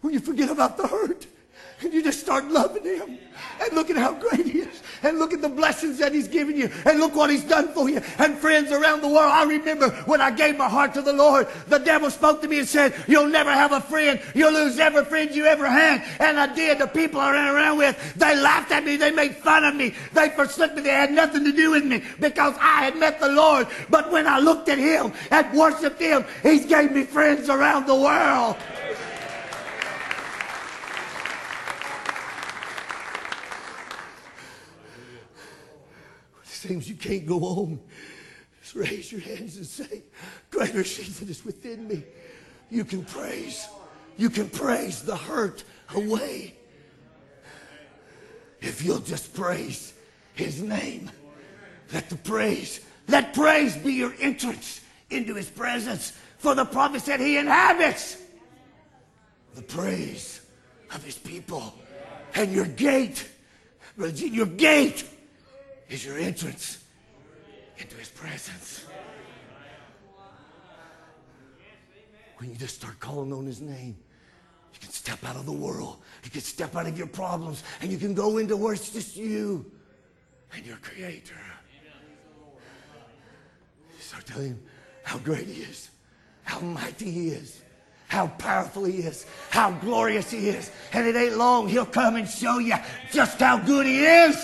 when 0.00 0.12
you 0.12 0.20
forget 0.20 0.50
about 0.50 0.76
the 0.76 0.86
hurt, 0.86 1.26
and 1.80 1.92
you 1.92 2.02
just 2.02 2.20
start 2.20 2.46
loving 2.46 2.84
Him, 2.84 3.18
and 3.60 3.72
look 3.72 3.90
at 3.90 3.96
how 3.96 4.12
great 4.12 4.46
He 4.46 4.60
is, 4.60 4.82
and 5.02 5.18
look 5.18 5.32
at 5.32 5.42
the 5.42 5.48
blessings 5.48 5.98
that 5.98 6.12
He's 6.12 6.28
given 6.28 6.56
you, 6.56 6.70
and 6.84 7.00
look 7.00 7.14
what 7.14 7.30
He's 7.30 7.44
done 7.44 7.68
for 7.68 7.88
you. 7.88 8.00
And 8.18 8.36
friends 8.38 8.72
around 8.72 9.02
the 9.02 9.08
world, 9.08 9.30
I 9.30 9.44
remember 9.44 9.90
when 10.06 10.20
I 10.20 10.30
gave 10.30 10.56
my 10.56 10.68
heart 10.68 10.94
to 10.94 11.02
the 11.02 11.12
Lord, 11.12 11.46
the 11.68 11.78
devil 11.78 12.10
spoke 12.10 12.40
to 12.42 12.48
me 12.48 12.60
and 12.60 12.68
said, 12.68 12.94
You'll 13.06 13.28
never 13.28 13.52
have 13.52 13.72
a 13.72 13.80
friend. 13.80 14.20
You'll 14.34 14.52
lose 14.52 14.78
every 14.78 15.04
friend 15.04 15.34
you 15.34 15.46
ever 15.46 15.68
had. 15.68 16.04
And 16.20 16.38
I 16.38 16.54
did. 16.54 16.78
The 16.78 16.86
people 16.86 17.20
I 17.20 17.32
ran 17.32 17.54
around 17.54 17.78
with, 17.78 18.14
they 18.16 18.36
laughed 18.36 18.72
at 18.72 18.84
me. 18.84 18.96
They 18.96 19.10
made 19.10 19.36
fun 19.36 19.64
of 19.64 19.74
me. 19.74 19.94
They 20.12 20.30
forsook 20.30 20.74
me. 20.74 20.82
They 20.82 20.90
had 20.90 21.12
nothing 21.12 21.44
to 21.44 21.52
do 21.52 21.72
with 21.72 21.84
me 21.84 22.02
because 22.20 22.54
I 22.60 22.84
had 22.84 22.96
met 22.96 23.20
the 23.20 23.28
Lord. 23.28 23.66
But 23.90 24.10
when 24.10 24.26
I 24.26 24.38
looked 24.38 24.68
at 24.68 24.78
Him 24.78 25.12
and 25.30 25.56
worshiped 25.56 26.00
Him, 26.00 26.24
He's 26.42 26.66
gave 26.66 26.92
me 26.92 27.04
friends 27.04 27.48
around 27.48 27.86
the 27.86 27.94
world. 27.94 28.56
Seems 36.68 36.88
you 36.88 36.94
can't 36.94 37.26
go 37.26 37.40
on. 37.40 37.80
Just 38.62 38.74
raise 38.74 39.12
your 39.12 39.20
hands 39.20 39.56
and 39.56 39.66
say, 39.66 40.02
Greater 40.50 40.80
is 40.80 40.96
He 40.96 41.12
that 41.12 41.28
is 41.28 41.44
within 41.44 41.86
me. 41.86 42.02
You 42.70 42.84
can 42.84 43.04
praise. 43.04 43.68
You 44.16 44.30
can 44.30 44.48
praise 44.48 45.02
the 45.02 45.16
hurt 45.16 45.64
away. 45.94 46.54
If 48.60 48.82
you'll 48.82 49.00
just 49.00 49.34
praise 49.34 49.92
His 50.34 50.62
name. 50.62 51.10
Let 51.92 52.08
the 52.08 52.16
praise, 52.16 52.80
let 53.08 53.34
praise 53.34 53.76
be 53.76 53.92
your 53.92 54.14
entrance 54.18 54.80
into 55.10 55.34
His 55.34 55.50
presence. 55.50 56.12
For 56.38 56.54
the 56.54 56.64
prophet 56.64 57.02
said 57.02 57.20
He 57.20 57.36
inhabits 57.36 58.16
the 59.54 59.62
praise 59.62 60.40
of 60.92 61.04
His 61.04 61.18
people. 61.18 61.74
And 62.34 62.52
your 62.52 62.66
gate, 62.66 63.28
your 63.96 64.46
gate 64.46 65.04
is 65.88 66.04
your 66.04 66.18
entrance 66.18 66.84
into 67.78 67.96
his 67.96 68.08
presence. 68.08 68.84
When 72.38 72.50
you 72.50 72.56
just 72.56 72.76
start 72.76 72.98
calling 73.00 73.32
on 73.32 73.46
his 73.46 73.60
name, 73.60 73.96
you 74.72 74.80
can 74.80 74.90
step 74.90 75.24
out 75.24 75.36
of 75.36 75.46
the 75.46 75.52
world. 75.52 75.98
You 76.24 76.30
can 76.30 76.40
step 76.40 76.74
out 76.74 76.86
of 76.86 76.98
your 76.98 77.06
problems 77.06 77.62
and 77.80 77.90
you 77.90 77.98
can 77.98 78.14
go 78.14 78.38
into 78.38 78.56
where 78.56 78.74
it's 78.74 78.90
just 78.90 79.16
you 79.16 79.70
and 80.54 80.66
your 80.66 80.76
creator. 80.78 81.40
You 83.96 84.00
start 84.00 84.26
telling 84.26 84.48
him 84.48 84.62
how 85.04 85.18
great 85.18 85.46
he 85.46 85.62
is, 85.62 85.90
how 86.42 86.60
mighty 86.60 87.10
he 87.10 87.28
is, 87.28 87.62
how 88.08 88.26
powerful 88.26 88.84
he 88.84 88.98
is, 88.98 89.26
how 89.50 89.70
glorious 89.70 90.30
he 90.30 90.48
is. 90.48 90.70
And 90.92 91.06
it 91.06 91.16
ain't 91.16 91.36
long, 91.36 91.68
he'll 91.68 91.86
come 91.86 92.16
and 92.16 92.28
show 92.28 92.58
you 92.58 92.74
just 93.12 93.38
how 93.38 93.58
good 93.58 93.86
he 93.86 94.04
is. 94.04 94.36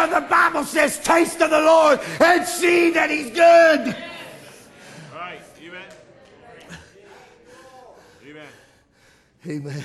For 0.00 0.06
the 0.06 0.20
Bible 0.22 0.64
says, 0.64 0.98
taste 1.00 1.42
of 1.42 1.50
the 1.50 1.60
Lord 1.60 2.00
and 2.20 2.46
see 2.46 2.90
that 2.92 3.10
he's 3.10 3.30
good. 3.32 3.94
Right. 5.14 5.42
Amen. 5.62 5.84
Amen. 8.24 8.46
Amen. 9.46 9.84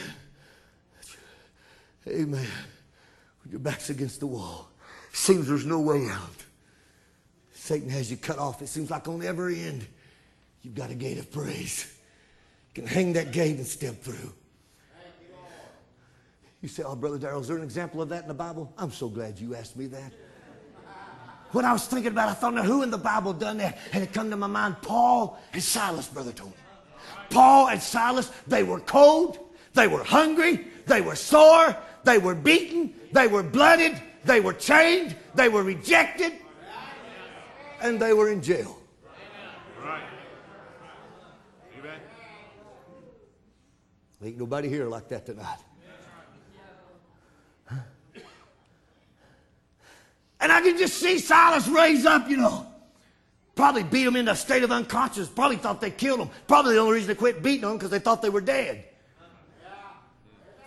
Amen. 2.07 2.47
When 3.43 3.51
your 3.51 3.59
back's 3.59 3.89
against 3.89 4.21
the 4.21 4.27
wall, 4.27 4.69
seems 5.11 5.49
there's 5.49 5.65
no 5.65 5.81
way 5.81 6.07
out. 6.09 6.45
Satan 7.53 7.89
has 7.89 8.09
you 8.09 8.15
cut 8.15 8.39
off. 8.39 8.61
It 8.61 8.67
seems 8.67 8.89
like 8.89 9.09
on 9.09 9.21
every 9.21 9.59
end, 9.63 9.85
you've 10.61 10.75
got 10.75 10.91
a 10.91 10.95
gate 10.95 11.17
of 11.17 11.29
praise. 11.29 11.93
You 12.73 12.83
can 12.83 12.87
hang 12.89 13.13
that 13.13 13.33
gate 13.33 13.57
and 13.57 13.67
step 13.67 14.01
through. 14.01 14.31
You 16.65 16.69
say, 16.69 16.81
Oh, 16.81 16.95
Brother 16.95 17.19
Darrell, 17.19 17.41
is 17.41 17.47
there 17.47 17.57
an 17.57 17.63
example 17.63 18.01
of 18.01 18.09
that 18.09 18.23
in 18.23 18.27
the 18.27 18.33
Bible? 18.33 18.73
I'm 18.75 18.91
so 18.91 19.07
glad 19.07 19.37
you 19.39 19.53
asked 19.53 19.77
me 19.77 19.85
that. 19.85 20.11
When 21.51 21.63
I 21.63 21.71
was 21.71 21.85
thinking 21.85 22.11
about 22.11 22.29
it, 22.29 22.31
I 22.31 22.33
thought, 22.33 22.55
now 22.55 22.63
who 22.63 22.81
in 22.81 22.89
the 22.89 22.97
Bible 22.97 23.33
done 23.33 23.57
that? 23.59 23.77
And 23.93 24.03
it 24.03 24.11
come 24.11 24.31
to 24.31 24.35
my 24.35 24.47
mind, 24.47 24.77
Paul 24.81 25.39
and 25.53 25.61
Silas, 25.61 26.07
Brother 26.07 26.31
Tony. 26.31 26.53
Paul 27.29 27.69
and 27.69 27.79
Silas, 27.79 28.31
they 28.47 28.63
were 28.63 28.79
cold, 28.79 29.37
they 29.75 29.85
were 29.85 30.03
hungry, 30.03 30.65
they 30.87 31.01
were 31.01 31.15
sore, 31.15 31.77
they 32.03 32.17
were 32.17 32.33
beaten, 32.33 32.95
they 33.11 33.27
were 33.27 33.43
blooded, 33.43 34.01
they 34.23 34.39
were 34.39 34.53
chained, 34.53 35.15
they 35.35 35.49
were 35.49 35.61
rejected, 35.61 36.33
and 37.79 37.99
they 37.99 38.13
were 38.13 38.31
in 38.31 38.41
jail. 38.41 38.75
Right. 39.83 40.01
Ain't 44.23 44.39
nobody 44.39 44.67
here 44.67 44.87
like 44.87 45.07
that 45.09 45.27
tonight. 45.27 45.59
And 50.39 50.51
I 50.51 50.61
can 50.61 50.77
just 50.77 50.95
see 50.95 51.19
Silas 51.19 51.67
raise 51.67 52.05
up, 52.05 52.29
you 52.29 52.37
know. 52.37 52.67
Probably 53.55 53.83
beat 53.83 54.05
him 54.05 54.17
into 54.17 54.31
a 54.31 54.35
state 54.35 54.63
of 54.63 54.71
unconscious. 54.71 55.29
Probably 55.29 55.55
thought 55.55 55.79
they 55.79 55.91
killed 55.91 56.19
him. 56.19 56.29
Probably 56.45 56.75
the 56.75 56.81
only 56.81 56.95
reason 56.95 57.07
they 57.07 57.15
quit 57.15 57.41
beating 57.41 57.69
him 57.69 57.77
because 57.77 57.89
they 57.89 57.99
thought 57.99 58.21
they 58.21 58.29
were 58.29 58.41
dead. 58.41 58.83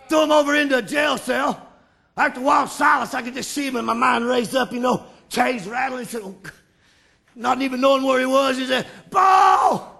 Threw 0.09 0.23
him 0.23 0.31
over 0.31 0.55
into 0.55 0.77
a 0.77 0.81
jail 0.81 1.17
cell. 1.17 1.67
After 2.17 2.39
a 2.39 2.43
while, 2.43 2.67
Silas, 2.67 3.13
I 3.13 3.21
could 3.21 3.35
just 3.35 3.51
see 3.51 3.67
him 3.67 3.75
in 3.75 3.85
my 3.85 3.93
mind 3.93 4.25
raised 4.25 4.55
up, 4.55 4.73
you 4.73 4.79
know, 4.79 5.05
chains 5.29 5.67
rattling. 5.67 6.05
Said, 6.05 6.21
oh, 6.23 6.35
not 7.35 7.61
even 7.61 7.79
knowing 7.79 8.03
where 8.03 8.19
he 8.19 8.25
was, 8.25 8.57
he 8.57 8.65
said, 8.65 8.87
Paul! 9.11 9.95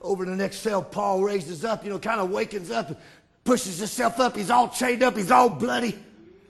Over 0.00 0.22
in 0.22 0.30
the 0.30 0.36
next 0.36 0.58
cell, 0.58 0.82
Paul 0.82 1.24
raises 1.24 1.64
up, 1.64 1.84
you 1.84 1.90
know, 1.90 1.98
kind 1.98 2.20
of 2.20 2.30
wakens 2.30 2.70
up, 2.70 2.98
pushes 3.42 3.78
himself 3.78 4.20
up. 4.20 4.36
He's 4.36 4.50
all 4.50 4.68
chained 4.68 5.02
up, 5.02 5.16
he's 5.16 5.32
all 5.32 5.50
bloody. 5.50 5.98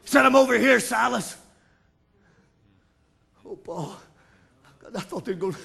Send 0.07 0.26
him 0.26 0.36
over 0.36 0.57
here, 0.57 0.78
Silas. 0.78 1.36
Oh, 3.44 3.57
Paul, 3.57 3.96
I 4.94 5.00
thought 5.00 5.24
they 5.24 5.32
were 5.32 5.38
going. 5.38 5.52
to, 5.52 5.59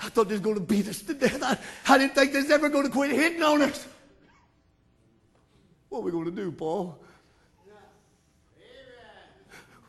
I 0.00 0.08
thought 0.08 0.28
they 0.28 0.34
were 0.34 0.42
going 0.42 0.56
to 0.56 0.60
beat 0.60 0.88
us 0.88 1.00
to 1.02 1.14
death. 1.14 1.42
I, 1.42 1.56
I 1.94 1.98
didn't 1.98 2.14
think 2.14 2.32
they 2.32 2.42
was 2.42 2.50
ever 2.50 2.68
going 2.68 2.84
to 2.84 2.90
quit 2.90 3.12
hitting 3.12 3.42
on 3.42 3.62
us. 3.62 3.86
What 5.88 6.00
are 6.00 6.02
we 6.02 6.10
going 6.10 6.24
to 6.24 6.32
do, 6.32 6.50
Paul? 6.50 6.98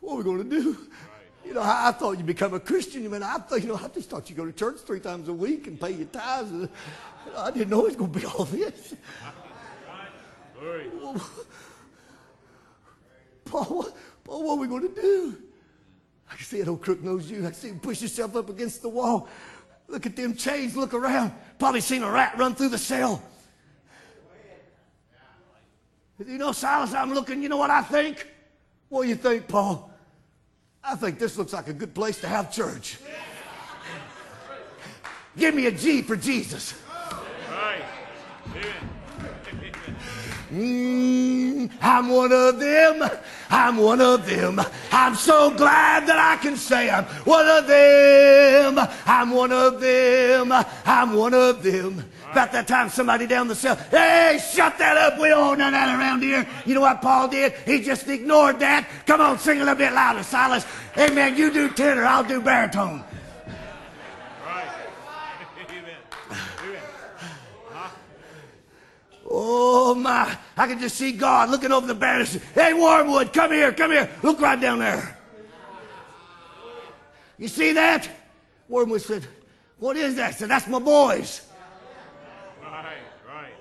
What 0.01 0.13
are 0.13 0.17
we 0.17 0.23
going 0.23 0.49
to 0.49 0.61
do? 0.61 0.77
You 1.43 1.55
know, 1.55 1.61
I, 1.61 1.89
I 1.89 1.91
thought 1.91 2.17
you'd 2.17 2.27
become 2.27 2.53
a 2.53 2.59
Christian. 2.59 3.01
You 3.01 3.09
mean 3.09 3.23
I 3.23 3.37
thought, 3.39 3.61
you 3.61 3.67
know, 3.67 3.79
I 3.83 3.87
just 3.87 4.11
thought 4.11 4.29
you 4.29 4.35
go 4.35 4.45
to 4.45 4.53
church 4.53 4.77
three 4.85 4.99
times 4.99 5.29
a 5.29 5.33
week 5.33 5.65
and 5.65 5.81
pay 5.81 5.91
your 5.91 6.05
tithes. 6.05 6.51
You 6.51 6.59
know, 6.59 6.69
I 7.37 7.49
didn't 7.49 7.69
know 7.69 7.81
it 7.81 7.85
was 7.85 7.95
going 7.95 8.13
to 8.13 8.19
be 8.19 8.25
all 8.27 8.45
this. 8.45 8.93
Glory. 10.59 10.91
Paul, 13.45 13.63
what, 13.65 13.97
Paul, 14.23 14.43
what 14.43 14.53
are 14.53 14.59
we 14.59 14.67
going 14.67 14.93
to 14.93 15.01
do? 15.01 15.37
I 16.29 16.35
can 16.35 16.45
see 16.45 16.59
that 16.59 16.67
old 16.67 16.81
crook 16.81 17.01
knows 17.01 17.29
you. 17.29 17.39
I 17.39 17.51
can 17.51 17.53
see 17.53 17.69
him 17.69 17.79
push 17.79 17.99
himself 17.99 18.35
up 18.35 18.49
against 18.49 18.81
the 18.81 18.89
wall. 18.89 19.29
Look 19.87 20.05
at 20.05 20.15
them 20.15 20.35
chains. 20.35 20.75
Look 20.75 20.93
around. 20.93 21.31
Probably 21.59 21.81
seen 21.81 22.03
a 22.03 22.11
rat 22.11 22.37
run 22.37 22.55
through 22.55 22.69
the 22.69 22.77
cell. 22.77 23.21
You 26.25 26.37
know, 26.37 26.51
Silas, 26.51 26.93
I'm 26.93 27.13
looking. 27.13 27.43
You 27.43 27.49
know 27.49 27.57
what 27.57 27.69
I 27.69 27.81
think? 27.81 28.27
What 28.89 29.03
do 29.03 29.09
you 29.09 29.15
think, 29.15 29.47
Paul? 29.47 29.91
I 30.83 30.95
think 30.95 31.19
this 31.19 31.37
looks 31.37 31.53
like 31.53 31.67
a 31.67 31.73
good 31.73 31.93
place 31.93 32.19
to 32.21 32.27
have 32.27 32.51
church. 32.51 32.97
Give 35.37 35.53
me 35.53 35.65
a 35.65 35.71
G 35.71 36.01
for 36.01 36.15
Jesus. 36.15 36.73
Mm. 40.51 41.69
I'm 41.81 42.09
one 42.09 42.31
of 42.31 42.59
them. 42.59 43.09
I'm 43.55 43.77
one 43.77 44.01
of 44.01 44.25
them. 44.25 44.59
I'm 44.91 45.15
so 45.15 45.49
glad 45.49 46.07
that 46.07 46.19
I 46.19 46.35
can 46.43 46.57
say 46.57 46.89
I'm 46.89 47.05
one 47.23 47.47
of 47.47 47.67
them. 47.67 48.77
I'm 49.05 49.31
one 49.31 49.53
of 49.53 49.79
them. 49.79 50.51
I'm 50.85 51.13
one 51.13 51.33
of 51.33 51.63
them. 51.63 52.03
About 52.33 52.51
that 52.51 52.67
time, 52.67 52.89
somebody 52.89 53.25
down 53.25 53.47
the 53.47 53.55
cell, 53.55 53.77
hey, 53.91 54.41
shut 54.53 54.77
that 54.77 54.97
up. 54.97 55.17
We 55.17 55.29
don't 55.29 55.57
know 55.57 55.71
that 55.71 55.97
around 55.97 56.21
here. 56.21 56.45
You 56.65 56.75
know 56.75 56.81
what 56.81 57.01
Paul 57.01 57.29
did? 57.29 57.53
He 57.65 57.79
just 57.79 58.09
ignored 58.09 58.59
that. 58.59 58.89
Come 59.05 59.21
on, 59.21 59.39
sing 59.39 59.57
a 59.57 59.59
little 59.61 59.75
bit 59.75 59.93
louder, 59.93 60.21
Silas. 60.21 60.65
Hey, 60.93 61.09
man, 61.11 61.37
you 61.37 61.49
do 61.49 61.69
tenor, 61.69 62.03
I'll 62.03 62.25
do 62.25 62.41
baritone. 62.41 63.05
Right. 64.45 64.67
Amen. 65.69 65.95
Amen. 66.59 66.81
Oh 69.27 69.95
my, 69.95 70.37
I 70.55 70.67
can 70.67 70.79
just 70.79 70.97
see 70.97 71.11
God 71.11 71.49
looking 71.49 71.71
over 71.71 71.87
the 71.87 71.95
barrels. 71.95 72.37
Hey, 72.53 72.73
Wormwood, 72.73 73.33
come 73.33 73.51
here, 73.51 73.71
come 73.73 73.91
here. 73.91 74.09
Look 74.21 74.39
right 74.39 74.59
down 74.59 74.79
there. 74.79 75.17
You 77.37 77.47
see 77.47 77.73
that? 77.73 78.09
Wormwood 78.69 79.01
said, 79.01 79.27
What 79.79 79.97
is 79.97 80.15
that? 80.15 80.29
I 80.29 80.31
said, 80.31 80.49
That's 80.49 80.67
my 80.67 80.79
boys. 80.79 81.41
Right. 82.61 82.97
Right. 83.27 83.51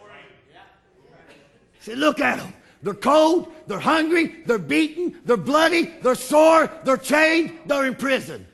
Said, 1.80 1.98
Look 1.98 2.20
at 2.20 2.38
them. 2.38 2.52
They're 2.82 2.92
cold, 2.92 3.50
they're 3.66 3.78
hungry, 3.78 4.42
they're 4.44 4.58
beaten, 4.58 5.18
they're 5.24 5.38
bloody, 5.38 5.94
they're 6.02 6.14
sore, 6.14 6.70
they're 6.84 6.98
chained, 6.98 7.58
they're 7.64 7.86
in 7.86 7.94
prison. 7.94 8.46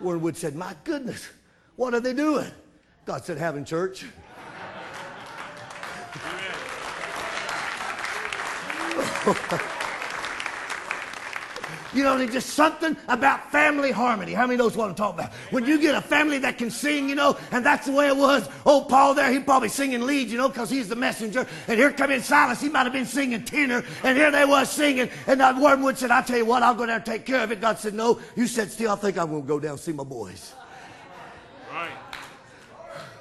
Wormwood 0.00 0.36
said, 0.36 0.54
My 0.54 0.76
goodness, 0.84 1.28
what 1.74 1.94
are 1.94 2.00
they 2.00 2.14
doing? 2.14 2.50
God 3.04 3.24
said, 3.24 3.38
Having 3.38 3.64
church. 3.64 4.04
You 11.94 12.02
know, 12.02 12.16
there's 12.16 12.32
just 12.32 12.50
something 12.50 12.96
about 13.08 13.52
family 13.52 13.90
harmony. 13.90 14.32
How 14.32 14.46
many 14.46 14.56
knows 14.56 14.76
what 14.76 14.88
I'm 14.88 14.94
talking 14.94 15.20
about? 15.20 15.32
When 15.50 15.66
you 15.66 15.78
get 15.78 15.94
a 15.94 16.00
family 16.00 16.38
that 16.38 16.56
can 16.56 16.70
sing, 16.70 17.08
you 17.08 17.14
know, 17.14 17.36
and 17.50 17.64
that's 17.64 17.86
the 17.86 17.92
way 17.92 18.08
it 18.08 18.16
was. 18.16 18.48
Old 18.64 18.88
Paul 18.88 19.14
there, 19.14 19.30
he 19.30 19.40
probably 19.40 19.68
singing 19.68 20.02
leads, 20.02 20.32
you 20.32 20.38
know, 20.38 20.48
because 20.48 20.70
he's 20.70 20.88
the 20.88 20.96
messenger. 20.96 21.46
And 21.68 21.78
here 21.78 21.92
come 21.92 22.10
in 22.10 22.22
Silas, 22.22 22.60
he 22.60 22.70
might 22.70 22.84
have 22.84 22.94
been 22.94 23.06
singing 23.06 23.44
tenor, 23.44 23.84
and 24.02 24.16
here 24.16 24.30
they 24.30 24.46
was 24.46 24.70
singing. 24.70 25.10
And 25.26 25.40
that 25.40 25.58
Wormwood 25.58 25.98
said, 25.98 26.10
I'll 26.10 26.24
tell 26.24 26.38
you 26.38 26.46
what, 26.46 26.62
I'll 26.62 26.74
go 26.74 26.86
down 26.86 26.96
and 26.96 27.06
take 27.06 27.26
care 27.26 27.44
of 27.44 27.52
it. 27.52 27.60
God 27.60 27.78
said, 27.78 27.92
No, 27.92 28.20
you 28.36 28.46
said 28.46 28.70
still, 28.70 28.92
I 28.92 28.96
think 28.96 29.18
I'm 29.18 29.28
going 29.28 29.42
to 29.42 29.48
go 29.48 29.60
down 29.60 29.72
and 29.72 29.80
see 29.80 29.92
my 29.92 30.04
boys. 30.04 30.54
Right. 31.70 31.90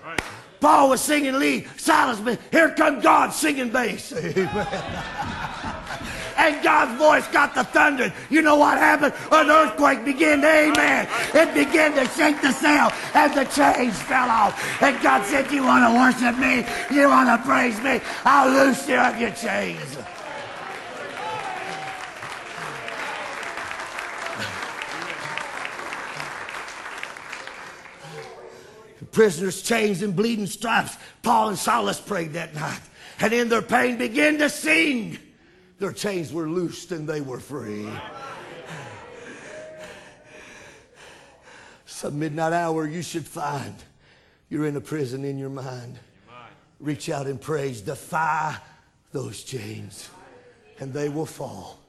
Right. 0.05 0.21
Paul 0.61 0.89
was 0.89 1.01
singing 1.01 1.33
lead. 1.33 1.67
Silas, 1.77 2.37
here 2.51 2.69
come 2.69 3.01
God 3.01 3.33
singing 3.33 3.69
bass. 3.69 4.13
Amen. 4.15 5.67
And 6.37 6.63
God's 6.63 6.97
voice 6.97 7.27
got 7.29 7.55
the 7.55 7.63
thunder. 7.63 8.11
You 8.29 8.41
know 8.41 8.55
what 8.55 8.77
happened? 8.77 9.13
An 9.31 9.49
earthquake 9.49 10.05
began 10.05 10.41
to, 10.41 10.47
amen. 10.47 11.07
It 11.33 11.53
began 11.53 11.93
to 11.93 12.05
shake 12.11 12.41
the 12.41 12.51
cell 12.51 12.93
and 13.13 13.33
the 13.33 13.45
chains 13.45 13.99
fell 14.03 14.29
off. 14.29 14.81
And 14.81 15.01
God 15.01 15.25
said, 15.25 15.51
you 15.51 15.63
want 15.63 15.85
to 15.85 15.97
worship 15.97 16.39
me? 16.39 16.65
You 16.95 17.07
want 17.07 17.29
to 17.29 17.47
praise 17.47 17.79
me? 17.81 18.01
I'll 18.25 18.51
loose 18.51 18.87
you 18.87 18.97
of 18.97 19.19
your 19.19 19.31
chains. 19.31 19.97
prisoners, 29.11 29.61
chains, 29.61 30.01
and 30.01 30.15
bleeding 30.15 30.47
stripes. 30.47 30.97
Paul 31.21 31.49
and 31.49 31.57
Silas 31.57 31.99
prayed 31.99 32.33
that 32.33 32.55
night. 32.55 32.79
And 33.19 33.33
in 33.33 33.49
their 33.49 33.61
pain 33.61 33.97
began 33.97 34.37
to 34.39 34.49
sing. 34.49 35.19
Their 35.81 35.91
chains 35.91 36.31
were 36.31 36.47
loosed 36.47 36.91
and 36.91 37.09
they 37.09 37.21
were 37.21 37.39
free. 37.39 37.89
Some 41.87 42.19
midnight 42.19 42.53
hour 42.53 42.85
you 42.87 43.01
should 43.01 43.25
find 43.25 43.73
you're 44.47 44.67
in 44.67 44.75
a 44.75 44.81
prison 44.81 45.25
in 45.25 45.39
your 45.39 45.49
mind. 45.49 45.97
Reach 46.79 47.09
out 47.09 47.25
and 47.25 47.41
praise. 47.41 47.81
Defy 47.81 48.57
those 49.11 49.43
chains 49.43 50.11
and 50.79 50.93
they 50.93 51.09
will 51.09 51.25
fall 51.25 51.79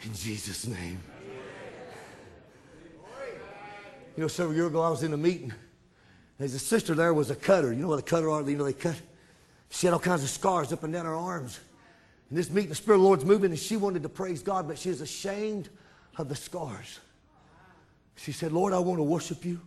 in 0.00 0.12
Jesus' 0.14 0.66
name. 0.66 0.98
You 4.16 4.22
know, 4.22 4.26
several 4.26 4.56
years 4.56 4.66
ago 4.66 4.82
I 4.82 4.90
was 4.90 5.04
in 5.04 5.12
a 5.12 5.16
meeting. 5.16 5.52
There's 6.38 6.54
a 6.54 6.58
sister 6.58 6.96
there 6.96 7.14
was 7.14 7.30
a 7.30 7.36
cutter. 7.36 7.72
You 7.72 7.82
know 7.82 7.88
what 7.88 8.00
a 8.00 8.02
cutter 8.02 8.28
are? 8.30 8.42
You 8.42 8.56
know 8.56 8.64
they 8.64 8.72
cut. 8.72 9.00
She 9.70 9.86
had 9.86 9.92
all 9.92 10.00
kinds 10.00 10.24
of 10.24 10.28
scars 10.28 10.72
up 10.72 10.82
and 10.82 10.92
down 10.92 11.04
her 11.04 11.14
arms. 11.14 11.60
In 12.32 12.36
this 12.36 12.48
meeting, 12.48 12.70
the 12.70 12.74
Spirit 12.74 12.96
of 12.96 13.02
the 13.02 13.06
Lord's 13.08 13.26
moving, 13.26 13.50
and 13.50 13.60
she 13.60 13.76
wanted 13.76 14.02
to 14.04 14.08
praise 14.08 14.42
God, 14.42 14.66
but 14.66 14.78
she 14.78 14.88
was 14.88 15.02
ashamed 15.02 15.68
of 16.16 16.30
the 16.30 16.34
scars. 16.34 16.98
She 18.16 18.32
said, 18.32 18.52
Lord, 18.52 18.72
I 18.72 18.78
want 18.78 19.00
to 19.00 19.02
worship 19.02 19.44
you, 19.44 19.60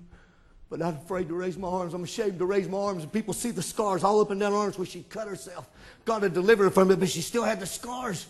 but 0.68 0.82
I'm 0.82 0.96
afraid 0.96 1.28
to 1.28 1.36
raise 1.36 1.60
my 1.60 1.68
arms. 1.68 1.94
I'm 1.94 2.04
ashamed 2.04 2.40
to 2.40 2.46
raise 2.48 2.68
my 2.68 2.80
arms, 2.80 3.04
and 3.04 3.14
people 3.14 3.36
see 3.36 3.52
the 3.52 3.62
scars 3.62 4.04
all 4.04 4.20
up 4.20 4.32
and 4.32 4.40
down 4.40 4.52
her 4.52 4.58
arms 4.58 4.80
where 4.80 4.88
she 4.88 5.04
cut 5.04 5.28
herself. 5.28 5.70
God 6.06 6.24
had 6.24 6.34
delivered 6.34 6.64
her 6.64 6.70
from 6.72 6.90
it, 6.90 7.00
but 7.00 7.08
she 7.08 7.22
still 7.22 7.44
had 7.44 7.60
the 7.60 7.68
scars. 7.68 8.26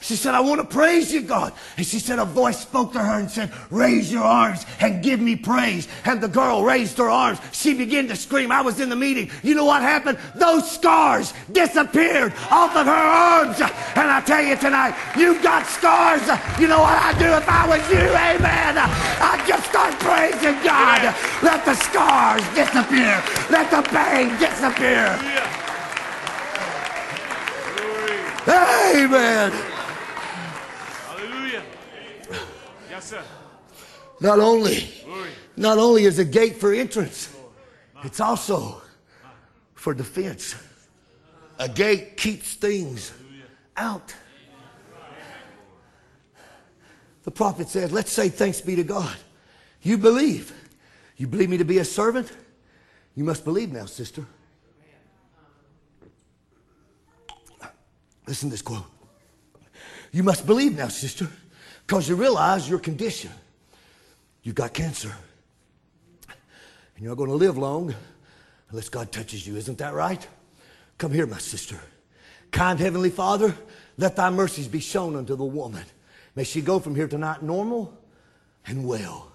She 0.00 0.16
said, 0.16 0.34
I 0.34 0.40
want 0.40 0.60
to 0.60 0.66
praise 0.66 1.12
you, 1.12 1.20
God. 1.20 1.52
And 1.76 1.86
she 1.86 1.98
said, 1.98 2.18
a 2.18 2.24
voice 2.24 2.58
spoke 2.60 2.92
to 2.94 2.98
her 2.98 3.18
and 3.18 3.30
said, 3.30 3.52
raise 3.70 4.10
your 4.10 4.24
arms 4.24 4.64
and 4.80 5.02
give 5.02 5.20
me 5.20 5.36
praise. 5.36 5.88
And 6.04 6.20
the 6.20 6.28
girl 6.28 6.64
raised 6.64 6.96
her 6.98 7.10
arms. 7.10 7.38
She 7.52 7.74
began 7.74 8.08
to 8.08 8.16
scream. 8.16 8.50
I 8.50 8.62
was 8.62 8.80
in 8.80 8.88
the 8.88 8.96
meeting. 8.96 9.30
You 9.42 9.54
know 9.54 9.66
what 9.66 9.82
happened? 9.82 10.18
Those 10.34 10.70
scars 10.70 11.34
disappeared 11.52 12.32
off 12.50 12.74
of 12.74 12.86
her 12.86 12.92
arms. 12.92 13.60
And 13.60 14.10
I 14.10 14.22
tell 14.24 14.42
you 14.42 14.56
tonight, 14.56 14.94
you've 15.16 15.42
got 15.42 15.66
scars. 15.66 16.22
You 16.58 16.66
know 16.66 16.80
what 16.80 16.96
I'd 16.96 17.18
do 17.18 17.26
if 17.26 17.48
I 17.48 17.68
was 17.68 17.90
you? 17.90 17.98
Amen. 17.98 18.78
I'd 18.78 19.44
just 19.46 19.68
start 19.68 19.92
praising 20.00 20.56
God. 20.64 21.14
Let 21.42 21.64
the 21.64 21.74
scars 21.74 22.42
disappear. 22.54 23.22
Let 23.50 23.70
the 23.70 23.82
pain 23.90 24.30
disappear. 24.38 25.18
Amen. 28.48 29.52
Hallelujah. 31.06 31.62
Yes, 33.00 33.08
sir. 33.08 33.22
Not 34.20 34.40
only, 34.40 34.86
Glory. 35.06 35.30
not 35.56 35.78
only 35.78 36.04
is 36.04 36.18
a 36.18 36.24
gate 36.24 36.58
for 36.58 36.74
entrance, 36.74 37.34
it's 38.04 38.20
also 38.20 38.82
for 39.72 39.94
defense. 39.94 40.54
A 41.58 41.66
gate 41.66 42.18
keeps 42.18 42.56
things 42.56 43.10
out. 43.74 44.14
The 47.22 47.30
prophet 47.30 47.70
said, 47.70 47.90
Let's 47.90 48.12
say 48.12 48.28
thanks 48.28 48.60
be 48.60 48.76
to 48.76 48.84
God. 48.84 49.16
You 49.80 49.96
believe. 49.96 50.52
You 51.16 51.26
believe 51.26 51.48
me 51.48 51.56
to 51.56 51.64
be 51.64 51.78
a 51.78 51.86
servant? 51.86 52.30
You 53.14 53.24
must 53.24 53.46
believe 53.46 53.72
now, 53.72 53.86
sister. 53.86 54.26
Listen 58.26 58.50
to 58.50 58.52
this 58.52 58.60
quote. 58.60 58.84
You 60.12 60.22
must 60.22 60.44
believe 60.44 60.76
now, 60.76 60.88
sister, 60.88 61.30
because 61.90 62.08
you 62.08 62.14
realize 62.14 62.68
your 62.68 62.78
condition. 62.78 63.32
You've 64.44 64.54
got 64.54 64.72
cancer. 64.72 65.12
And 66.28 67.02
you're 67.02 67.08
not 67.08 67.18
going 67.18 67.30
to 67.30 67.34
live 67.34 67.58
long 67.58 67.92
unless 68.68 68.88
God 68.88 69.10
touches 69.10 69.44
you. 69.44 69.56
Isn't 69.56 69.78
that 69.78 69.92
right? 69.92 70.24
Come 70.98 71.10
here, 71.10 71.26
my 71.26 71.38
sister. 71.38 71.80
Kind 72.52 72.78
Heavenly 72.78 73.10
Father, 73.10 73.56
let 73.98 74.14
thy 74.14 74.30
mercies 74.30 74.68
be 74.68 74.78
shown 74.78 75.16
unto 75.16 75.34
the 75.34 75.44
woman. 75.44 75.82
May 76.36 76.44
she 76.44 76.60
go 76.60 76.78
from 76.78 76.94
here 76.94 77.08
tonight 77.08 77.42
normal 77.42 77.92
and 78.66 78.86
well. 78.86 79.32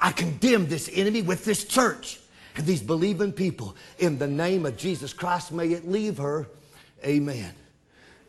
I 0.00 0.12
condemn 0.12 0.68
this 0.68 0.88
enemy 0.92 1.22
with 1.22 1.44
this 1.44 1.64
church 1.64 2.20
and 2.54 2.64
these 2.64 2.80
believing 2.80 3.32
people. 3.32 3.74
In 3.98 4.18
the 4.18 4.28
name 4.28 4.66
of 4.66 4.76
Jesus 4.76 5.12
Christ, 5.12 5.50
may 5.50 5.72
it 5.72 5.88
leave 5.88 6.18
her. 6.18 6.46
Amen. 7.04 7.52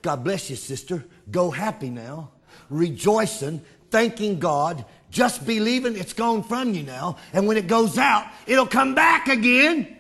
God 0.01 0.23
bless 0.23 0.49
you, 0.49 0.55
sister. 0.55 1.05
Go 1.29 1.51
happy 1.51 1.91
now, 1.91 2.31
rejoicing, 2.69 3.61
thanking 3.89 4.39
God, 4.39 4.85
just 5.11 5.45
believing 5.45 5.97
it's 5.97 6.13
gone 6.13 6.43
from 6.43 6.73
you 6.73 6.83
now. 6.83 7.17
And 7.33 7.47
when 7.47 7.57
it 7.57 7.67
goes 7.67 7.97
out, 7.97 8.27
it'll 8.47 8.67
come 8.67 8.95
back 8.95 9.27
again. 9.27 9.95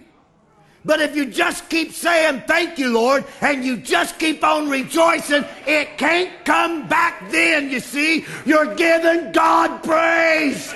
But 0.85 1.01
if 1.01 1.15
you 1.15 1.25
just 1.25 1.69
keep 1.69 1.91
saying, 1.91 2.43
Thank 2.47 2.79
you, 2.79 2.91
Lord, 2.93 3.25
and 3.41 3.63
you 3.65 3.77
just 3.77 4.17
keep 4.17 4.43
on 4.43 4.69
rejoicing, 4.69 5.43
it 5.67 5.97
can't 5.97 6.45
come 6.45 6.87
back 6.87 7.29
then, 7.31 7.69
you 7.69 7.79
see. 7.79 8.25
You're 8.45 8.75
giving 8.75 9.31
God 9.31 9.83
praise. 9.83 10.73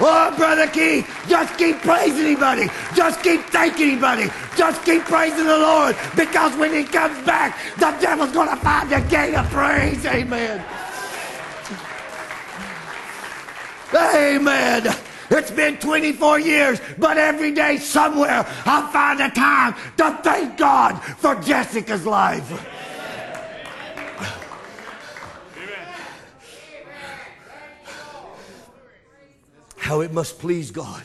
Oh, 0.00 0.32
Brother 0.36 0.68
Keith, 0.68 1.08
just 1.28 1.58
keep 1.58 1.78
praising 1.78 2.26
anybody. 2.26 2.68
Just 2.94 3.22
keep 3.22 3.40
thanking 3.46 3.90
anybody. 3.90 4.30
Just 4.56 4.84
keep 4.84 5.02
praising 5.02 5.46
the 5.46 5.58
Lord. 5.58 5.96
Because 6.14 6.56
when 6.56 6.72
he 6.72 6.84
comes 6.84 7.18
back, 7.26 7.58
the 7.76 7.90
devil's 8.00 8.32
going 8.32 8.48
to 8.48 8.56
find 8.56 8.92
a 8.92 9.00
gate 9.08 9.34
of 9.34 9.48
praise. 9.50 10.04
Amen. 10.06 10.64
Amen. 13.94 14.94
It's 15.30 15.50
been 15.50 15.76
24 15.78 16.40
years, 16.40 16.80
but 16.96 17.18
every 17.18 17.52
day 17.52 17.76
somewhere 17.76 18.46
I 18.64 18.90
find 18.92 19.20
a 19.20 19.30
time 19.30 19.74
to 19.98 20.18
thank 20.22 20.56
God 20.56 21.02
for 21.18 21.34
Jessica's 21.36 22.06
life. 22.06 22.77
How 29.78 30.00
it 30.00 30.12
must 30.12 30.38
please 30.38 30.70
God 30.70 31.02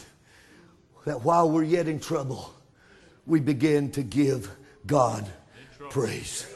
that 1.06 1.24
while 1.24 1.50
we're 1.50 1.64
yet 1.64 1.88
in 1.88 2.00
trouble, 2.00 2.54
we 3.26 3.40
begin 3.40 3.92
to 3.92 4.04
give 4.04 4.52
God 4.86 5.26
praise. 5.90 6.48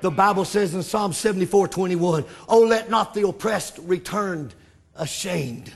The 0.00 0.10
Bible 0.10 0.44
says 0.44 0.74
in 0.74 0.82
Psalm 0.82 1.12
74 1.12 1.68
21, 1.68 2.24
Oh, 2.48 2.60
let 2.60 2.90
not 2.90 3.14
the 3.14 3.26
oppressed 3.26 3.78
return 3.78 4.52
ashamed. 4.94 5.72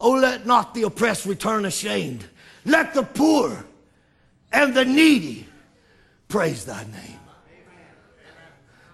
Oh, 0.00 0.12
let 0.12 0.46
not 0.46 0.74
the 0.74 0.82
oppressed 0.82 1.26
return 1.26 1.64
ashamed. 1.64 2.24
Let 2.64 2.94
the 2.94 3.02
poor 3.02 3.64
and 4.52 4.74
the 4.74 4.84
needy 4.84 5.48
praise 6.28 6.64
thy 6.64 6.84
name. 6.84 7.18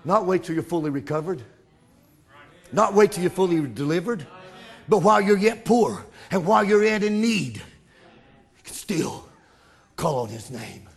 Not 0.05 0.27
wait 0.27 0.45
till 0.45 0.55
you're 0.55 0.63
fully 0.63 0.91
recovered. 0.91 1.43
Not 2.73 2.95
wait 2.95 3.13
till 3.13 3.23
you're 3.23 3.31
fully 3.31 3.67
delivered. 3.67 4.27
But 4.89 4.99
while 4.99 5.21
you're 5.21 5.39
yet 5.39 5.65
poor 5.65 6.05
and 6.31 6.45
while 6.45 6.65
you're 6.65 6.85
yet 6.85 7.03
in 7.03 7.21
need, 7.21 7.57
you 7.57 8.63
can 8.63 8.75
still 8.75 9.29
call 9.97 10.23
on 10.23 10.29
his 10.29 10.51
name. 10.51 10.89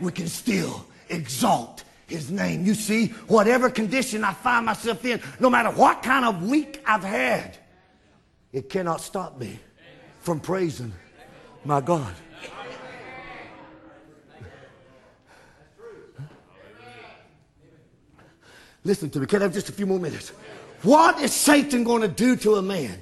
We 0.00 0.12
can 0.12 0.28
still 0.28 0.86
exalt 1.08 1.84
his 2.06 2.30
name. 2.30 2.64
You 2.64 2.74
see, 2.74 3.08
whatever 3.28 3.70
condition 3.70 4.24
I 4.24 4.32
find 4.32 4.66
myself 4.66 5.04
in, 5.04 5.20
no 5.40 5.50
matter 5.50 5.70
what 5.70 6.02
kind 6.02 6.24
of 6.24 6.42
week 6.48 6.82
I've 6.86 7.04
had, 7.04 7.56
it 8.52 8.70
cannot 8.70 9.00
stop 9.00 9.38
me 9.38 9.58
from 10.20 10.40
praising 10.40 10.92
my 11.64 11.80
God. 11.80 12.14
Listen 18.84 19.10
to 19.10 19.18
me. 19.18 19.26
Can 19.26 19.42
I 19.42 19.46
have 19.46 19.52
just 19.52 19.68
a 19.68 19.72
few 19.72 19.84
more 19.86 19.98
minutes? 19.98 20.28
What 20.82 21.20
is 21.20 21.32
Satan 21.32 21.82
going 21.82 22.02
to 22.02 22.08
do 22.08 22.36
to 22.36 22.54
a 22.54 22.62
man 22.62 23.00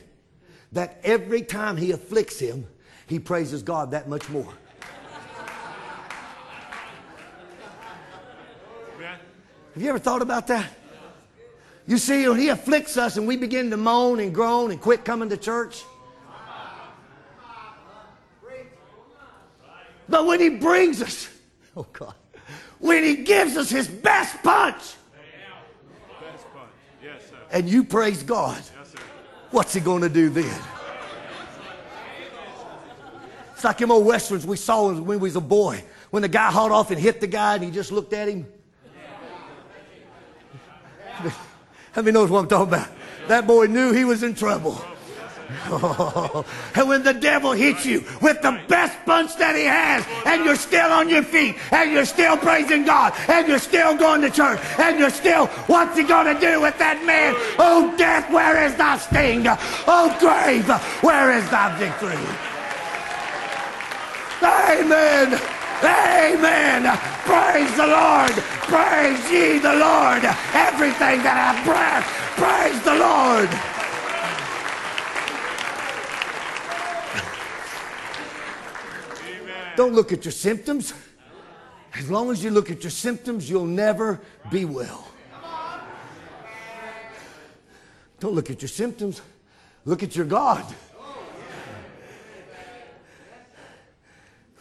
that 0.74 1.00
every 1.02 1.42
time 1.42 1.76
he 1.76 1.92
afflicts 1.92 2.38
him, 2.38 2.66
he 3.06 3.18
praises 3.18 3.62
God 3.62 3.92
that 3.92 4.08
much 4.08 4.28
more? 4.28 4.52
Have 9.74 9.82
you 9.82 9.88
ever 9.88 9.98
thought 9.98 10.22
about 10.22 10.46
that? 10.48 10.70
You 11.86 11.98
see, 11.98 12.28
when 12.28 12.38
he 12.38 12.48
afflicts 12.48 12.96
us 12.96 13.16
and 13.16 13.26
we 13.26 13.36
begin 13.36 13.70
to 13.70 13.76
moan 13.76 14.20
and 14.20 14.32
groan 14.32 14.70
and 14.70 14.80
quit 14.80 15.04
coming 15.04 15.28
to 15.30 15.36
church. 15.36 15.82
But 20.08 20.26
when 20.26 20.38
he 20.38 20.50
brings 20.50 21.02
us, 21.02 21.28
oh 21.76 21.86
God, 21.92 22.14
when 22.78 23.02
he 23.02 23.16
gives 23.16 23.56
us 23.56 23.70
his 23.70 23.88
best 23.88 24.42
punch, 24.42 24.82
and 27.50 27.68
you 27.68 27.84
praise 27.84 28.22
God, 28.22 28.62
what's 29.54 29.72
he 29.72 29.80
going 29.80 30.02
to 30.02 30.08
do 30.08 30.28
then? 30.28 30.60
It's 33.54 33.64
like 33.64 33.78
them 33.78 33.92
old 33.92 34.04
westerns 34.04 34.44
we 34.44 34.56
saw 34.56 34.92
when 34.92 35.06
we 35.06 35.16
was 35.16 35.36
a 35.36 35.40
boy. 35.40 35.82
When 36.10 36.22
the 36.22 36.28
guy 36.28 36.50
hauled 36.50 36.72
off 36.72 36.90
and 36.90 37.00
hit 37.00 37.20
the 37.20 37.26
guy 37.26 37.54
and 37.54 37.64
he 37.64 37.70
just 37.70 37.92
looked 37.92 38.12
at 38.12 38.28
him. 38.28 38.46
How 41.92 42.02
many 42.02 42.12
knows 42.12 42.30
what 42.30 42.40
I'm 42.40 42.48
talking 42.48 42.74
about? 42.74 42.88
That 43.28 43.46
boy 43.46 43.66
knew 43.66 43.92
he 43.92 44.04
was 44.04 44.22
in 44.22 44.34
trouble. 44.34 44.84
Oh. 45.66 46.44
And 46.74 46.88
when 46.88 47.02
the 47.04 47.14
devil 47.14 47.52
hits 47.52 47.86
you 47.86 48.02
with 48.20 48.42
the 48.42 48.60
best 48.68 48.98
punch 49.06 49.36
that 49.36 49.54
he 49.54 49.64
has, 49.64 50.04
and 50.26 50.44
you're 50.44 50.56
still 50.56 50.90
on 50.90 51.08
your 51.08 51.22
feet, 51.22 51.56
and 51.70 51.92
you're 51.92 52.04
still 52.04 52.36
praising 52.36 52.84
God, 52.84 53.12
and 53.28 53.46
you're 53.46 53.58
still 53.60 53.96
going 53.96 54.20
to 54.22 54.30
church, 54.30 54.58
and 54.78 54.98
you're 54.98 55.10
still, 55.10 55.46
what's 55.68 55.96
he 55.96 56.02
going 56.02 56.34
to 56.34 56.40
do 56.40 56.60
with 56.60 56.76
that 56.78 57.04
man? 57.04 57.34
Oh, 57.58 57.94
death, 57.96 58.30
where 58.32 58.64
is 58.66 58.74
thy 58.74 58.98
sting? 58.98 59.44
Oh, 59.86 60.10
grave, 60.18 60.66
where 61.02 61.38
is 61.38 61.48
thy 61.50 61.78
victory? 61.78 62.18
Amen. 64.42 65.40
Amen. 65.84 66.98
Praise 67.24 67.76
the 67.76 67.86
Lord. 67.86 68.32
Praise 68.68 69.30
ye 69.30 69.58
the 69.58 69.74
Lord. 69.74 70.24
Everything 70.52 71.22
that 71.22 71.36
hath 71.36 71.64
breath, 71.64 72.04
praise 72.36 72.80
the 72.82 72.96
Lord. 72.96 73.73
Don't 79.76 79.94
look 79.94 80.12
at 80.12 80.24
your 80.24 80.32
symptoms. 80.32 80.94
As 81.94 82.10
long 82.10 82.30
as 82.30 82.42
you 82.42 82.50
look 82.50 82.70
at 82.70 82.82
your 82.82 82.90
symptoms, 82.90 83.48
you'll 83.48 83.66
never 83.66 84.20
be 84.50 84.64
well. 84.64 85.08
Don't 88.20 88.34
look 88.34 88.50
at 88.50 88.62
your 88.62 88.68
symptoms. 88.68 89.20
Look 89.84 90.02
at 90.02 90.16
your 90.16 90.24
God. 90.24 90.64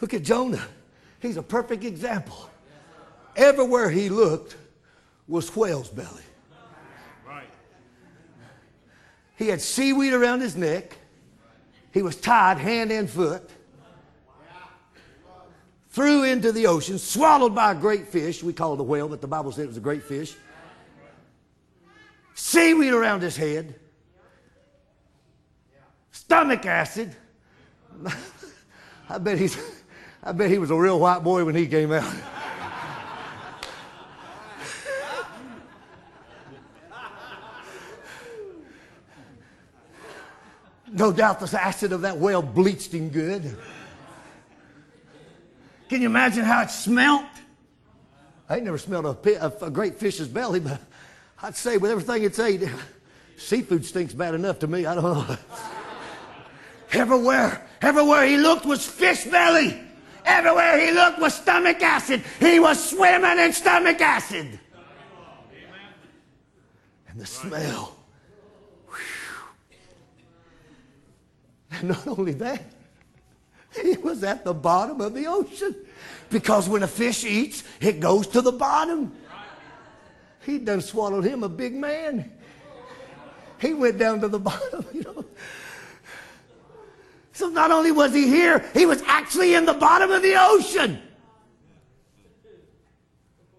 Look 0.00 0.12
at 0.12 0.22
Jonah. 0.22 0.66
He's 1.20 1.36
a 1.36 1.42
perfect 1.42 1.82
example. 1.84 2.50
Everywhere 3.36 3.88
he 3.88 4.10
looked 4.10 4.56
was 5.26 5.48
whale's 5.56 5.88
belly. 5.88 6.22
Right. 7.26 7.48
He 9.36 9.48
had 9.48 9.60
seaweed 9.60 10.12
around 10.12 10.40
his 10.40 10.56
neck. 10.56 10.98
He 11.92 12.02
was 12.02 12.16
tied 12.16 12.58
hand 12.58 12.92
and 12.92 13.08
foot. 13.08 13.48
Threw 15.94 16.24
into 16.24 16.50
the 16.50 16.66
ocean, 16.66 16.98
swallowed 16.98 17.54
by 17.54 17.70
a 17.70 17.74
great 17.76 18.08
fish. 18.08 18.42
We 18.42 18.52
call 18.52 18.74
it 18.74 18.80
a 18.80 18.82
whale, 18.82 19.06
but 19.06 19.20
the 19.20 19.28
Bible 19.28 19.52
said 19.52 19.62
it 19.62 19.68
was 19.68 19.76
a 19.76 19.80
great 19.80 20.02
fish. 20.02 20.34
Seaweed 22.34 22.92
around 22.92 23.22
his 23.22 23.36
head. 23.36 23.76
Stomach 26.10 26.66
acid. 26.66 27.14
I 29.08 29.18
bet 29.18 29.38
he's 29.38 29.56
I 30.24 30.32
bet 30.32 30.50
he 30.50 30.58
was 30.58 30.72
a 30.72 30.76
real 30.76 30.98
white 30.98 31.22
boy 31.22 31.44
when 31.44 31.54
he 31.54 31.68
came 31.68 31.92
out. 31.92 32.12
no 40.90 41.12
doubt 41.12 41.38
the 41.38 41.62
acid 41.62 41.92
of 41.92 42.00
that 42.00 42.18
whale 42.18 42.42
bleached 42.42 42.92
him 42.92 43.10
good. 43.10 43.56
Can 45.88 46.00
you 46.00 46.06
imagine 46.06 46.44
how 46.44 46.62
it 46.62 46.70
smelt? 46.70 47.24
I 48.48 48.56
ain't 48.56 48.64
never 48.64 48.78
smelled 48.78 49.06
a, 49.06 49.44
a, 49.44 49.66
a 49.66 49.70
great 49.70 49.96
fish's 49.96 50.28
belly, 50.28 50.60
but 50.60 50.80
I'd 51.42 51.56
say 51.56 51.76
with 51.76 51.90
everything 51.90 52.24
it's 52.24 52.38
ate, 52.40 52.68
seafood 53.36 53.84
stinks 53.84 54.14
bad 54.14 54.34
enough 54.34 54.58
to 54.60 54.66
me. 54.66 54.86
I 54.86 54.94
don't 54.94 55.04
know. 55.04 55.36
everywhere, 56.92 57.66
everywhere 57.80 58.26
he 58.26 58.36
looked 58.36 58.66
was 58.66 58.86
fish 58.86 59.24
belly. 59.24 59.80
Everywhere 60.24 60.80
he 60.80 60.90
looked 60.92 61.18
was 61.18 61.34
stomach 61.34 61.82
acid. 61.82 62.22
He 62.40 62.58
was 62.58 62.82
swimming 62.90 63.38
in 63.38 63.52
stomach 63.52 64.00
acid. 64.00 64.58
And 67.08 67.20
the 67.20 67.26
smell. 67.26 67.96
And 71.70 71.88
not 71.88 72.06
only 72.06 72.32
that, 72.34 72.62
he 73.82 73.96
was 73.96 74.22
at 74.22 74.44
the 74.44 74.54
bottom 74.54 75.00
of 75.00 75.14
the 75.14 75.26
ocean. 75.26 75.74
Because 76.30 76.68
when 76.68 76.82
a 76.82 76.88
fish 76.88 77.24
eats, 77.24 77.64
it 77.80 78.00
goes 78.00 78.26
to 78.28 78.40
the 78.40 78.52
bottom. 78.52 79.12
He 80.44 80.58
done 80.58 80.80
swallowed 80.80 81.24
him 81.24 81.42
a 81.42 81.48
big 81.48 81.74
man. 81.74 82.30
He 83.60 83.72
went 83.72 83.98
down 83.98 84.20
to 84.20 84.28
the 84.28 84.38
bottom, 84.50 84.84
you 84.92 85.02
know. 85.02 85.24
So 87.32 87.48
not 87.48 87.70
only 87.70 87.90
was 87.90 88.14
he 88.14 88.28
here, 88.28 88.64
he 88.74 88.86
was 88.86 89.02
actually 89.02 89.54
in 89.54 89.64
the 89.64 89.74
bottom 89.74 90.10
of 90.10 90.22
the 90.22 90.34
ocean. 90.38 91.00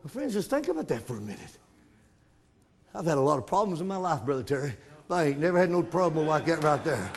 Well, 0.02 0.10
friends, 0.10 0.34
just 0.34 0.50
think 0.50 0.68
about 0.68 0.88
that 0.88 1.06
for 1.06 1.18
a 1.18 1.22
minute. 1.22 1.40
I've 2.94 3.06
had 3.06 3.18
a 3.18 3.22
lot 3.22 3.38
of 3.38 3.46
problems 3.46 3.82
in 3.82 3.88
my 3.88 3.98
life, 3.98 4.24
Brother 4.24 4.44
Terry. 4.44 4.74
But 5.08 5.16
I 5.16 5.24
ain't 5.26 5.40
never 5.40 5.60
had 5.60 5.70
no 5.70 5.84
problem 5.84 6.28
like 6.28 6.46
that 6.46 6.64
right 6.64 6.84
there. 6.84 7.12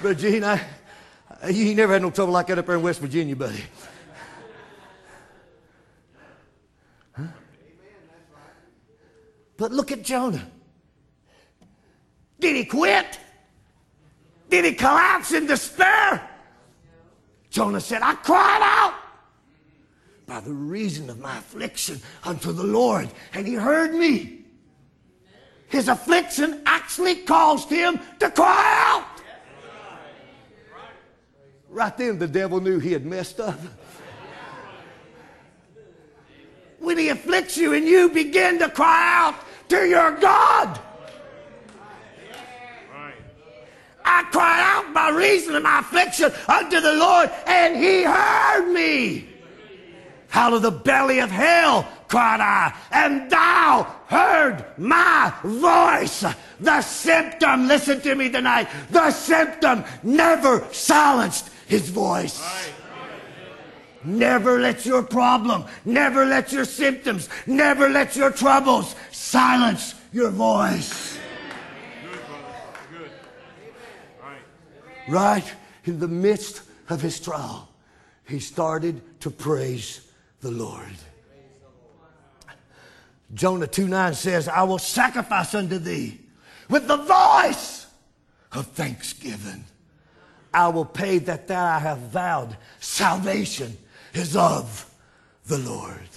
Brother 0.00 0.14
Gene, 0.14 0.44
I, 0.44 0.62
Uh, 1.42 1.48
you 1.48 1.74
never 1.74 1.92
had 1.92 2.02
no 2.02 2.10
trouble 2.10 2.32
like 2.32 2.46
that 2.46 2.58
up 2.58 2.66
there 2.66 2.76
in 2.76 2.82
West 2.82 3.00
Virginia, 3.00 3.36
buddy. 3.36 3.62
But 9.56 9.72
look 9.72 9.90
at 9.90 10.02
Jonah. 10.02 10.46
Did 12.38 12.56
he 12.56 12.64
quit? 12.64 13.18
Did 14.50 14.64
he 14.64 14.72
collapse 14.72 15.32
in 15.32 15.46
despair? 15.46 16.28
Jonah 17.50 17.80
said, 17.80 18.02
I 18.02 18.14
cried 18.16 18.60
out 18.62 18.94
by 20.26 20.40
the 20.40 20.52
reason 20.52 21.08
of 21.08 21.18
my 21.18 21.38
affliction 21.38 22.00
unto 22.24 22.52
the 22.52 22.64
Lord, 22.64 23.08
and 23.32 23.46
he 23.46 23.54
heard 23.54 23.94
me. 23.94 24.44
His 25.68 25.88
affliction 25.88 26.60
actually 26.66 27.16
caused 27.16 27.70
him 27.70 27.98
to 28.20 28.30
cry 28.30 28.74
out. 28.88 29.15
Right 31.76 31.94
then, 31.94 32.18
the 32.18 32.26
devil 32.26 32.58
knew 32.58 32.78
he 32.78 32.92
had 32.92 33.04
messed 33.04 33.38
up. 33.38 33.60
When 36.78 36.96
he 36.96 37.10
afflicts 37.10 37.58
you 37.58 37.74
and 37.74 37.86
you 37.86 38.08
begin 38.08 38.58
to 38.60 38.70
cry 38.70 39.26
out 39.26 39.34
to 39.68 39.86
your 39.86 40.12
God, 40.12 40.80
I 44.02 44.22
cried 44.32 44.60
out 44.62 44.94
by 44.94 45.10
reason 45.10 45.54
of 45.54 45.64
my 45.64 45.80
affliction 45.80 46.32
unto 46.48 46.80
the 46.80 46.94
Lord, 46.94 47.30
and 47.46 47.76
he 47.76 48.04
heard 48.04 48.72
me. 48.72 49.28
Out 50.32 50.54
of 50.54 50.62
the 50.62 50.70
belly 50.70 51.18
of 51.18 51.30
hell 51.30 51.86
cried 52.08 52.40
I, 52.40 52.74
and 52.90 53.30
thou 53.30 53.82
heard 54.06 54.64
my 54.78 55.30
voice. 55.44 56.24
The 56.58 56.80
symptom, 56.80 57.68
listen 57.68 58.00
to 58.00 58.14
me 58.14 58.30
tonight, 58.30 58.68
the 58.90 59.10
symptom 59.10 59.84
never 60.02 60.66
silenced 60.72 61.50
his 61.66 61.88
voice. 61.88 62.42
Never 64.04 64.60
let 64.60 64.86
your 64.86 65.02
problem, 65.02 65.64
never 65.84 66.24
let 66.24 66.52
your 66.52 66.64
symptoms, 66.64 67.28
never 67.46 67.88
let 67.88 68.14
your 68.14 68.30
troubles 68.30 68.94
silence 69.10 69.94
your 70.12 70.30
voice. 70.30 71.18
Right 75.08 75.44
in 75.84 75.98
the 75.98 76.08
midst 76.08 76.62
of 76.88 77.00
his 77.00 77.18
trial, 77.20 77.68
he 78.24 78.38
started 78.38 79.20
to 79.20 79.30
praise 79.30 80.08
the 80.40 80.50
Lord. 80.50 80.94
Jonah 83.34 83.66
2 83.66 83.88
9 83.88 84.14
says, 84.14 84.48
I 84.48 84.62
will 84.62 84.78
sacrifice 84.78 85.54
unto 85.54 85.78
thee 85.78 86.20
with 86.68 86.86
the 86.86 86.96
voice 86.96 87.86
of 88.52 88.68
thanksgiving. 88.68 89.64
I 90.56 90.68
will 90.68 90.86
pay 90.86 91.18
that 91.18 91.48
that 91.48 91.64
I 91.64 91.78
have 91.80 91.98
vowed. 91.98 92.56
Salvation 92.80 93.76
is 94.14 94.34
of 94.34 94.90
the 95.44 95.58
Lord. 95.58 96.08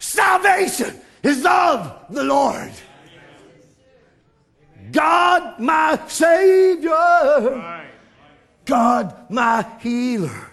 Salvation 0.00 1.00
is 1.22 1.46
of 1.46 2.06
the 2.10 2.24
Lord. 2.24 2.72
God, 4.90 5.60
my 5.60 6.00
Savior. 6.08 7.84
God, 8.64 9.30
my 9.30 9.64
healer. 9.78 10.50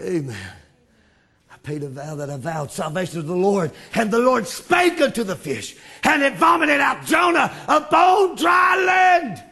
Amen. 0.00 0.63
Paid 1.64 1.82
a 1.82 1.88
vow 1.88 2.14
that 2.16 2.28
I 2.28 2.36
vowed 2.36 2.70
salvation 2.70 3.14
to 3.14 3.22
the 3.22 3.34
Lord. 3.34 3.72
And 3.94 4.10
the 4.10 4.18
Lord 4.18 4.46
spake 4.46 5.00
unto 5.00 5.24
the 5.24 5.34
fish, 5.34 5.74
and 6.02 6.22
it 6.22 6.34
vomited 6.34 6.78
out 6.78 7.06
Jonah 7.06 7.50
upon 7.66 8.36
dry 8.36 8.76
land. 8.76 9.42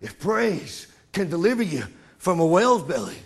If 0.00 0.18
praise 0.18 0.88
can 1.12 1.30
deliver 1.30 1.62
you 1.62 1.84
from 2.18 2.40
a 2.40 2.46
whale's 2.46 2.82
belly, 2.82 3.16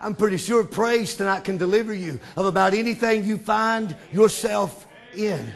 I'm 0.00 0.14
pretty 0.14 0.36
sure 0.36 0.62
praise 0.62 1.16
tonight 1.16 1.42
can 1.42 1.56
deliver 1.58 1.92
you 1.92 2.20
of 2.36 2.46
about 2.46 2.72
anything 2.72 3.24
you 3.24 3.38
find 3.38 3.96
yourself 4.12 4.86
in. 5.16 5.52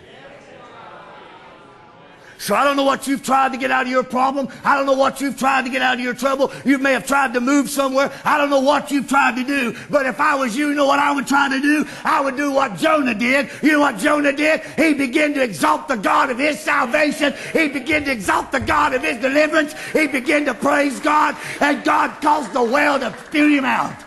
So 2.46 2.54
I 2.54 2.62
don't 2.62 2.76
know 2.76 2.84
what 2.84 3.08
you've 3.08 3.24
tried 3.24 3.50
to 3.54 3.58
get 3.58 3.72
out 3.72 3.86
of 3.86 3.90
your 3.90 4.04
problem. 4.04 4.46
I 4.62 4.76
don't 4.76 4.86
know 4.86 4.92
what 4.92 5.20
you've 5.20 5.36
tried 5.36 5.64
to 5.64 5.68
get 5.68 5.82
out 5.82 5.94
of 5.94 6.00
your 6.00 6.14
trouble. 6.14 6.52
You 6.64 6.78
may 6.78 6.92
have 6.92 7.04
tried 7.04 7.34
to 7.34 7.40
move 7.40 7.68
somewhere. 7.68 8.12
I 8.24 8.38
don't 8.38 8.50
know 8.50 8.60
what 8.60 8.92
you've 8.92 9.08
tried 9.08 9.34
to 9.34 9.42
do. 9.42 9.76
But 9.90 10.06
if 10.06 10.20
I 10.20 10.36
was 10.36 10.56
you, 10.56 10.68
you 10.68 10.76
know 10.76 10.86
what 10.86 11.00
I 11.00 11.10
would 11.10 11.26
try 11.26 11.48
to 11.48 11.60
do? 11.60 11.84
I 12.04 12.20
would 12.20 12.36
do 12.36 12.52
what 12.52 12.76
Jonah 12.76 13.14
did. 13.14 13.50
You 13.64 13.72
know 13.72 13.80
what 13.80 13.98
Jonah 13.98 14.32
did? 14.32 14.60
He 14.76 14.94
began 14.94 15.34
to 15.34 15.42
exalt 15.42 15.88
the 15.88 15.96
God 15.96 16.30
of 16.30 16.38
his 16.38 16.60
salvation. 16.60 17.34
He 17.52 17.66
began 17.66 18.04
to 18.04 18.12
exalt 18.12 18.52
the 18.52 18.60
God 18.60 18.94
of 18.94 19.02
his 19.02 19.20
deliverance. 19.20 19.74
He 19.92 20.06
began 20.06 20.44
to 20.44 20.54
praise 20.54 21.00
God. 21.00 21.36
And 21.60 21.82
God 21.82 22.12
caused 22.20 22.52
the 22.52 22.62
whale 22.62 23.00
to 23.00 23.12
spew 23.26 23.48
him 23.48 23.64
out. 23.64 24.05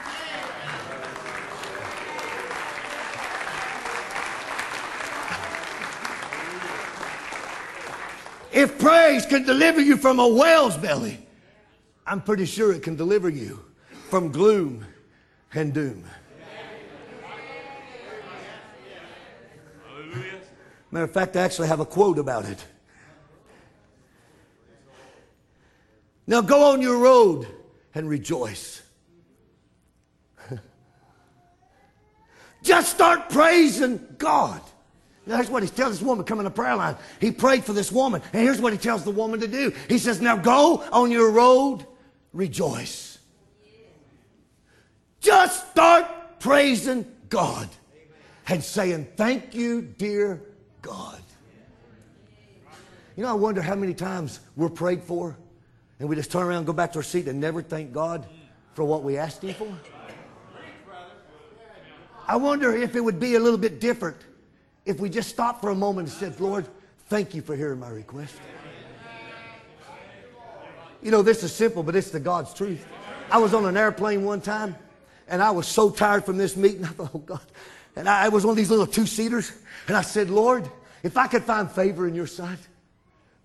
If 8.59 8.77
praise 8.77 9.25
can 9.25 9.43
deliver 9.43 9.79
you 9.79 9.95
from 9.95 10.19
a 10.19 10.27
whale's 10.27 10.75
belly, 10.75 11.17
I'm 12.05 12.19
pretty 12.19 12.45
sure 12.45 12.73
it 12.73 12.83
can 12.83 12.97
deliver 12.97 13.29
you 13.29 13.63
from 14.09 14.33
gloom 14.33 14.85
and 15.53 15.73
doom. 15.73 16.03
Matter 20.91 21.05
of 21.05 21.11
fact, 21.13 21.37
I 21.37 21.41
actually 21.41 21.69
have 21.69 21.79
a 21.79 21.85
quote 21.85 22.19
about 22.19 22.43
it. 22.47 22.65
Now 26.27 26.41
go 26.41 26.73
on 26.73 26.81
your 26.81 26.97
road 26.97 27.47
and 27.95 28.09
rejoice. 28.09 28.81
Just 32.61 32.91
start 32.91 33.29
praising 33.29 34.15
God. 34.17 34.61
Here's 35.29 35.49
what 35.49 35.61
he 35.61 35.69
tells 35.69 35.99
this 35.99 36.01
woman 36.01 36.25
coming 36.25 36.45
to 36.45 36.49
prayer 36.49 36.75
line. 36.75 36.95
He 37.21 37.31
prayed 37.31 37.63
for 37.63 37.73
this 37.73 37.91
woman, 37.91 38.21
and 38.33 38.41
here's 38.41 38.59
what 38.59 38.73
he 38.73 38.79
tells 38.79 39.03
the 39.03 39.11
woman 39.11 39.39
to 39.41 39.47
do. 39.47 39.71
He 39.87 39.99
says, 39.99 40.21
Now 40.21 40.35
go 40.35 40.83
on 40.91 41.11
your 41.11 41.29
road, 41.29 41.85
rejoice. 42.33 43.19
Just 45.19 45.69
start 45.71 46.39
praising 46.39 47.05
God 47.29 47.69
and 48.47 48.63
saying, 48.63 49.07
Thank 49.15 49.53
you, 49.53 49.81
dear 49.81 50.41
God. 50.81 51.21
You 53.15 53.23
know, 53.23 53.29
I 53.29 53.33
wonder 53.33 53.61
how 53.61 53.75
many 53.75 53.93
times 53.93 54.39
we're 54.55 54.69
prayed 54.69 55.03
for 55.03 55.37
and 55.99 56.07
we 56.07 56.15
just 56.15 56.31
turn 56.31 56.43
around 56.43 56.59
and 56.59 56.65
go 56.65 56.73
back 56.73 56.93
to 56.93 56.99
our 56.99 57.03
seat 57.03 57.27
and 57.27 57.39
never 57.39 57.61
thank 57.61 57.91
God 57.91 58.25
for 58.73 58.83
what 58.83 59.03
we 59.03 59.17
asked 59.17 59.43
Him 59.43 59.53
for. 59.53 59.77
I 62.27 62.35
wonder 62.37 62.73
if 62.75 62.95
it 62.95 63.01
would 63.01 63.19
be 63.19 63.35
a 63.35 63.39
little 63.39 63.57
bit 63.57 63.79
different 63.79 64.17
if 64.85 64.99
we 64.99 65.09
just 65.09 65.29
stopped 65.29 65.61
for 65.61 65.69
a 65.69 65.75
moment 65.75 66.09
and 66.09 66.17
said, 66.17 66.39
Lord, 66.39 66.67
thank 67.07 67.33
you 67.33 67.41
for 67.41 67.55
hearing 67.55 67.79
my 67.79 67.89
request. 67.89 68.35
You 71.01 71.11
know, 71.11 71.21
this 71.21 71.43
is 71.43 71.53
simple, 71.53 71.83
but 71.83 71.95
it's 71.95 72.11
the 72.11 72.19
God's 72.19 72.53
truth. 72.53 72.85
I 73.31 73.37
was 73.37 73.53
on 73.53 73.65
an 73.65 73.77
airplane 73.77 74.23
one 74.23 74.41
time, 74.41 74.75
and 75.27 75.41
I 75.41 75.51
was 75.51 75.67
so 75.67 75.89
tired 75.89 76.25
from 76.25 76.37
this 76.37 76.57
meeting. 76.57 76.83
I 76.85 76.89
thought, 76.89 77.11
oh 77.13 77.19
God. 77.19 77.41
And 77.95 78.07
I, 78.07 78.29
was 78.29 78.45
one 78.45 78.51
of 78.51 78.57
these 78.57 78.69
little 78.69 78.87
two 78.87 79.05
seaters, 79.05 79.51
and 79.87 79.95
I 79.95 80.01
said, 80.01 80.29
Lord, 80.29 80.69
if 81.03 81.17
I 81.17 81.27
could 81.27 81.43
find 81.43 81.69
favor 81.69 82.07
in 82.07 82.15
your 82.15 82.27
sight, 82.27 82.59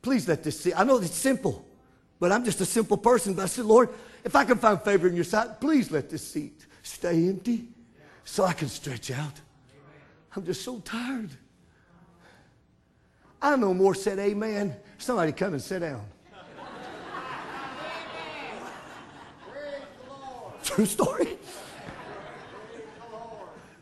please 0.02 0.28
let 0.28 0.42
this 0.42 0.60
seat. 0.60 0.74
I 0.76 0.84
know 0.84 0.98
it's 0.98 1.14
simple, 1.14 1.64
but 2.20 2.32
I'm 2.32 2.44
just 2.44 2.60
a 2.60 2.66
simple 2.66 2.96
person. 2.96 3.34
But 3.34 3.42
I 3.42 3.46
said, 3.46 3.64
Lord, 3.64 3.90
if 4.24 4.36
I 4.36 4.44
could 4.44 4.60
find 4.60 4.80
favor 4.80 5.08
in 5.08 5.14
your 5.14 5.24
sight, 5.24 5.60
please 5.60 5.90
let 5.90 6.10
this 6.10 6.26
seat 6.26 6.66
stay 6.82 7.28
empty 7.28 7.68
so 8.24 8.44
I 8.44 8.52
can 8.52 8.68
stretch 8.68 9.10
out. 9.10 9.40
I'm 10.36 10.44
just 10.44 10.62
so 10.62 10.80
tired. 10.80 11.30
I 13.40 13.56
no 13.56 13.74
more 13.74 13.94
said 13.94 14.18
amen. 14.18 14.74
Somebody 14.98 15.32
come 15.32 15.52
and 15.52 15.62
sit 15.62 15.80
down. 15.80 16.04
True 20.62 20.86
story. 20.86 21.38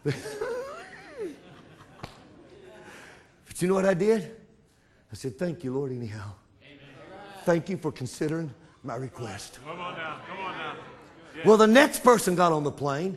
but 0.04 0.14
you 3.58 3.68
know 3.68 3.74
what 3.74 3.86
I 3.86 3.94
did? 3.94 4.36
I 5.10 5.14
said, 5.14 5.38
Thank 5.38 5.62
you, 5.62 5.72
Lord, 5.72 5.92
anyhow. 5.92 6.32
Thank 7.44 7.68
you 7.68 7.76
for 7.76 7.92
considering 7.92 8.52
my 8.82 8.96
request. 8.96 9.58
Come 9.64 9.80
on 9.80 9.94
now. 9.96 10.20
Come 10.28 10.38
on 10.38 10.58
now. 10.58 10.76
Yeah. 11.36 11.42
Well, 11.46 11.56
the 11.56 11.66
next 11.66 12.02
person 12.02 12.34
got 12.34 12.52
on 12.52 12.64
the 12.64 12.72
plane 12.72 13.16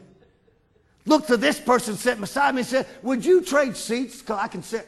looked 1.06 1.28
to 1.28 1.38
this 1.38 1.60
person 1.60 1.96
sitting 1.96 2.22
beside 2.22 2.56
me 2.56 2.62
and 2.62 2.68
said, 2.68 2.88
Would 3.04 3.26
you 3.26 3.42
trade 3.42 3.78
seats? 3.78 4.20
Because 4.20 4.40
I 4.40 4.48
can 4.48 4.64
sit. 4.64 4.88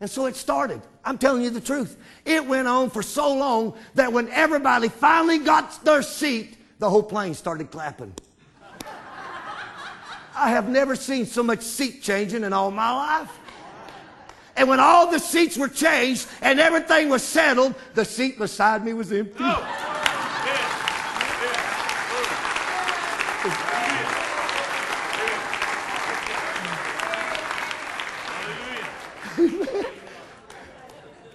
And 0.00 0.10
so 0.10 0.26
it 0.26 0.36
started. 0.36 0.82
I'm 1.04 1.16
telling 1.16 1.42
you 1.42 1.50
the 1.50 1.60
truth. 1.60 1.96
It 2.24 2.44
went 2.44 2.68
on 2.68 2.90
for 2.90 3.02
so 3.02 3.34
long 3.34 3.74
that 3.94 4.12
when 4.12 4.28
everybody 4.28 4.88
finally 4.88 5.38
got 5.38 5.84
their 5.84 6.02
seat, 6.02 6.58
the 6.78 6.90
whole 6.90 7.02
plane 7.02 7.32
started 7.32 7.70
clapping. 7.70 8.12
I 10.36 10.50
have 10.50 10.68
never 10.68 10.96
seen 10.96 11.24
so 11.24 11.42
much 11.42 11.62
seat 11.62 12.02
changing 12.02 12.44
in 12.44 12.52
all 12.52 12.70
my 12.70 12.92
life. 12.92 13.30
And 14.56 14.68
when 14.68 14.80
all 14.80 15.10
the 15.10 15.18
seats 15.18 15.56
were 15.56 15.68
changed 15.68 16.26
and 16.40 16.58
everything 16.58 17.08
was 17.08 17.22
settled, 17.22 17.74
the 17.94 18.04
seat 18.04 18.38
beside 18.38 18.84
me 18.84 18.94
was 18.94 19.12
empty. 19.12 19.36
Oh. 19.40 20.15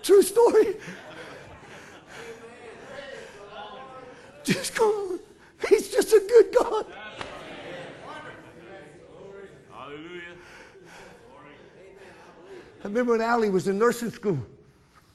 True 0.04 0.22
story. 0.22 0.76
Just 4.44 4.74
come. 4.74 5.20
He's 5.70 5.90
just 5.90 6.12
a 6.14 6.20
good 6.28 6.56
God. 6.60 6.86
Hallelujah. 9.72 10.22
I 12.84 12.88
remember 12.88 13.12
when 13.12 13.22
Allie 13.22 13.52
was 13.52 13.68
in 13.68 13.78
nursing 13.78 14.10
school, 14.10 14.40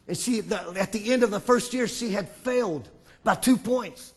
and 0.07 0.17
she 0.17 0.39
at 0.39 0.93
the 0.93 1.13
end 1.13 1.25
of 1.25 1.33
the 1.33 1.41
first 1.41 1.75
year 1.75 1.89
she 1.89 2.11
had 2.11 2.29
failed 2.29 2.89
by 3.25 3.35
two 3.35 3.57
points. 3.57 4.15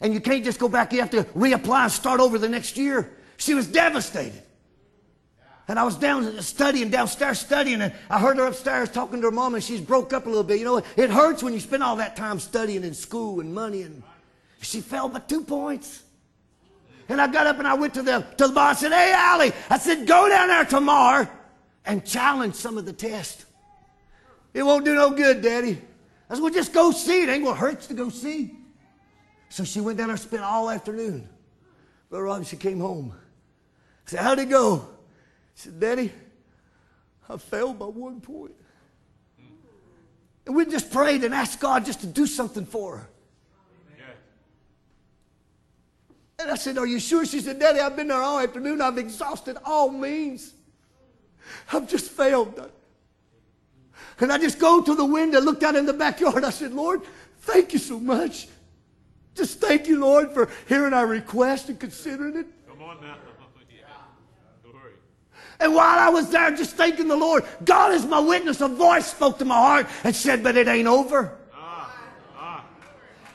And 0.00 0.12
you 0.12 0.20
can't 0.20 0.44
just 0.44 0.58
go 0.58 0.68
back; 0.68 0.92
you 0.92 1.00
have 1.00 1.10
to 1.10 1.22
reapply 1.24 1.84
and 1.84 1.92
start 1.92 2.20
over 2.20 2.38
the 2.38 2.48
next 2.48 2.76
year. 2.76 3.12
She 3.36 3.54
was 3.54 3.68
devastated. 3.68 4.42
And 5.68 5.78
I 5.78 5.84
was 5.84 5.96
down 5.96 6.40
studying, 6.40 6.88
downstairs 6.88 7.38
studying, 7.38 7.82
and 7.82 7.92
I 8.08 8.18
heard 8.18 8.38
her 8.38 8.46
upstairs 8.46 8.90
talking 8.90 9.20
to 9.20 9.26
her 9.26 9.30
mom, 9.30 9.54
and 9.54 9.62
she's 9.62 9.82
broke 9.82 10.14
up 10.14 10.24
a 10.24 10.28
little 10.28 10.42
bit. 10.42 10.58
You 10.58 10.64
know, 10.64 10.82
it 10.96 11.10
hurts 11.10 11.42
when 11.42 11.52
you 11.52 11.60
spend 11.60 11.82
all 11.82 11.96
that 11.96 12.16
time 12.16 12.40
studying 12.40 12.84
in 12.84 12.94
school 12.94 13.40
and 13.40 13.54
money, 13.54 13.82
and 13.82 14.02
she 14.62 14.80
fell 14.80 15.10
by 15.10 15.20
two 15.20 15.44
points. 15.44 16.02
And 17.10 17.20
I 17.20 17.26
got 17.26 17.46
up 17.46 17.58
and 17.58 17.66
I 17.66 17.74
went 17.74 17.94
to 17.94 18.02
the, 18.02 18.26
to 18.36 18.48
the 18.48 18.52
boss 18.52 18.82
and 18.82 18.92
said, 18.92 18.98
Hey, 18.98 19.12
Allie, 19.12 19.52
I 19.70 19.78
said, 19.78 20.06
go 20.06 20.28
down 20.28 20.48
there 20.48 20.64
tomorrow 20.64 21.26
and 21.86 22.04
challenge 22.04 22.54
some 22.54 22.76
of 22.76 22.84
the 22.84 22.92
tests. 22.92 23.46
It 24.52 24.62
won't 24.62 24.84
do 24.84 24.94
no 24.94 25.10
good, 25.10 25.40
Daddy. 25.40 25.80
I 26.28 26.34
said, 26.34 26.42
Well, 26.42 26.52
just 26.52 26.74
go 26.74 26.90
see. 26.90 27.22
It 27.22 27.30
ain't 27.30 27.44
going 27.44 27.54
to 27.54 27.60
hurt 27.60 27.80
to 27.82 27.94
go 27.94 28.10
see. 28.10 28.54
So 29.48 29.64
she 29.64 29.80
went 29.80 29.96
down 29.96 30.08
there 30.08 30.16
and 30.16 30.20
spent 30.20 30.42
all 30.42 30.68
afternoon. 30.68 31.28
Brother 32.10 32.24
Robbie, 32.24 32.44
she 32.44 32.56
came 32.56 32.80
home. 32.80 33.14
I 34.06 34.10
said, 34.10 34.20
How'd 34.20 34.38
it 34.38 34.50
go? 34.50 34.86
Said, 35.58 35.80
Daddy, 35.80 36.12
I 37.28 37.36
failed 37.36 37.80
by 37.80 37.86
one 37.86 38.20
point. 38.20 38.52
And 40.46 40.54
we 40.54 40.64
just 40.66 40.92
prayed 40.92 41.24
and 41.24 41.34
asked 41.34 41.58
God 41.58 41.84
just 41.84 42.00
to 42.02 42.06
do 42.06 42.28
something 42.28 42.64
for 42.64 42.98
her. 42.98 43.08
And 46.38 46.48
I 46.48 46.54
said, 46.54 46.78
Are 46.78 46.86
you 46.86 47.00
sure? 47.00 47.26
She 47.26 47.40
said, 47.40 47.58
Daddy, 47.58 47.80
I've 47.80 47.96
been 47.96 48.06
there 48.06 48.22
all 48.22 48.38
afternoon. 48.38 48.80
I've 48.80 48.98
exhausted 48.98 49.56
all 49.64 49.90
means. 49.90 50.54
I've 51.72 51.88
just 51.88 52.08
failed. 52.08 52.70
And 54.20 54.30
I 54.30 54.38
just 54.38 54.60
go 54.60 54.80
to 54.80 54.94
the 54.94 55.04
window, 55.04 55.40
looked 55.40 55.64
out 55.64 55.74
in 55.74 55.86
the 55.86 55.92
backyard. 55.92 56.44
I 56.44 56.50
said, 56.50 56.72
Lord, 56.72 57.02
thank 57.40 57.72
you 57.72 57.80
so 57.80 57.98
much. 57.98 58.46
Just 59.34 59.60
thank 59.60 59.88
you, 59.88 59.98
Lord, 59.98 60.30
for 60.30 60.48
hearing 60.68 60.92
our 60.94 61.06
request 61.08 61.68
and 61.68 61.80
considering 61.80 62.36
it. 62.36 62.46
Come 62.68 62.80
on 62.80 63.00
now. 63.00 63.16
And 65.60 65.74
while 65.74 65.98
I 65.98 66.08
was 66.08 66.30
there 66.30 66.50
just 66.52 66.76
thanking 66.76 67.08
the 67.08 67.16
Lord, 67.16 67.44
God 67.64 67.92
is 67.92 68.06
my 68.06 68.20
witness. 68.20 68.60
A 68.60 68.68
voice 68.68 69.06
spoke 69.06 69.38
to 69.38 69.44
my 69.44 69.56
heart 69.56 69.86
and 70.04 70.14
said, 70.14 70.42
But 70.42 70.56
it 70.56 70.68
ain't 70.68 70.86
over. 70.86 71.36
Ah, 71.52 71.96
ah. 72.36 72.64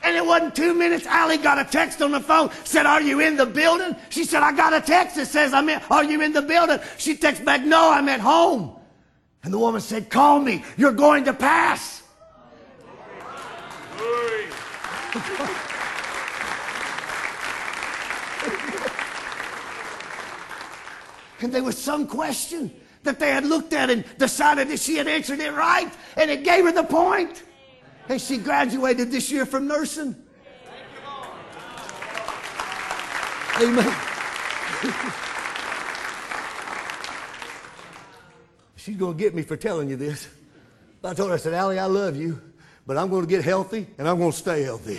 And 0.02 0.16
it 0.16 0.24
wasn't 0.24 0.56
two 0.56 0.72
minutes. 0.72 1.06
Allie 1.06 1.36
got 1.36 1.58
a 1.58 1.64
text 1.64 2.00
on 2.00 2.12
the 2.12 2.20
phone, 2.20 2.50
said, 2.64 2.86
Are 2.86 3.02
you 3.02 3.20
in 3.20 3.36
the 3.36 3.44
building? 3.44 3.94
She 4.08 4.24
said, 4.24 4.42
I 4.42 4.52
got 4.52 4.72
a 4.72 4.80
text 4.80 5.16
that 5.16 5.26
says, 5.26 5.52
I'm 5.52 5.68
in, 5.68 5.82
Are 5.90 6.04
you 6.04 6.22
in 6.22 6.32
the 6.32 6.42
building? 6.42 6.78
She 6.96 7.14
texted 7.14 7.44
back, 7.44 7.62
No, 7.62 7.90
I'm 7.90 8.08
at 8.08 8.20
home. 8.20 8.74
And 9.42 9.52
the 9.52 9.58
woman 9.58 9.82
said, 9.82 10.08
Call 10.08 10.40
me. 10.40 10.64
You're 10.78 10.92
going 10.92 11.24
to 11.24 11.34
pass. 11.34 12.02
And 21.44 21.52
there 21.52 21.62
was 21.62 21.76
some 21.76 22.06
question 22.06 22.72
that 23.02 23.18
they 23.18 23.28
had 23.28 23.44
looked 23.44 23.74
at 23.74 23.90
and 23.90 24.02
decided 24.16 24.68
that 24.68 24.80
she 24.80 24.96
had 24.96 25.06
answered 25.06 25.40
it 25.40 25.52
right, 25.52 25.92
and 26.16 26.30
it 26.30 26.42
gave 26.42 26.64
her 26.64 26.72
the 26.72 26.84
point. 26.84 27.42
And 28.08 28.18
she 28.18 28.38
graduated 28.38 29.10
this 29.10 29.30
year 29.30 29.44
from 29.44 29.66
nursing. 29.66 30.16
Amen. 33.60 33.94
She's 38.76 38.96
going 38.96 39.16
to 39.16 39.18
get 39.18 39.34
me 39.34 39.42
for 39.42 39.58
telling 39.58 39.90
you 39.90 39.96
this. 39.96 40.26
But 41.02 41.10
I 41.10 41.14
told 41.14 41.28
her, 41.28 41.34
I 41.34 41.38
said, 41.38 41.52
Allie, 41.52 41.78
I 41.78 41.84
love 41.84 42.16
you, 42.16 42.40
but 42.86 42.96
I'm 42.96 43.10
going 43.10 43.22
to 43.22 43.28
get 43.28 43.44
healthy 43.44 43.86
and 43.98 44.08
I'm 44.08 44.18
going 44.18 44.32
to 44.32 44.36
stay 44.36 44.62
healthy. 44.62 44.98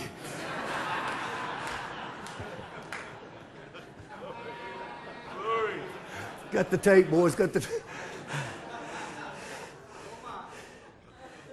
Got 6.55 6.71
the 6.71 6.77
tape, 6.77 7.09
boys. 7.09 7.35
Got 7.35 7.51
the. 7.51 7.59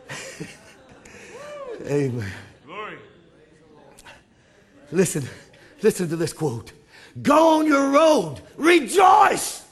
Tape. 0.06 0.48
Amen. 1.84 2.30
Glory. 2.64 2.98
Listen, 4.92 5.28
listen 5.82 6.08
to 6.08 6.14
this 6.14 6.32
quote. 6.32 6.70
Go 7.20 7.58
on 7.58 7.66
your 7.66 7.90
road, 7.90 8.42
rejoice. 8.56 9.64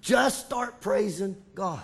Just 0.00 0.46
start 0.46 0.80
praising 0.80 1.34
God. 1.56 1.82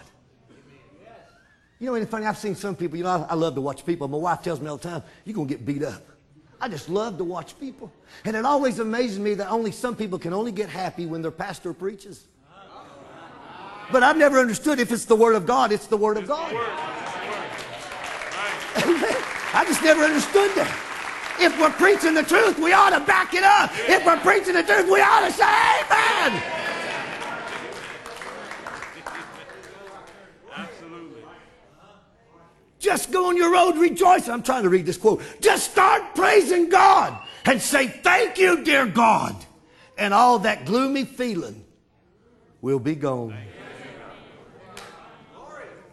You 1.81 1.87
know, 1.87 1.95
anything 1.95 2.13
funny? 2.13 2.27
I've 2.27 2.39
seen 2.39 2.55
some 2.55 2.77
people, 2.77 2.97
you 2.99 3.03
know, 3.03 3.27
I, 3.29 3.33
I 3.33 3.35
love 3.35 3.57
to 3.57 3.61
watch 3.61 3.85
people. 3.85 4.07
My 4.07 4.17
wife 4.17 4.43
tells 4.43 4.61
me 4.61 4.69
all 4.69 4.77
the 4.77 4.89
time, 4.89 5.03
you're 5.25 5.35
going 5.35 5.49
to 5.49 5.55
get 5.55 5.67
beat 5.67 5.83
up. 5.83 6.05
I 6.61 6.69
just 6.69 6.89
love 6.89 7.19
to 7.19 7.25
watch 7.25 7.59
people. 7.59 7.91
And 8.25 8.37
it 8.37 8.45
always 8.45 8.79
amazes 8.79 9.19
me 9.19 9.35
that 9.35 9.51
only 9.51 9.73
some 9.73 9.97
people 9.97 10.21
can 10.21 10.33
only 10.33 10.53
get 10.53 10.69
happy 10.69 11.07
when 11.07 11.21
their 11.21 11.33
pastor 11.33 11.73
preaches. 11.73 12.29
But 13.93 14.03
I've 14.03 14.17
never 14.17 14.39
understood 14.39 14.79
if 14.79 14.93
it's 14.93 15.05
the 15.05 15.17
Word 15.17 15.35
of 15.35 15.47
God, 15.47 15.73
it's 15.73 15.87
the 15.87 15.97
Word 15.97 16.17
of 16.17 16.27
God. 16.29 16.53
Amen. 18.77 19.17
I 19.53 19.65
just 19.67 19.83
never 19.83 20.03
understood 20.03 20.51
that. 20.55 20.87
If 21.41 21.59
we're 21.59 21.71
preaching 21.71 22.15
the 22.15 22.23
truth, 22.23 22.59
we 22.59 22.73
ought 22.73 22.91
to 22.91 23.01
back 23.01 23.35
it 23.35 23.43
up. 23.43 23.71
If 23.89 24.05
we're 24.05 24.19
preaching 24.19 24.55
the 24.55 24.63
truth, 24.63 24.89
we 24.91 25.01
ought 25.01 25.27
to 25.27 25.33
say 25.33 25.45
amen. 25.45 26.43
Absolutely. 30.55 31.23
Just 32.79 33.11
go 33.11 33.29
on 33.29 33.37
your 33.37 33.53
road, 33.53 33.77
rejoice. 33.79 34.29
I'm 34.29 34.43
trying 34.43 34.63
to 34.65 34.69
read 34.69 34.87
this 34.87 34.99
quote. 34.99 35.23
Just 35.41 35.73
start 35.73 36.15
praising 36.15 36.69
God 36.69 37.19
and 37.47 37.61
say, 37.61 37.89
Thank 37.89 38.39
you, 38.39 38.63
dear 38.63 38.87
God. 38.87 39.35
And 39.99 40.15
all 40.15 40.41
that 40.41 40.65
gloomy 40.65 41.05
feeling 41.05 41.65
will 42.61 42.79
be 42.79 42.95
gone. 42.95 43.35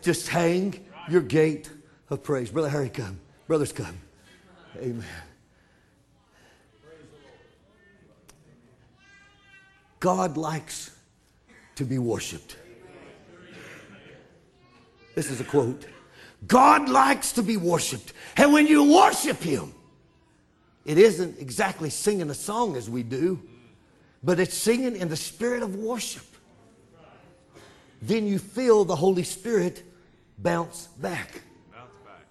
Just 0.07 0.29
hang 0.29 0.85
your 1.09 1.19
gate 1.19 1.69
of 2.09 2.23
praise. 2.23 2.49
Brother 2.49 2.69
Harry, 2.69 2.87
come. 2.87 3.19
Brothers, 3.45 3.73
come. 3.73 3.97
Amen. 4.77 5.03
God 9.99 10.37
likes 10.37 10.91
to 11.75 11.83
be 11.83 11.97
worshiped. 11.97 12.55
This 15.13 15.29
is 15.29 15.41
a 15.41 15.43
quote. 15.43 15.85
God 16.47 16.87
likes 16.87 17.33
to 17.33 17.43
be 17.43 17.57
worshiped. 17.57 18.13
And 18.37 18.53
when 18.53 18.65
you 18.65 18.89
worship 18.89 19.39
Him, 19.39 19.73
it 20.85 20.97
isn't 20.97 21.37
exactly 21.37 21.89
singing 21.89 22.29
a 22.29 22.33
song 22.33 22.77
as 22.77 22.89
we 22.89 23.03
do, 23.03 23.41
but 24.23 24.39
it's 24.39 24.55
singing 24.55 24.95
in 24.95 25.09
the 25.09 25.17
spirit 25.17 25.63
of 25.63 25.75
worship. 25.75 26.23
Then 28.01 28.25
you 28.25 28.39
feel 28.39 28.85
the 28.85 28.95
Holy 28.95 29.23
Spirit 29.23 29.83
bounce 30.37 30.87
back. 30.99 31.41
Bounce 31.71 31.91
back. 32.05 32.25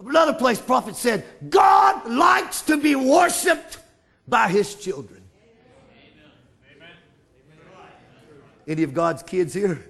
Another 0.00 0.34
place, 0.34 0.60
prophet 0.60 0.96
said, 0.96 1.24
God 1.48 2.10
likes 2.10 2.62
to 2.62 2.76
be 2.76 2.94
worshiped 2.94 3.78
by 4.26 4.48
his 4.48 4.74
children. 4.74 5.22
Any 8.66 8.84
of 8.84 8.94
God's 8.94 9.22
kids 9.22 9.54
here? 9.54 9.84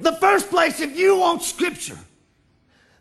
The 0.00 0.12
first 0.12 0.48
place, 0.48 0.80
if 0.80 0.96
you 0.96 1.16
want 1.16 1.42
scripture, 1.42 1.98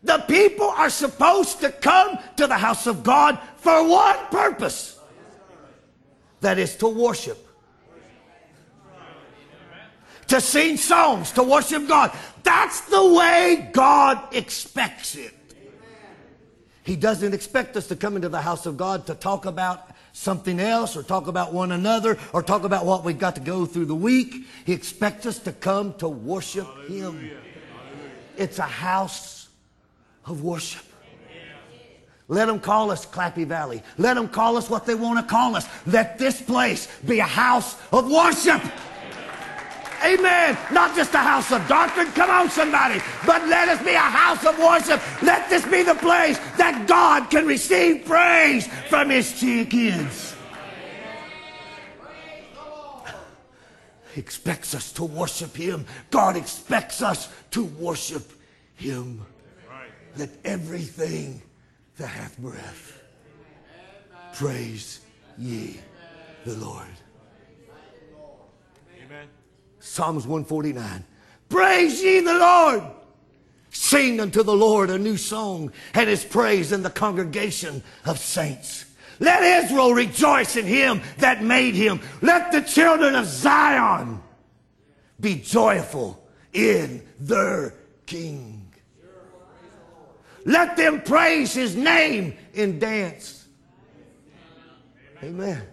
the 0.03 0.19
people 0.19 0.67
are 0.69 0.89
supposed 0.89 1.59
to 1.61 1.71
come 1.71 2.17
to 2.37 2.47
the 2.47 2.57
house 2.57 2.87
of 2.87 3.03
God 3.03 3.39
for 3.57 3.87
one 3.87 4.17
purpose 4.31 4.99
that 6.41 6.57
is 6.57 6.75
to 6.77 6.87
worship. 6.87 7.48
To 10.29 10.39
sing 10.39 10.77
songs, 10.77 11.31
to 11.33 11.43
worship 11.43 11.87
God. 11.87 12.11
That's 12.43 12.81
the 12.81 13.13
way 13.13 13.69
God 13.73 14.33
expects 14.33 15.15
it. 15.15 15.33
He 16.83 16.95
doesn't 16.95 17.33
expect 17.33 17.75
us 17.77 17.87
to 17.87 17.95
come 17.95 18.15
into 18.15 18.29
the 18.29 18.41
house 18.41 18.65
of 18.65 18.77
God 18.77 19.05
to 19.07 19.15
talk 19.15 19.45
about 19.45 19.89
something 20.13 20.59
else 20.59 20.97
or 20.97 21.03
talk 21.03 21.27
about 21.27 21.53
one 21.53 21.71
another 21.71 22.17
or 22.33 22.41
talk 22.41 22.63
about 22.63 22.85
what 22.85 23.03
we've 23.03 23.19
got 23.19 23.35
to 23.35 23.41
go 23.41 23.65
through 23.65 23.85
the 23.85 23.95
week. 23.95 24.45
He 24.65 24.73
expects 24.73 25.25
us 25.25 25.39
to 25.39 25.51
come 25.51 25.93
to 25.95 26.07
worship 26.07 26.67
Him. 26.87 27.31
It's 28.37 28.59
a 28.59 28.63
house 28.63 29.49
of 30.25 30.43
worship. 30.43 30.85
Let 32.27 32.45
them 32.45 32.59
call 32.59 32.91
us 32.91 33.05
Clappy 33.05 33.45
Valley. 33.45 33.81
Let 33.97 34.13
them 34.13 34.27
call 34.27 34.57
us 34.57 34.69
what 34.69 34.85
they 34.85 34.93
want 34.93 35.19
to 35.19 35.25
call 35.29 35.55
us. 35.55 35.67
Let 35.87 36.19
this 36.19 36.39
place 36.39 36.87
be 37.01 37.19
a 37.19 37.23
house 37.23 37.75
of 37.91 38.09
worship. 38.09 38.61
Amen. 40.03 40.57
Not 40.71 40.95
just 40.95 41.13
a 41.13 41.19
house 41.19 41.51
of 41.51 41.67
doctrine. 41.67 42.07
Come 42.11 42.29
on, 42.29 42.49
somebody. 42.49 43.01
But 43.25 43.45
let 43.47 43.69
us 43.69 43.83
be 43.83 43.93
a 43.93 43.99
house 43.99 44.45
of 44.45 44.57
worship. 44.57 45.01
Let 45.21 45.49
this 45.49 45.65
be 45.65 45.83
the 45.83 45.95
place 45.95 46.37
that 46.57 46.85
God 46.87 47.29
can 47.29 47.45
receive 47.45 48.05
praise 48.05 48.67
from 48.89 49.09
his 49.09 49.31
kids. 49.39 50.35
He 54.13 54.21
expects 54.21 54.73
us 54.73 54.91
to 54.93 55.03
worship 55.05 55.55
him. 55.55 55.85
God 56.09 56.35
expects 56.35 57.01
us 57.01 57.29
to 57.51 57.65
worship 57.65 58.31
him. 58.75 59.25
Let 60.17 60.29
everything 60.43 61.41
that 61.97 62.07
hath 62.07 62.37
breath 62.39 62.99
praise 64.33 65.01
ye 65.37 65.79
the 66.45 66.55
Lord. 66.55 66.87
Psalms 69.89 70.27
149. 70.27 71.03
Praise 71.49 72.03
ye 72.03 72.19
the 72.19 72.35
Lord. 72.35 72.83
Sing 73.71 74.19
unto 74.19 74.43
the 74.43 74.55
Lord 74.55 74.91
a 74.91 74.99
new 74.99 75.17
song 75.17 75.71
and 75.95 76.07
his 76.07 76.23
praise 76.23 76.71
in 76.71 76.83
the 76.83 76.91
congregation 76.91 77.81
of 78.05 78.19
saints. 78.19 78.85
Let 79.19 79.63
Israel 79.65 79.93
rejoice 79.93 80.55
in 80.55 80.65
him 80.65 81.01
that 81.17 81.43
made 81.43 81.73
him. 81.73 82.01
Let 82.21 82.51
the 82.51 82.61
children 82.61 83.15
of 83.15 83.25
Zion 83.25 84.21
be 85.19 85.35
joyful 85.35 86.23
in 86.53 87.03
their 87.19 87.73
king. 88.05 88.71
Let 90.45 90.77
them 90.77 91.01
praise 91.01 91.53
his 91.53 91.75
name 91.75 92.37
in 92.53 92.77
dance. 92.77 93.47
Amen. 95.23 95.67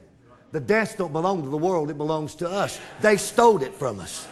The 0.57 0.61
dance 0.61 0.95
don't 0.95 1.13
belong 1.13 1.43
to 1.43 1.51
the 1.51 1.59
world, 1.59 1.91
it 1.91 1.99
belongs 1.99 2.35
to 2.37 2.49
us. 2.49 2.81
They 3.03 3.19
stole 3.19 3.63
it 3.63 3.75
from 3.75 4.01
us, 4.01 4.27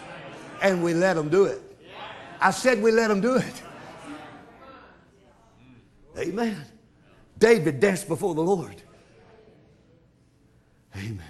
and 0.62 0.83
we 0.83 0.95
let 0.95 1.16
them 1.16 1.29
do 1.29 1.45
it. 1.45 1.61
I 2.41 2.51
said 2.51 2.83
we 2.83 2.93
let 2.93 3.09
them 3.09 3.20
do 3.20 3.37
it. 3.37 3.62
Amen. 6.16 6.64
David 7.37 7.79
danced 7.79 8.09
before 8.09 8.35
the 8.35 8.41
Lord. 8.41 8.75
Amen. 10.97 11.20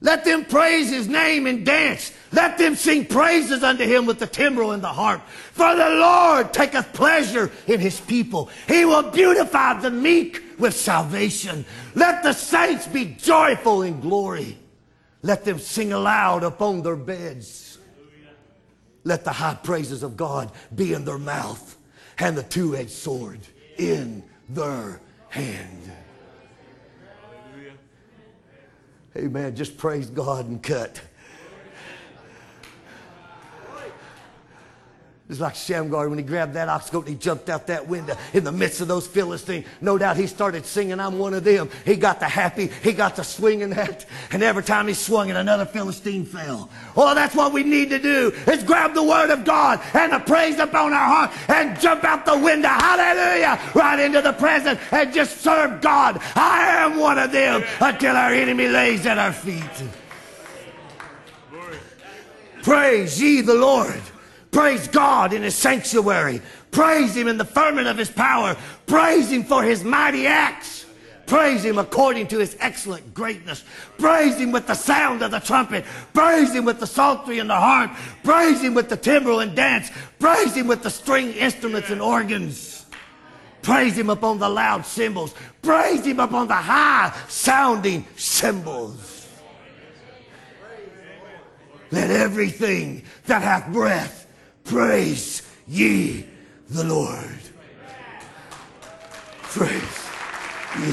Let 0.00 0.24
them 0.24 0.44
praise 0.44 0.88
his 0.88 1.08
name 1.08 1.48
and 1.48 1.66
dance. 1.66 2.12
Let 2.30 2.58
them 2.58 2.76
sing 2.76 3.06
praises 3.06 3.64
unto 3.64 3.82
him 3.82 4.06
with 4.06 4.20
the 4.20 4.28
timbrel 4.28 4.70
and 4.70 4.84
the 4.84 4.86
harp. 4.86 5.26
For 5.26 5.74
the 5.74 5.90
Lord 5.90 6.54
taketh 6.54 6.92
pleasure 6.92 7.50
in 7.66 7.80
his 7.80 8.00
people. 8.00 8.50
He 8.68 8.84
will 8.84 9.10
beautify 9.10 9.80
the 9.80 9.90
meek 9.90 10.44
with 10.58 10.74
salvation. 10.74 11.64
Let 11.94 12.22
the 12.22 12.32
saints 12.32 12.86
be 12.86 13.16
joyful 13.18 13.82
in 13.82 14.00
glory. 14.00 14.58
Let 15.22 15.44
them 15.44 15.58
sing 15.58 15.92
aloud 15.92 16.44
upon 16.44 16.82
their 16.82 16.96
beds. 16.96 17.78
Let 19.04 19.24
the 19.24 19.32
high 19.32 19.54
praises 19.54 20.02
of 20.02 20.16
God 20.16 20.52
be 20.74 20.92
in 20.92 21.04
their 21.04 21.18
mouth 21.18 21.76
and 22.18 22.36
the 22.36 22.42
two 22.42 22.76
edged 22.76 22.90
sword 22.90 23.40
in 23.76 24.22
their 24.48 25.00
hand. 25.28 25.92
Amen. 29.16 29.56
Just 29.56 29.76
praise 29.76 30.10
God 30.10 30.46
and 30.46 30.62
cut. 30.62 31.00
It's 35.30 35.40
like 35.40 35.56
Shamgar 35.56 36.08
when 36.08 36.16
he 36.16 36.24
grabbed 36.24 36.54
that 36.54 36.70
ox 36.70 36.88
goad 36.88 37.06
and 37.06 37.14
he 37.14 37.20
jumped 37.20 37.50
out 37.50 37.66
that 37.66 37.86
window 37.86 38.16
in 38.32 38.44
the 38.44 38.52
midst 38.52 38.80
of 38.80 38.88
those 38.88 39.06
Philistines. 39.06 39.66
No 39.82 39.98
doubt 39.98 40.16
he 40.16 40.26
started 40.26 40.64
singing, 40.64 40.98
I'm 40.98 41.18
one 41.18 41.34
of 41.34 41.44
them. 41.44 41.68
He 41.84 41.96
got 41.96 42.18
the 42.18 42.26
happy, 42.26 42.68
he 42.82 42.94
got 42.94 43.16
the 43.16 43.22
swinging 43.22 43.70
that. 43.70 44.06
And 44.30 44.42
every 44.42 44.62
time 44.62 44.88
he 44.88 44.94
swung 44.94 45.28
it, 45.28 45.36
another 45.36 45.66
Philistine 45.66 46.24
fell. 46.24 46.70
Oh, 46.96 47.14
that's 47.14 47.34
what 47.34 47.52
we 47.52 47.62
need 47.62 47.90
to 47.90 47.98
do 47.98 48.32
is 48.46 48.62
grab 48.62 48.94
the 48.94 49.02
word 49.02 49.28
of 49.28 49.44
God 49.44 49.82
and 49.92 50.14
the 50.14 50.18
praise 50.20 50.58
upon 50.58 50.94
our 50.94 51.06
heart 51.06 51.30
and 51.50 51.78
jump 51.78 52.04
out 52.04 52.24
the 52.24 52.38
window. 52.38 52.68
Hallelujah. 52.68 53.60
Right 53.74 54.00
into 54.00 54.22
the 54.22 54.32
present 54.32 54.80
and 54.90 55.12
just 55.12 55.42
serve 55.42 55.82
God. 55.82 56.22
I 56.36 56.68
am 56.68 56.96
one 56.96 57.18
of 57.18 57.32
them 57.32 57.64
until 57.80 58.16
our 58.16 58.32
enemy 58.32 58.68
lays 58.68 59.04
at 59.04 59.18
our 59.18 59.34
feet. 59.34 59.62
Praise 62.62 63.20
ye 63.20 63.42
the 63.42 63.54
Lord. 63.54 64.00
Praise 64.58 64.88
God 64.88 65.32
in 65.32 65.42
his 65.42 65.54
sanctuary. 65.54 66.42
Praise 66.72 67.16
him 67.16 67.28
in 67.28 67.38
the 67.38 67.44
firmament 67.44 67.86
of 67.86 67.96
his 67.96 68.10
power. 68.10 68.56
Praise 68.88 69.30
him 69.30 69.44
for 69.44 69.62
his 69.62 69.84
mighty 69.84 70.26
acts. 70.26 70.84
Praise 71.26 71.64
him 71.64 71.78
according 71.78 72.26
to 72.26 72.38
his 72.40 72.56
excellent 72.58 73.14
greatness. 73.14 73.62
Praise 73.98 74.36
him 74.36 74.50
with 74.50 74.66
the 74.66 74.74
sound 74.74 75.22
of 75.22 75.30
the 75.30 75.38
trumpet. 75.38 75.84
Praise 76.12 76.52
him 76.52 76.64
with 76.64 76.80
the 76.80 76.88
psaltery 76.88 77.38
and 77.38 77.48
the 77.48 77.54
harp. 77.54 77.92
Praise 78.24 78.60
him 78.60 78.74
with 78.74 78.88
the 78.88 78.96
timbrel 78.96 79.38
and 79.38 79.54
dance. 79.54 79.92
Praise 80.18 80.56
him 80.56 80.66
with 80.66 80.82
the 80.82 80.90
string 80.90 81.30
instruments 81.34 81.90
and 81.90 82.02
organs. 82.02 82.84
Praise 83.62 83.96
him 83.96 84.10
upon 84.10 84.40
the 84.40 84.48
loud 84.48 84.84
cymbals. 84.84 85.36
Praise 85.62 86.04
him 86.04 86.18
upon 86.18 86.48
the 86.48 86.54
high 86.54 87.16
sounding 87.28 88.04
cymbals. 88.16 89.28
Let 91.92 92.10
everything 92.10 93.04
that 93.26 93.42
hath 93.42 93.72
breath 93.72 94.17
Praise 94.68 95.42
ye 95.66 96.26
the 96.68 96.84
Lord. 96.84 97.40
Praise 99.42 100.08
ye 100.78 100.92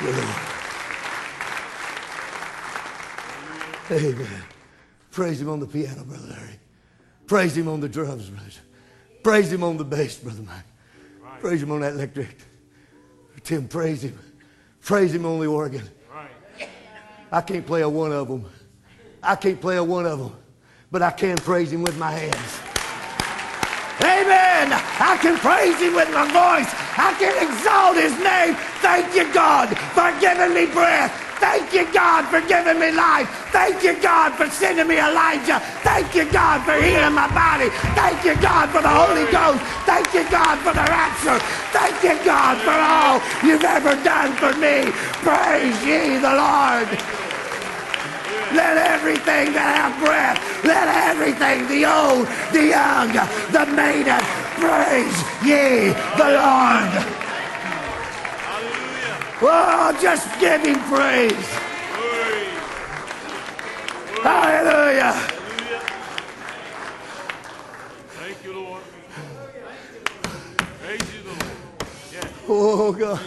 the 0.00 0.12
Lord. 0.12 0.46
Amen. 3.90 4.42
Praise 5.10 5.40
him 5.40 5.48
on 5.48 5.60
the 5.60 5.66
piano, 5.66 6.04
Brother 6.04 6.26
Larry. 6.28 6.60
Praise 7.26 7.56
him 7.56 7.68
on 7.68 7.80
the 7.80 7.88
drums, 7.88 8.28
brother. 8.28 8.50
Praise 9.22 9.50
him 9.50 9.64
on 9.64 9.78
the 9.78 9.84
bass, 9.84 10.18
Brother 10.18 10.42
Mike. 10.42 11.40
Praise 11.40 11.62
him 11.62 11.72
on 11.72 11.80
that 11.80 11.94
electric. 11.94 12.36
Tim, 13.42 13.68
praise 13.68 14.02
him. 14.02 14.18
Praise 14.82 15.14
him 15.14 15.24
on 15.24 15.40
the 15.40 15.46
organ. 15.46 15.88
I 17.32 17.40
can't 17.40 17.66
play 17.66 17.80
a 17.80 17.88
one 17.88 18.12
of 18.12 18.28
them. 18.28 18.44
I 19.22 19.34
can't 19.34 19.60
play 19.60 19.78
a 19.78 19.84
one 19.84 20.04
of 20.04 20.18
them, 20.18 20.36
but 20.90 21.00
I 21.00 21.10
can 21.10 21.36
praise 21.36 21.72
him 21.72 21.82
with 21.82 21.96
my 21.96 22.10
hands. 22.10 22.60
Amen. 24.04 24.72
I 25.00 25.16
can 25.20 25.38
praise 25.40 25.80
him 25.80 25.94
with 25.94 26.12
my 26.12 26.28
voice. 26.28 26.68
I 27.00 27.16
can 27.16 27.32
exalt 27.40 27.96
his 27.96 28.12
name. 28.20 28.52
Thank 28.84 29.14
you, 29.16 29.24
God, 29.32 29.72
for 29.96 30.12
giving 30.20 30.52
me 30.52 30.66
breath. 30.68 31.12
Thank 31.40 31.72
you, 31.72 31.84
God, 31.92 32.24
for 32.28 32.40
giving 32.48 32.78
me 32.78 32.92
life. 32.92 33.28
Thank 33.52 33.82
you, 33.82 34.00
God, 34.00 34.34
for 34.34 34.48
sending 34.48 34.88
me 34.88 34.98
Elijah. 34.98 35.60
Thank 35.84 36.14
you, 36.14 36.24
God, 36.30 36.64
for 36.64 36.74
healing 36.76 37.14
my 37.14 37.28
body. 37.32 37.68
Thank 37.96 38.24
you, 38.24 38.36
God, 38.40 38.68
for 38.70 38.80
the 38.82 38.88
Holy 38.88 39.30
Ghost. 39.32 39.60
Thank 39.84 40.12
you, 40.12 40.24
God, 40.30 40.56
for 40.60 40.72
the 40.72 40.84
rapture. 40.84 41.38
Thank 41.72 41.96
you, 42.04 42.16
God, 42.24 42.56
for 42.64 42.76
all 42.76 43.20
you've 43.44 43.64
ever 43.64 43.96
done 44.02 44.32
for 44.36 44.52
me. 44.60 44.92
Praise 45.24 45.76
ye 45.84 46.18
the 46.18 46.32
Lord. 46.36 47.15
Let 48.54 48.76
everything 48.78 49.52
that 49.52 49.70
have 49.76 49.94
breath, 50.00 50.38
let 50.64 50.88
everything, 51.10 51.66
the 51.68 51.84
old, 51.84 52.26
the 52.52 52.68
young, 52.74 53.12
the 53.52 53.66
maiden, 53.74 54.20
praise 54.60 55.18
ye 55.44 55.92
the 56.16 56.28
Lord. 56.38 56.92
Hallelujah. 58.46 59.16
Oh, 59.42 59.98
just 60.00 60.26
give 60.40 60.62
him 60.62 60.78
praise. 60.90 61.48
Hallelujah. 64.22 65.12
Thank 68.18 68.44
you, 68.44 68.52
Lord. 68.54 68.82
Praise 70.82 71.00
you, 71.14 71.22
Lord. 71.28 71.44
Yes. 72.12 72.32
Oh, 72.48 72.92
God. 72.92 73.20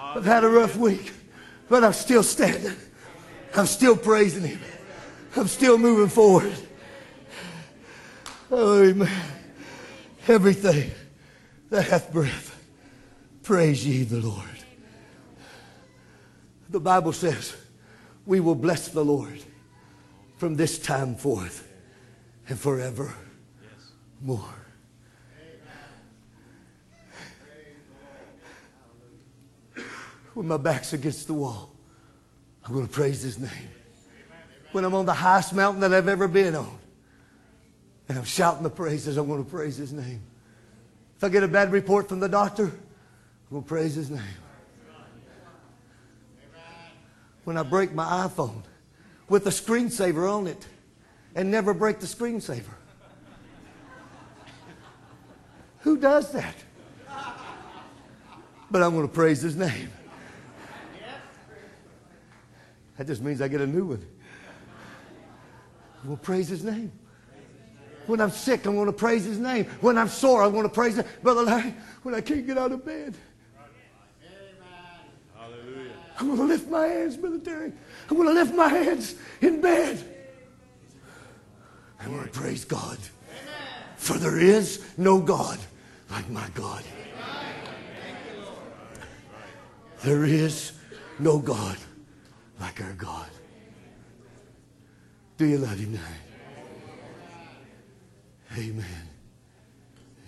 I've 0.00 0.24
had 0.24 0.44
a 0.44 0.48
rough 0.48 0.76
week, 0.76 1.12
but 1.68 1.84
I'm 1.84 1.92
still 1.92 2.22
standing. 2.22 2.76
I'm 3.54 3.66
still 3.66 3.96
praising 3.96 4.44
Him. 4.44 4.60
I'm 5.36 5.48
still 5.48 5.78
moving 5.78 6.08
forward. 6.08 6.54
Oh, 8.50 8.82
amen. 8.82 9.10
Everything 10.26 10.90
that 11.70 11.86
hath 11.88 12.12
breath, 12.12 12.58
praise 13.42 13.86
ye 13.86 14.04
the 14.04 14.20
Lord. 14.20 14.44
The 16.70 16.80
Bible 16.80 17.12
says, 17.12 17.56
we 18.26 18.40
will 18.40 18.54
bless 18.54 18.88
the 18.88 19.04
Lord 19.04 19.40
from 20.36 20.54
this 20.54 20.78
time 20.78 21.14
forth 21.14 21.66
and 22.48 22.58
forever 22.58 23.14
more. 24.20 24.57
When 30.38 30.46
my 30.46 30.56
back's 30.56 30.92
against 30.92 31.26
the 31.26 31.34
wall, 31.34 31.68
I'm 32.64 32.72
going 32.72 32.86
to 32.86 32.92
praise 32.92 33.22
his 33.22 33.40
name. 33.40 33.70
When 34.70 34.84
I'm 34.84 34.94
on 34.94 35.04
the 35.04 35.12
highest 35.12 35.52
mountain 35.52 35.80
that 35.80 35.92
I've 35.92 36.06
ever 36.06 36.28
been 36.28 36.54
on, 36.54 36.78
and 38.08 38.16
I'm 38.16 38.24
shouting 38.24 38.62
the 38.62 38.70
praises, 38.70 39.16
I'm 39.16 39.26
going 39.26 39.44
to 39.44 39.50
praise 39.50 39.76
his 39.76 39.92
name. 39.92 40.22
If 41.16 41.24
I 41.24 41.28
get 41.28 41.42
a 41.42 41.48
bad 41.48 41.72
report 41.72 42.08
from 42.08 42.20
the 42.20 42.28
doctor, 42.28 42.66
I'm 42.66 42.70
going 43.50 43.64
to 43.64 43.68
praise 43.68 43.96
his 43.96 44.10
name. 44.10 44.22
When 47.42 47.56
I 47.56 47.64
break 47.64 47.92
my 47.92 48.04
iPhone 48.04 48.62
with 49.28 49.44
a 49.48 49.50
screensaver 49.50 50.32
on 50.32 50.46
it 50.46 50.68
and 51.34 51.50
never 51.50 51.74
break 51.74 51.98
the 51.98 52.06
screensaver. 52.06 52.62
Who 55.80 55.96
does 55.96 56.30
that? 56.30 56.54
But 58.70 58.84
I'm 58.84 58.92
going 58.94 59.08
to 59.08 59.12
praise 59.12 59.42
his 59.42 59.56
name. 59.56 59.90
That 62.98 63.06
just 63.06 63.22
means 63.22 63.40
I 63.40 63.46
get 63.48 63.60
a 63.60 63.66
new 63.66 63.86
one. 63.86 64.04
We'll 66.04 66.16
praise 66.16 66.48
his 66.48 66.64
name. 66.64 66.92
When 68.06 68.20
I'm 68.20 68.30
sick, 68.30 68.66
I'm 68.66 68.74
going 68.74 68.86
to 68.86 68.92
praise 68.92 69.24
his 69.24 69.38
name. 69.38 69.66
When 69.80 69.96
I'm 69.96 70.08
sore, 70.08 70.42
I'm 70.42 70.50
going 70.50 70.64
to 70.64 70.68
praise 70.68 70.96
him. 70.96 71.06
Brother 71.22 71.42
Larry, 71.42 71.74
when 72.02 72.14
I 72.14 72.20
can't 72.20 72.46
get 72.46 72.58
out 72.58 72.72
of 72.72 72.84
bed, 72.84 73.14
Hallelujah. 75.36 75.92
I'm 76.18 76.26
going 76.26 76.38
to 76.38 76.44
lift 76.44 76.68
my 76.68 76.86
hands, 76.86 77.16
Brother 77.16 77.38
Terry. 77.38 77.72
I'm 78.10 78.16
going 78.16 78.28
to 78.28 78.34
lift 78.34 78.54
my 78.54 78.68
hands 78.68 79.14
in 79.40 79.60
bed. 79.60 80.02
I'm 82.00 82.12
going 82.12 82.24
to 82.24 82.30
praise 82.30 82.64
God. 82.64 82.98
For 83.96 84.14
there 84.14 84.38
is 84.38 84.84
no 84.96 85.20
God 85.20 85.58
like 86.10 86.28
my 86.30 86.48
God. 86.54 86.82
There 90.02 90.24
is 90.24 90.72
no 91.18 91.38
God 91.38 91.76
like 92.60 92.80
our 92.80 92.92
God. 92.94 93.28
Do 95.36 95.46
you 95.46 95.58
love 95.58 95.78
him 95.78 95.94
now? 95.94 96.00
Amen. 98.56 99.08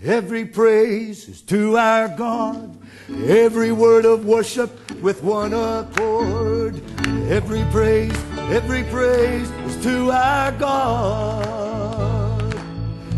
Every 0.03 0.47
praise 0.47 1.29
is 1.29 1.43
to 1.43 1.77
our 1.77 2.09
God. 2.09 2.79
Every 3.27 3.73
word 3.73 4.05
of 4.05 4.25
worship 4.25 4.71
with 5.03 5.23
one 5.23 5.53
accord. 5.53 6.81
Every 7.29 7.65
praise, 7.71 8.17
every 8.51 8.85
praise 8.85 9.51
is 9.51 9.83
to 9.83 10.11
our 10.11 10.53
God. 10.53 12.55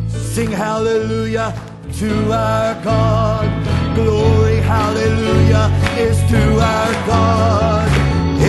Sing 0.09 0.51
hallelujah 0.51 1.55
to 1.99 2.33
our 2.33 2.83
God. 2.83 3.95
Glory, 3.95 4.57
hallelujah 4.57 5.71
is 5.99 6.19
to 6.31 6.59
our 6.59 6.93
God. 7.07 8.02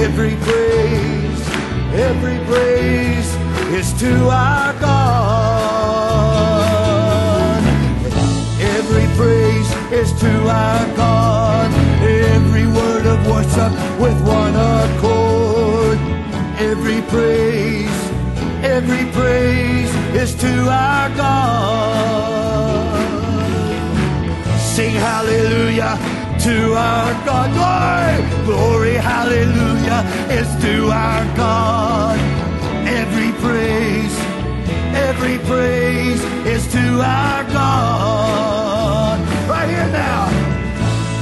Every 0.04 0.36
praise, 0.36 1.42
every 1.94 2.38
praise 2.46 3.30
is 3.72 3.94
to 4.02 4.12
our 4.28 4.74
God. 4.74 6.04
Every 8.60 9.08
praise 9.16 9.72
is 9.94 10.12
to 10.20 10.50
our 10.50 10.86
God. 10.98 11.72
Every 12.04 12.68
word 12.68 13.06
of 13.06 13.26
worship 13.28 13.72
with 13.98 14.20
one 14.28 14.56
accord. 14.56 15.98
Every 16.60 17.02
praise, 17.04 18.12
every 18.62 19.06
praise 19.14 19.96
is 20.22 20.36
to 20.36 20.68
our 20.70 21.10
God. 21.16 23.00
Sing 24.60 24.96
hallelujah 24.96 26.23
to 26.44 26.74
our 26.74 27.14
God. 27.26 27.54
Glory, 27.54 28.46
glory, 28.46 28.94
hallelujah 28.96 30.04
is 30.30 30.50
to 30.62 30.90
our 30.92 31.24
God. 31.38 32.20
Every 32.86 33.32
praise, 33.40 34.14
every 34.94 35.38
praise 35.48 36.22
is 36.46 36.70
to 36.74 37.00
our 37.00 37.44
God. 37.46 39.20
Right 39.48 39.70
here 39.70 39.90
now. 39.94 40.28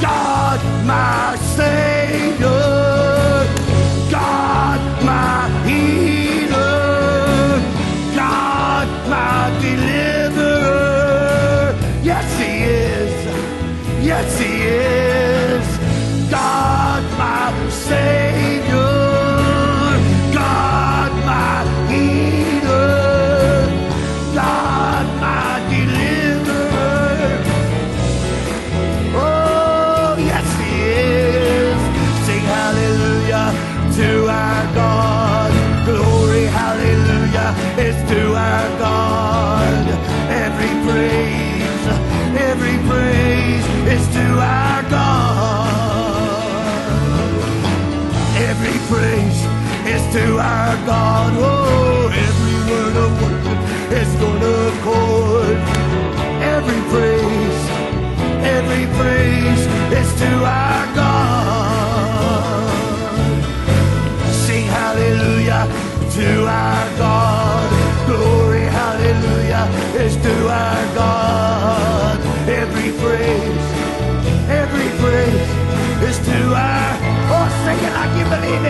God, 0.02 0.60
my 0.88 1.38
Savior. 1.56 2.91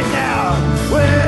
You 0.01 0.89
believe 0.89 1.20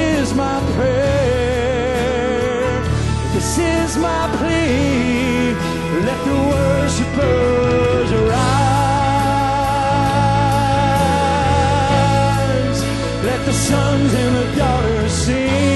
is 0.00 0.34
my 0.34 0.58
prayer. 0.74 1.90
This 3.34 3.58
is 3.58 3.96
my 3.96 4.22
plea. 4.36 5.54
Let 6.06 6.18
the 6.28 6.38
worshipers 6.54 8.08
arise. 8.20 8.60
Let 13.28 13.40
the 13.48 13.52
sons 13.52 14.10
and 14.22 14.32
the 14.36 14.46
daughters 14.56 15.12
sing. 15.12 15.69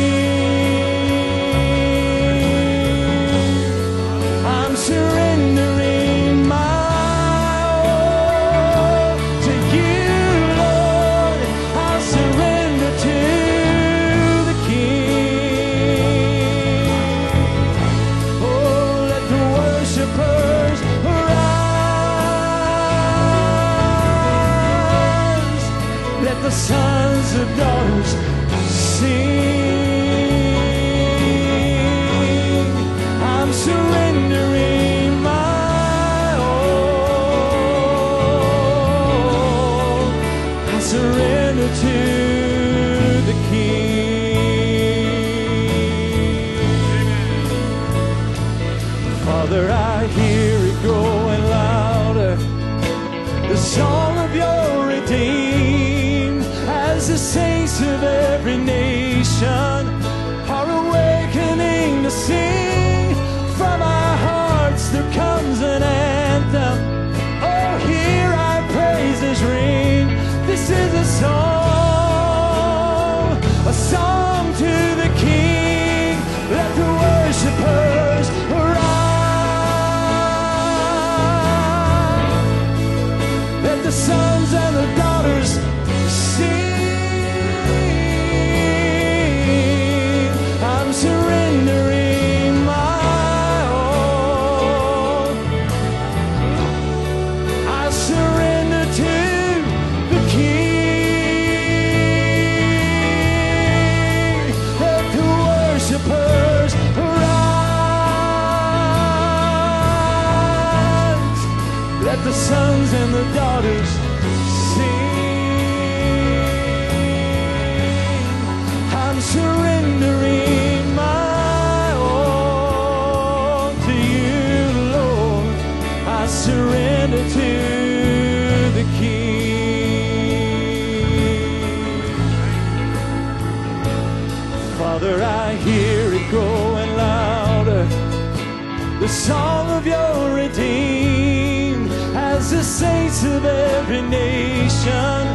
every 143.85 144.01
nation 144.01 145.27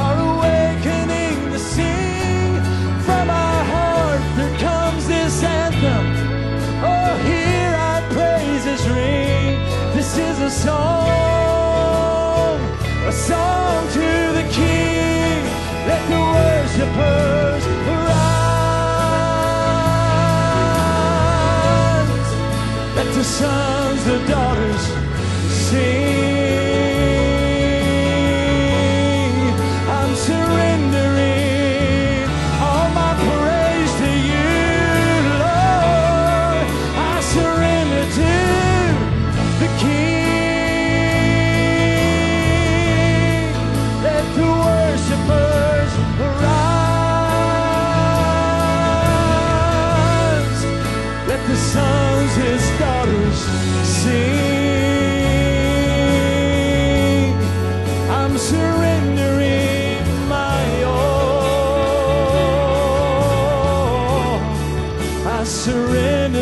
are 0.00 0.18
awakening 0.32 1.36
to 1.52 1.58
sing 1.58 2.54
from 3.04 3.28
our 3.28 3.64
heart. 3.72 4.20
There 4.36 4.56
comes 4.58 5.06
this 5.06 5.42
anthem. 5.42 6.06
Oh, 6.90 7.14
hear 7.28 7.68
our 7.88 8.02
praises 8.16 8.82
ring. 8.88 9.58
This 9.94 10.16
is 10.16 10.38
a 10.40 10.50
song, 10.50 10.88
a 13.06 13.12
song 13.12 13.86
to 13.96 14.32
the 14.38 14.44
King. 14.58 15.44
Let 15.90 16.02
the 16.12 16.20
worshipers 16.36 17.64
arise. 17.92 18.38
Let 22.96 23.08
the 23.18 23.24
sons, 23.24 24.00
the 24.06 24.18
daughters 24.32 24.82
sing. 25.68 26.01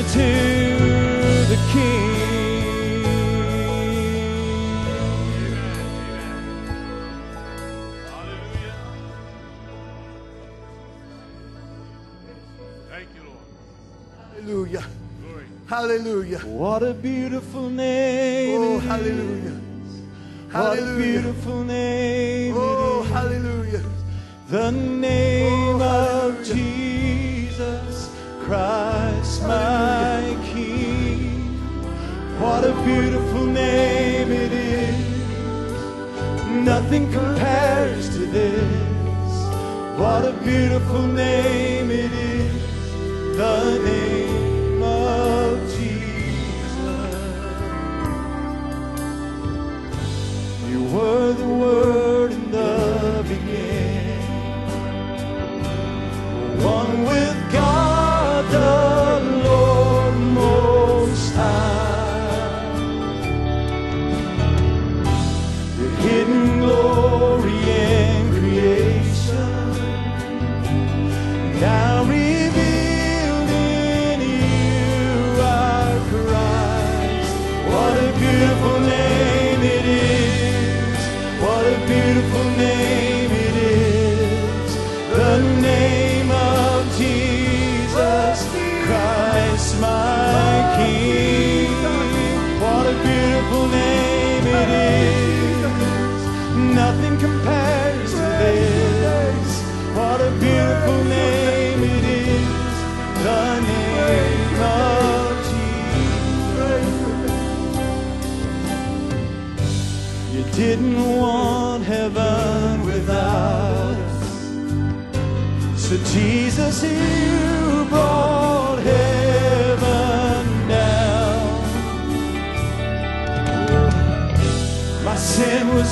to 0.03 0.29
the 1.51 1.59
King. 1.73 2.11
Amen. 3.01 3.21
Amen. 12.11 12.39
Thank 12.89 13.09
you, 13.15 13.23
Lord. 13.29 13.45
Hallelujah. 14.35 14.85
Hallelujah. 15.69 16.39
What 16.41 16.83
a 16.83 16.95
beautiful 16.95 17.69
name. 17.71 18.61
Oh, 18.61 18.79
hallelujah. 18.79 19.61
Hallelujah. 20.51 20.53
What 20.53 20.79
a 20.79 20.97
beautiful 20.97 21.65
name. 21.65 22.55
Oh, 22.57 23.03
hallelujah. 23.03 23.85
The 24.49 24.73
name 24.73 25.53
oh, 25.53 25.79
hallelujah. 25.79 26.41
of 26.41 26.45
Jesus 26.45 28.11
Christ, 28.41 29.43
my 29.43 29.80
what 32.41 32.65
a 32.65 32.73
beautiful 32.85 33.45
name 33.45 34.33
it 34.33 34.51
is. 34.51 34.97
Nothing 36.65 37.13
compares 37.13 38.09
to 38.17 38.25
this. 38.25 39.33
What 39.99 40.25
a 40.25 40.33
beautiful 40.43 41.07
name 41.07 41.91
it 41.91 42.11
is. 42.13 43.37
The 43.37 43.79
name 43.85 44.00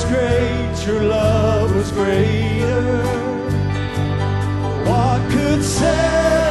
great, 0.09 0.87
your 0.87 1.03
love 1.03 1.75
was 1.75 1.91
greater. 1.91 3.03
What 4.89 5.31
could 5.31 5.63
say? 5.63 6.48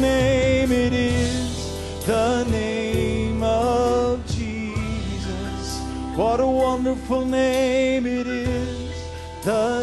name 0.00 0.72
it 0.72 0.92
is, 0.92 2.06
the 2.06 2.44
name 2.44 3.42
of 3.42 4.24
Jesus. 4.26 5.80
What 6.14 6.40
a 6.40 6.46
wonderful 6.46 7.24
name 7.24 8.06
it 8.06 8.26
is, 8.26 8.94
the 9.44 9.75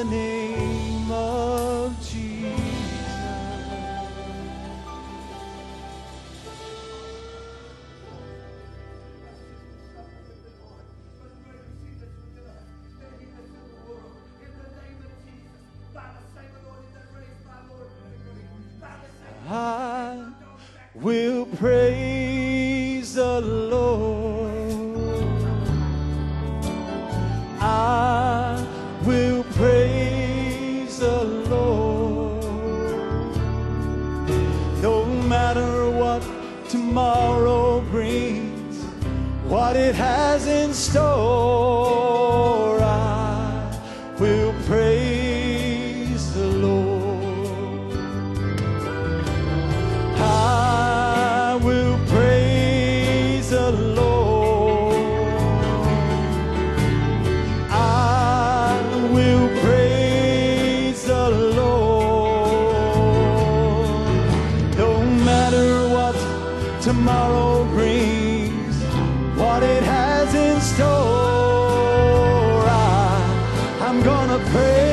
tomorrow 66.94 67.66
brings, 67.76 68.76
what 69.36 69.64
it 69.64 69.84
has 69.84 70.30
in 70.36 70.62
store, 70.62 70.86
I, 72.68 73.80
I'm 73.82 74.04
gonna 74.04 74.38
praise 74.52 74.93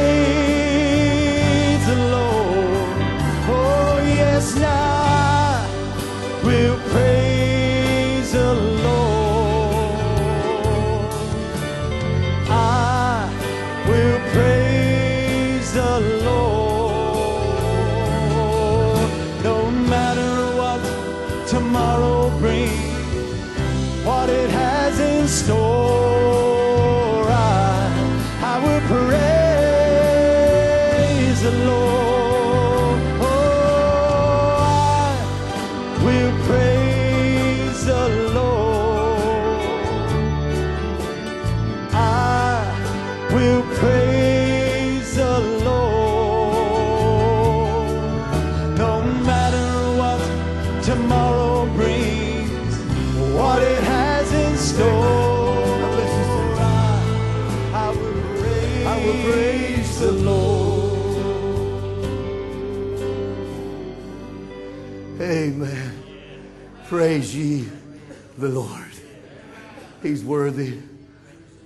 worthy 70.50 70.78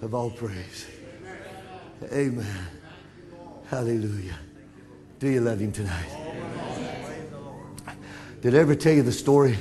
of 0.03 0.15
all 0.15 0.29
praise. 0.31 0.87
Amen. 2.13 2.47
Hallelujah. 3.69 4.39
Do 5.19 5.29
you 5.29 5.41
love 5.41 5.59
him 5.59 5.73
tonight? 5.73 6.11
Did 8.43 8.55
I 8.55 8.59
ever 8.59 8.75
tell 8.75 8.93
you 8.93 9.03
the 9.03 9.11
story 9.11 9.57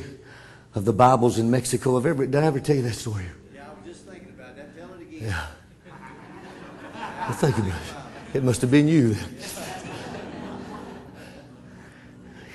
of 0.75 0.83
the 0.83 0.91
Bibles 0.91 1.39
in 1.39 1.49
Mexico? 1.49 1.95
Have 1.95 2.05
ever, 2.05 2.25
did 2.25 2.35
I 2.35 2.45
ever 2.47 2.59
tell 2.59 2.75
you 2.75 2.81
that 2.81 2.95
story? 2.95 3.23
Yeah, 3.55 3.61
I 3.61 3.69
was 3.69 3.95
just 3.95 4.05
thinking 4.05 4.33
about 4.37 4.57
that. 4.57 4.77
Tell 4.77 4.91
it 4.93 5.01
again. 5.03 5.21
Yeah. 5.21 5.45
Well, 7.21 7.31
think 7.31 7.57
about 7.59 7.69
it. 7.69 8.37
It 8.37 8.43
must 8.43 8.59
have 8.59 8.71
been 8.71 8.89
you. 8.89 9.15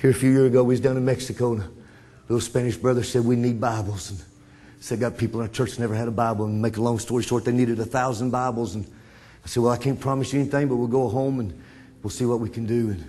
Here 0.03 0.11
a 0.11 0.13
few 0.13 0.29
years 0.29 0.51
ago, 0.51 0.63
we 0.63 0.73
was 0.75 0.81
down 0.81 0.97
in 0.97 1.03
Mexico, 1.03 1.53
and 1.53 1.63
a 1.63 1.69
little 2.27 2.41
Spanish 2.41 2.77
brother 2.77 3.01
said 3.01 3.25
we 3.25 3.35
need 3.35 3.59
Bibles, 3.59 4.11
and 4.11 4.23
said 4.79 4.99
got 4.99 5.17
people 5.17 5.41
in 5.41 5.47
our 5.47 5.53
church 5.53 5.77
never 5.77 5.93
had 5.93 6.07
a 6.07 6.11
Bible. 6.11 6.45
And 6.45 6.61
make 6.61 6.77
a 6.77 6.81
long 6.81 6.99
story 6.99 7.23
short, 7.23 7.45
they 7.45 7.51
needed 7.51 7.79
a 7.79 7.85
thousand 7.85 8.31
Bibles, 8.31 8.75
and 8.75 8.85
I 9.43 9.47
said, 9.47 9.63
well, 9.63 9.71
I 9.71 9.77
can't 9.77 9.99
promise 9.99 10.33
you 10.33 10.39
anything, 10.39 10.67
but 10.67 10.75
we'll 10.75 10.87
go 10.87 11.07
home 11.09 11.39
and 11.39 11.61
we'll 12.01 12.09
see 12.09 12.25
what 12.25 12.39
we 12.39 12.49
can 12.49 12.65
do. 12.65 12.91
And 12.91 13.05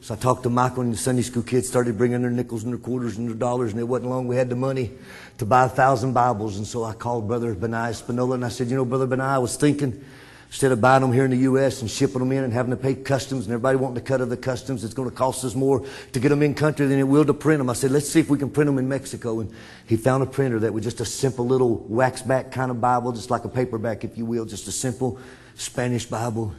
so 0.00 0.14
I 0.14 0.16
talked 0.16 0.42
to 0.44 0.50
Michael, 0.50 0.82
and 0.82 0.92
the 0.92 0.98
Sunday 0.98 1.22
school 1.22 1.42
kids 1.42 1.68
started 1.68 1.96
bringing 1.96 2.22
their 2.22 2.30
nickels 2.30 2.64
and 2.64 2.72
their 2.72 2.80
quarters 2.80 3.18
and 3.18 3.28
their 3.28 3.36
dollars, 3.36 3.72
and 3.72 3.80
it 3.80 3.84
wasn't 3.84 4.10
long 4.10 4.26
we 4.26 4.36
had 4.36 4.48
the 4.48 4.56
money 4.56 4.90
to 5.38 5.46
buy 5.46 5.66
a 5.66 5.68
thousand 5.68 6.12
Bibles. 6.12 6.56
And 6.56 6.66
so 6.66 6.84
I 6.84 6.94
called 6.94 7.28
Brother 7.28 7.54
Benai 7.54 7.94
Spinola, 7.94 8.34
and 8.34 8.44
I 8.44 8.48
said, 8.48 8.68
you 8.68 8.76
know, 8.76 8.84
Brother 8.84 9.06
Benai, 9.06 9.28
I 9.28 9.38
was 9.38 9.56
thinking 9.56 10.04
instead 10.52 10.70
of 10.70 10.82
buying 10.82 11.00
them 11.00 11.10
here 11.10 11.24
in 11.24 11.30
the 11.30 11.38
U.S. 11.38 11.80
and 11.80 11.90
shipping 11.90 12.18
them 12.18 12.30
in 12.30 12.44
and 12.44 12.52
having 12.52 12.72
to 12.72 12.76
pay 12.76 12.94
customs 12.94 13.46
and 13.46 13.54
everybody 13.54 13.78
wanting 13.78 13.94
to 13.94 14.02
cut 14.02 14.20
of 14.20 14.28
the 14.28 14.36
customs, 14.36 14.84
it's 14.84 14.92
going 14.92 15.08
to 15.08 15.16
cost 15.16 15.46
us 15.46 15.54
more 15.54 15.82
to 16.12 16.20
get 16.20 16.28
them 16.28 16.42
in 16.42 16.54
country 16.54 16.86
than 16.86 16.98
it 16.98 17.04
will 17.04 17.24
to 17.24 17.32
print 17.32 17.56
them. 17.56 17.70
I 17.70 17.72
said, 17.72 17.90
let's 17.90 18.06
see 18.06 18.20
if 18.20 18.28
we 18.28 18.36
can 18.36 18.50
print 18.50 18.66
them 18.66 18.76
in 18.76 18.86
Mexico. 18.86 19.40
And 19.40 19.50
he 19.86 19.96
found 19.96 20.22
a 20.22 20.26
printer 20.26 20.58
that 20.58 20.74
was 20.74 20.84
just 20.84 21.00
a 21.00 21.06
simple 21.06 21.46
little 21.46 21.86
waxback 21.90 22.52
kind 22.52 22.70
of 22.70 22.82
Bible, 22.82 23.12
just 23.12 23.30
like 23.30 23.46
a 23.46 23.48
paperback, 23.48 24.04
if 24.04 24.18
you 24.18 24.26
will, 24.26 24.44
just 24.44 24.68
a 24.68 24.72
simple 24.72 25.18
Spanish 25.54 26.04
Bible. 26.04 26.54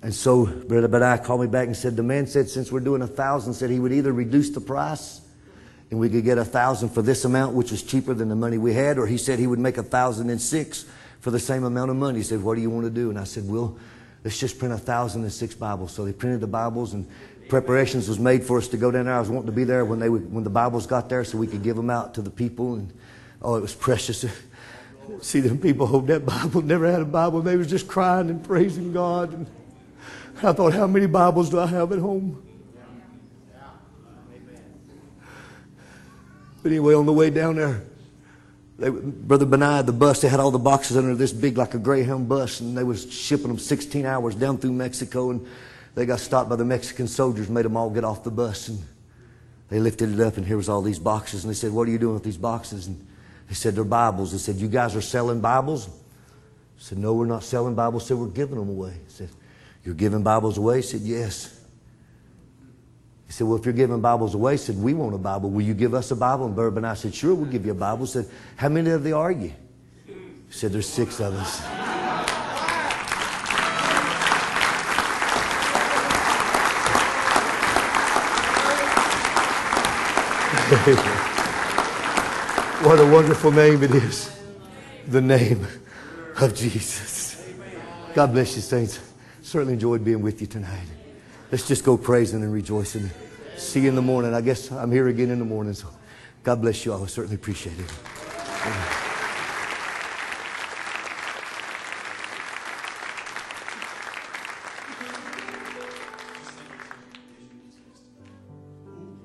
And 0.00 0.14
so 0.14 0.46
Brother 0.46 0.88
Benai 0.88 1.24
called 1.24 1.40
me 1.40 1.48
back 1.48 1.66
and 1.66 1.76
said, 1.76 1.96
the 1.96 2.04
man 2.04 2.28
said 2.28 2.48
since 2.48 2.70
we're 2.70 2.78
doing 2.78 3.02
a 3.02 3.08
thousand, 3.08 3.54
said 3.54 3.70
he 3.70 3.80
would 3.80 3.92
either 3.92 4.12
reduce 4.12 4.50
the 4.50 4.60
price 4.60 5.20
and 5.90 5.98
we 5.98 6.08
could 6.08 6.22
get 6.22 6.38
a 6.38 6.44
thousand 6.44 6.90
for 6.90 7.02
this 7.02 7.24
amount, 7.24 7.56
which 7.56 7.72
was 7.72 7.82
cheaper 7.82 8.14
than 8.14 8.28
the 8.28 8.36
money 8.36 8.58
we 8.58 8.74
had, 8.74 8.96
or 8.96 9.08
he 9.08 9.18
said 9.18 9.40
he 9.40 9.48
would 9.48 9.58
make 9.58 9.76
a 9.76 9.82
thousand 9.82 10.30
and 10.30 10.40
six 10.40 10.86
for 11.20 11.30
the 11.30 11.38
same 11.38 11.64
amount 11.64 11.90
of 11.90 11.96
money. 11.96 12.18
He 12.18 12.24
said, 12.24 12.42
what 12.42 12.56
do 12.56 12.62
you 12.62 12.70
want 12.70 12.84
to 12.84 12.90
do? 12.90 13.10
And 13.10 13.18
I 13.18 13.24
said, 13.24 13.48
well, 13.48 13.78
let's 14.24 14.38
just 14.38 14.58
print 14.58 14.74
a 14.74 14.78
thousand 14.78 15.22
and 15.22 15.32
six 15.32 15.54
Bibles. 15.54 15.92
So 15.92 16.04
they 16.04 16.12
printed 16.12 16.40
the 16.40 16.46
Bibles 16.46 16.94
and 16.94 17.06
preparations 17.48 18.08
was 18.08 18.18
made 18.18 18.44
for 18.44 18.58
us 18.58 18.68
to 18.68 18.76
go 18.76 18.90
down 18.90 19.06
there. 19.06 19.14
I 19.14 19.20
was 19.20 19.28
wanting 19.28 19.46
to 19.46 19.52
be 19.52 19.64
there 19.64 19.84
when 19.84 19.98
they 19.98 20.08
when 20.08 20.44
the 20.44 20.50
Bibles 20.50 20.86
got 20.86 21.08
there 21.08 21.24
so 21.24 21.36
we 21.36 21.46
could 21.46 21.62
give 21.62 21.76
them 21.76 21.90
out 21.90 22.14
to 22.14 22.22
the 22.22 22.30
people. 22.30 22.74
And 22.74 22.92
oh, 23.42 23.56
it 23.56 23.60
was 23.60 23.74
precious. 23.74 24.24
See 25.20 25.40
them 25.40 25.58
people 25.58 25.86
hold 25.86 26.06
that 26.06 26.24
Bible, 26.24 26.62
never 26.62 26.90
had 26.90 27.02
a 27.02 27.04
Bible. 27.04 27.42
They 27.42 27.56
was 27.56 27.66
just 27.66 27.88
crying 27.88 28.30
and 28.30 28.42
praising 28.42 28.92
God. 28.92 29.32
And 29.32 29.46
I 30.42 30.52
thought, 30.52 30.72
how 30.72 30.86
many 30.86 31.06
Bibles 31.06 31.50
do 31.50 31.58
I 31.58 31.66
have 31.66 31.92
at 31.92 31.98
home? 31.98 32.46
But 36.62 36.72
anyway, 36.72 36.94
on 36.94 37.06
the 37.06 37.12
way 37.12 37.30
down 37.30 37.56
there, 37.56 37.82
they, 38.80 38.88
Brother 38.88 39.44
Benai, 39.44 39.84
the 39.84 39.92
bus, 39.92 40.22
they 40.22 40.28
had 40.28 40.40
all 40.40 40.50
the 40.50 40.58
boxes 40.58 40.96
under 40.96 41.14
this 41.14 41.32
big, 41.32 41.58
like 41.58 41.74
a 41.74 41.78
Greyhound 41.78 42.28
bus, 42.28 42.60
and 42.60 42.76
they 42.76 42.82
was 42.82 43.12
shipping 43.12 43.48
them 43.48 43.58
16 43.58 44.06
hours 44.06 44.34
down 44.34 44.56
through 44.56 44.72
Mexico, 44.72 45.30
and 45.30 45.46
they 45.94 46.06
got 46.06 46.18
stopped 46.18 46.48
by 46.48 46.56
the 46.56 46.64
Mexican 46.64 47.06
soldiers, 47.06 47.50
made 47.50 47.66
them 47.66 47.76
all 47.76 47.90
get 47.90 48.04
off 48.04 48.24
the 48.24 48.30
bus, 48.30 48.68
and 48.68 48.78
they 49.68 49.78
lifted 49.78 50.18
it 50.18 50.20
up, 50.20 50.38
and 50.38 50.46
here 50.46 50.56
was 50.56 50.70
all 50.70 50.80
these 50.80 50.98
boxes, 50.98 51.44
and 51.44 51.50
they 51.50 51.56
said, 51.56 51.72
what 51.72 51.86
are 51.86 51.90
you 51.90 51.98
doing 51.98 52.14
with 52.14 52.24
these 52.24 52.38
boxes? 52.38 52.86
And 52.86 53.06
they 53.48 53.54
said, 53.54 53.74
they're 53.74 53.84
Bibles. 53.84 54.32
They 54.32 54.38
said, 54.38 54.56
you 54.56 54.68
guys 54.68 54.96
are 54.96 55.02
selling 55.02 55.40
Bibles? 55.40 55.88
I 55.88 55.90
said, 56.78 56.96
no, 56.96 57.12
we're 57.12 57.26
not 57.26 57.44
selling 57.44 57.74
Bibles. 57.74 58.04
I 58.04 58.08
said, 58.08 58.16
we're 58.16 58.28
giving 58.28 58.58
them 58.58 58.70
away. 58.70 58.92
I 58.92 59.10
said, 59.10 59.28
you're 59.84 59.94
giving 59.94 60.22
Bibles 60.22 60.56
away? 60.56 60.76
He 60.76 60.82
said, 60.82 61.02
yes. 61.02 61.59
He 63.30 63.34
said, 63.34 63.46
Well, 63.46 63.56
if 63.56 63.64
you're 63.64 63.72
giving 63.72 64.00
Bibles 64.00 64.34
away, 64.34 64.54
he 64.54 64.58
said, 64.58 64.76
We 64.76 64.92
want 64.92 65.14
a 65.14 65.18
Bible. 65.18 65.50
Will 65.50 65.62
you 65.62 65.72
give 65.72 65.94
us 65.94 66.10
a 66.10 66.16
Bible? 66.16 66.46
And 66.46 66.56
Bourbon, 66.56 66.84
I 66.84 66.94
said, 66.94 67.14
Sure, 67.14 67.32
we'll 67.32 67.48
give 67.48 67.64
you 67.64 67.70
a 67.70 67.76
Bible. 67.76 68.04
He 68.04 68.10
said, 68.10 68.28
How 68.56 68.68
many 68.68 68.90
of 68.90 69.04
they 69.04 69.12
are 69.12 69.30
you? 69.30 69.52
He 70.04 70.14
said, 70.50 70.72
There's 70.72 70.88
six 70.88 71.20
of 71.20 71.32
us. 71.34 71.60
what 82.84 82.98
a 82.98 83.06
wonderful 83.12 83.52
name 83.52 83.84
it 83.84 83.92
is. 83.92 84.36
The 85.06 85.20
name 85.20 85.64
of 86.40 86.52
Jesus. 86.56 87.48
God 88.12 88.32
bless 88.32 88.56
you, 88.56 88.62
saints. 88.62 88.98
Certainly 89.40 89.74
enjoyed 89.74 90.04
being 90.04 90.20
with 90.20 90.40
you 90.40 90.48
tonight. 90.48 90.99
Let's 91.50 91.66
just 91.66 91.84
go 91.84 91.96
praising 91.96 92.42
and 92.42 92.52
rejoicing. 92.52 93.10
See 93.56 93.80
you 93.80 93.88
in 93.88 93.94
the 93.94 94.02
morning. 94.02 94.34
I 94.34 94.40
guess 94.40 94.70
I'm 94.70 94.92
here 94.92 95.08
again 95.08 95.30
in 95.30 95.38
the 95.38 95.44
morning. 95.44 95.74
So 95.74 95.88
God 96.42 96.60
bless 96.62 96.84
you 96.84 96.92
all. 96.92 97.02
I 97.02 97.06
certainly 97.06 97.36
appreciate 97.36 97.78
it. 97.78 97.90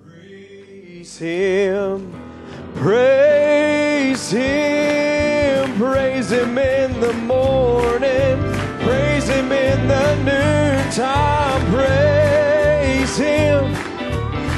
Praise 0.04 1.16
Praise 1.16 1.20
Him, 1.20 2.14
praise 2.74 4.32
Him, 4.32 5.78
praise 5.78 6.30
Him 6.30 6.58
in 6.58 7.00
the 7.00 7.14
morning, 7.14 8.38
praise 8.82 9.28
Him 9.30 9.50
in 9.52 9.88
the 9.88 10.16
noontime, 10.26 11.72
praise 13.16 13.18
Him, 13.18 13.74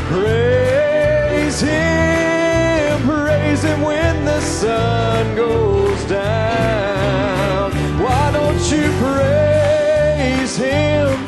praise 0.07 1.61
Him, 1.61 3.01
praise 3.07 3.63
Him 3.63 3.81
when 3.81 4.25
the 4.25 4.41
sun 4.41 5.35
goes 5.35 6.03
down. 6.05 7.71
Why 8.01 8.31
don't 8.31 8.71
you 8.71 8.91
praise 8.97 10.57
Him? 10.57 11.25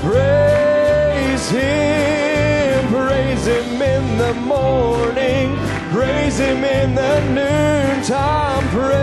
Praise 0.00 1.48
Him, 1.50 2.88
praise 2.88 3.46
Him 3.46 3.82
in 3.82 4.18
the 4.18 4.34
morning, 4.34 5.56
praise 5.90 6.38
Him 6.38 6.64
in 6.64 6.94
the 6.94 7.20
noontime, 7.30 8.68
praise 8.68 9.01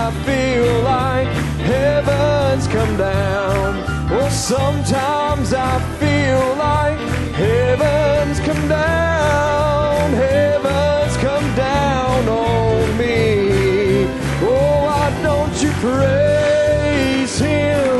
I 0.00 0.12
feel 0.24 0.82
like 0.82 1.28
heaven's 1.58 2.66
come 2.68 2.96
down. 2.96 3.82
Oh, 4.10 4.28
sometimes 4.30 5.52
I 5.52 5.80
feel 5.98 6.54
like 6.56 6.98
heaven's 7.34 8.38
come 8.40 8.68
down. 8.68 10.12
Heaven's 10.12 11.16
come 11.16 11.48
down 11.56 12.28
on 12.28 12.96
me. 12.96 14.06
Oh, 14.42 14.84
why 14.86 15.06
don't 15.22 15.56
you 15.62 15.70
praise 15.86 17.38
Him? 17.38 17.98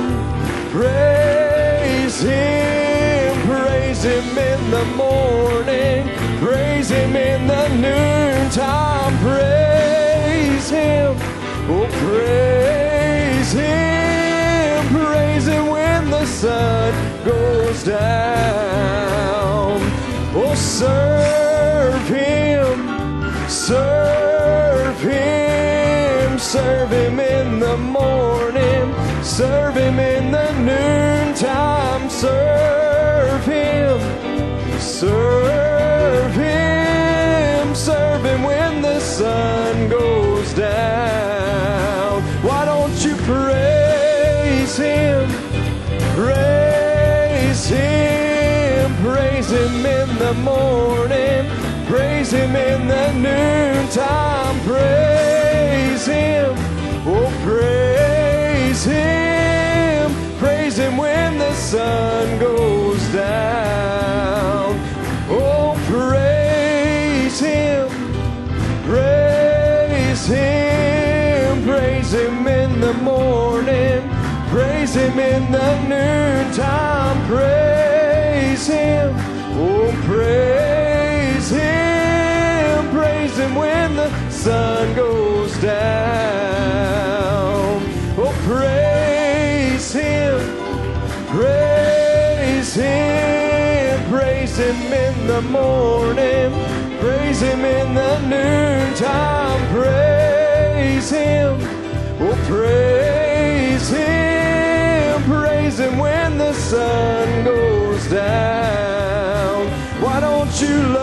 Praise 0.70 2.20
Him, 2.20 3.36
praise 3.46 4.02
Him 4.04 4.38
in 4.38 4.70
the 4.70 4.84
morning, 4.96 6.08
praise 6.38 6.90
Him 6.90 7.16
in 7.16 7.46
the 7.48 7.68
noontime, 7.84 8.97
praise 12.08 13.52
Him, 13.52 14.88
praise 14.94 15.46
Him 15.46 15.66
when 15.66 16.10
the 16.10 16.24
sun 16.26 16.94
goes 17.24 17.84
down, 17.84 19.80
oh 20.34 20.54
serve 20.54 22.08
Him, 22.08 23.48
serve 23.48 25.00
Him, 25.00 26.38
serve 26.38 26.90
Him 26.90 27.20
in 27.20 27.60
the 27.60 27.76
morning, 27.76 28.94
serve 29.22 29.74
Him 29.76 29.98
in 29.98 30.30
the 30.30 30.52
noontime, 30.68 32.08
serve 32.08 33.44
Him, 33.44 34.00
serve 34.80 35.47
the 50.28 50.34
morning, 50.34 51.46
praise 51.86 52.30
Him 52.32 52.54
in 52.54 52.86
the 52.86 53.12
noontime, 53.12 54.60
praise 54.60 56.04
Him, 56.06 56.52
oh 57.06 57.32
praise 57.42 58.84
Him, 58.84 60.10
praise 60.38 60.76
Him 60.76 60.98
when 60.98 61.38
the 61.38 61.54
sun 61.54 62.38
goes 62.38 63.02
down, 63.08 64.78
oh 65.30 65.74
praise 65.86 67.40
Him, 67.40 67.88
praise 68.84 70.26
Him, 70.26 71.64
praise 71.64 72.12
Him 72.12 72.46
in 72.46 72.80
the 72.80 72.92
morning, 72.92 74.02
praise 74.50 74.94
Him 74.94 75.18
in 75.18 75.50
the 75.50 75.82
noontime, 75.88 77.26
praise 77.26 78.66
Him, 78.66 79.17
sun 84.48 84.88
goes 84.94 85.52
down, 85.60 85.82
oh 88.16 88.32
praise 88.48 89.92
Him, 89.92 90.40
praise 91.26 92.72
Him, 92.74 94.10
praise 94.10 94.56
Him 94.56 94.76
in 94.90 95.26
the 95.26 95.42
morning, 95.42 96.50
praise 96.98 97.42
Him 97.42 97.62
in 97.62 97.92
the 97.92 98.18
noontime, 98.20 99.60
praise 99.76 101.10
Him, 101.10 101.60
oh 102.18 102.34
praise 102.46 103.90
Him, 103.90 105.22
praise 105.24 105.78
Him 105.78 105.98
when 105.98 106.38
the 106.38 106.54
sun 106.54 107.44
goes 107.44 108.08
down. 108.08 109.68
Why 110.00 110.20
don't 110.20 110.58
you 110.58 110.97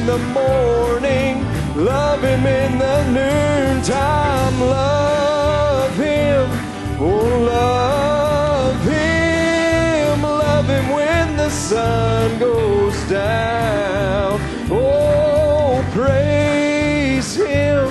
in 0.00 0.06
the 0.06 0.18
morning, 0.18 1.44
love 1.76 2.22
Him 2.22 2.46
in 2.46 2.78
the 2.78 3.04
noontime, 3.10 4.60
love 4.60 5.94
Him, 5.96 6.48
oh 6.98 7.38
love 7.44 8.82
Him, 8.82 10.22
love 10.22 10.66
Him 10.66 10.88
when 10.90 11.36
the 11.36 11.50
sun 11.50 12.38
goes 12.38 12.96
down, 13.10 14.40
oh 14.70 15.84
praise 15.92 17.36
Him, 17.36 17.88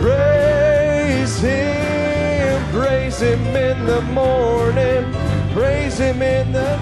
praise 0.00 1.38
Him, 1.40 2.70
praise 2.70 3.20
Him 3.20 3.46
in 3.54 3.86
the 3.86 4.00
morning, 4.02 5.12
praise 5.52 5.98
Him 5.98 6.22
in 6.22 6.52
the. 6.52 6.81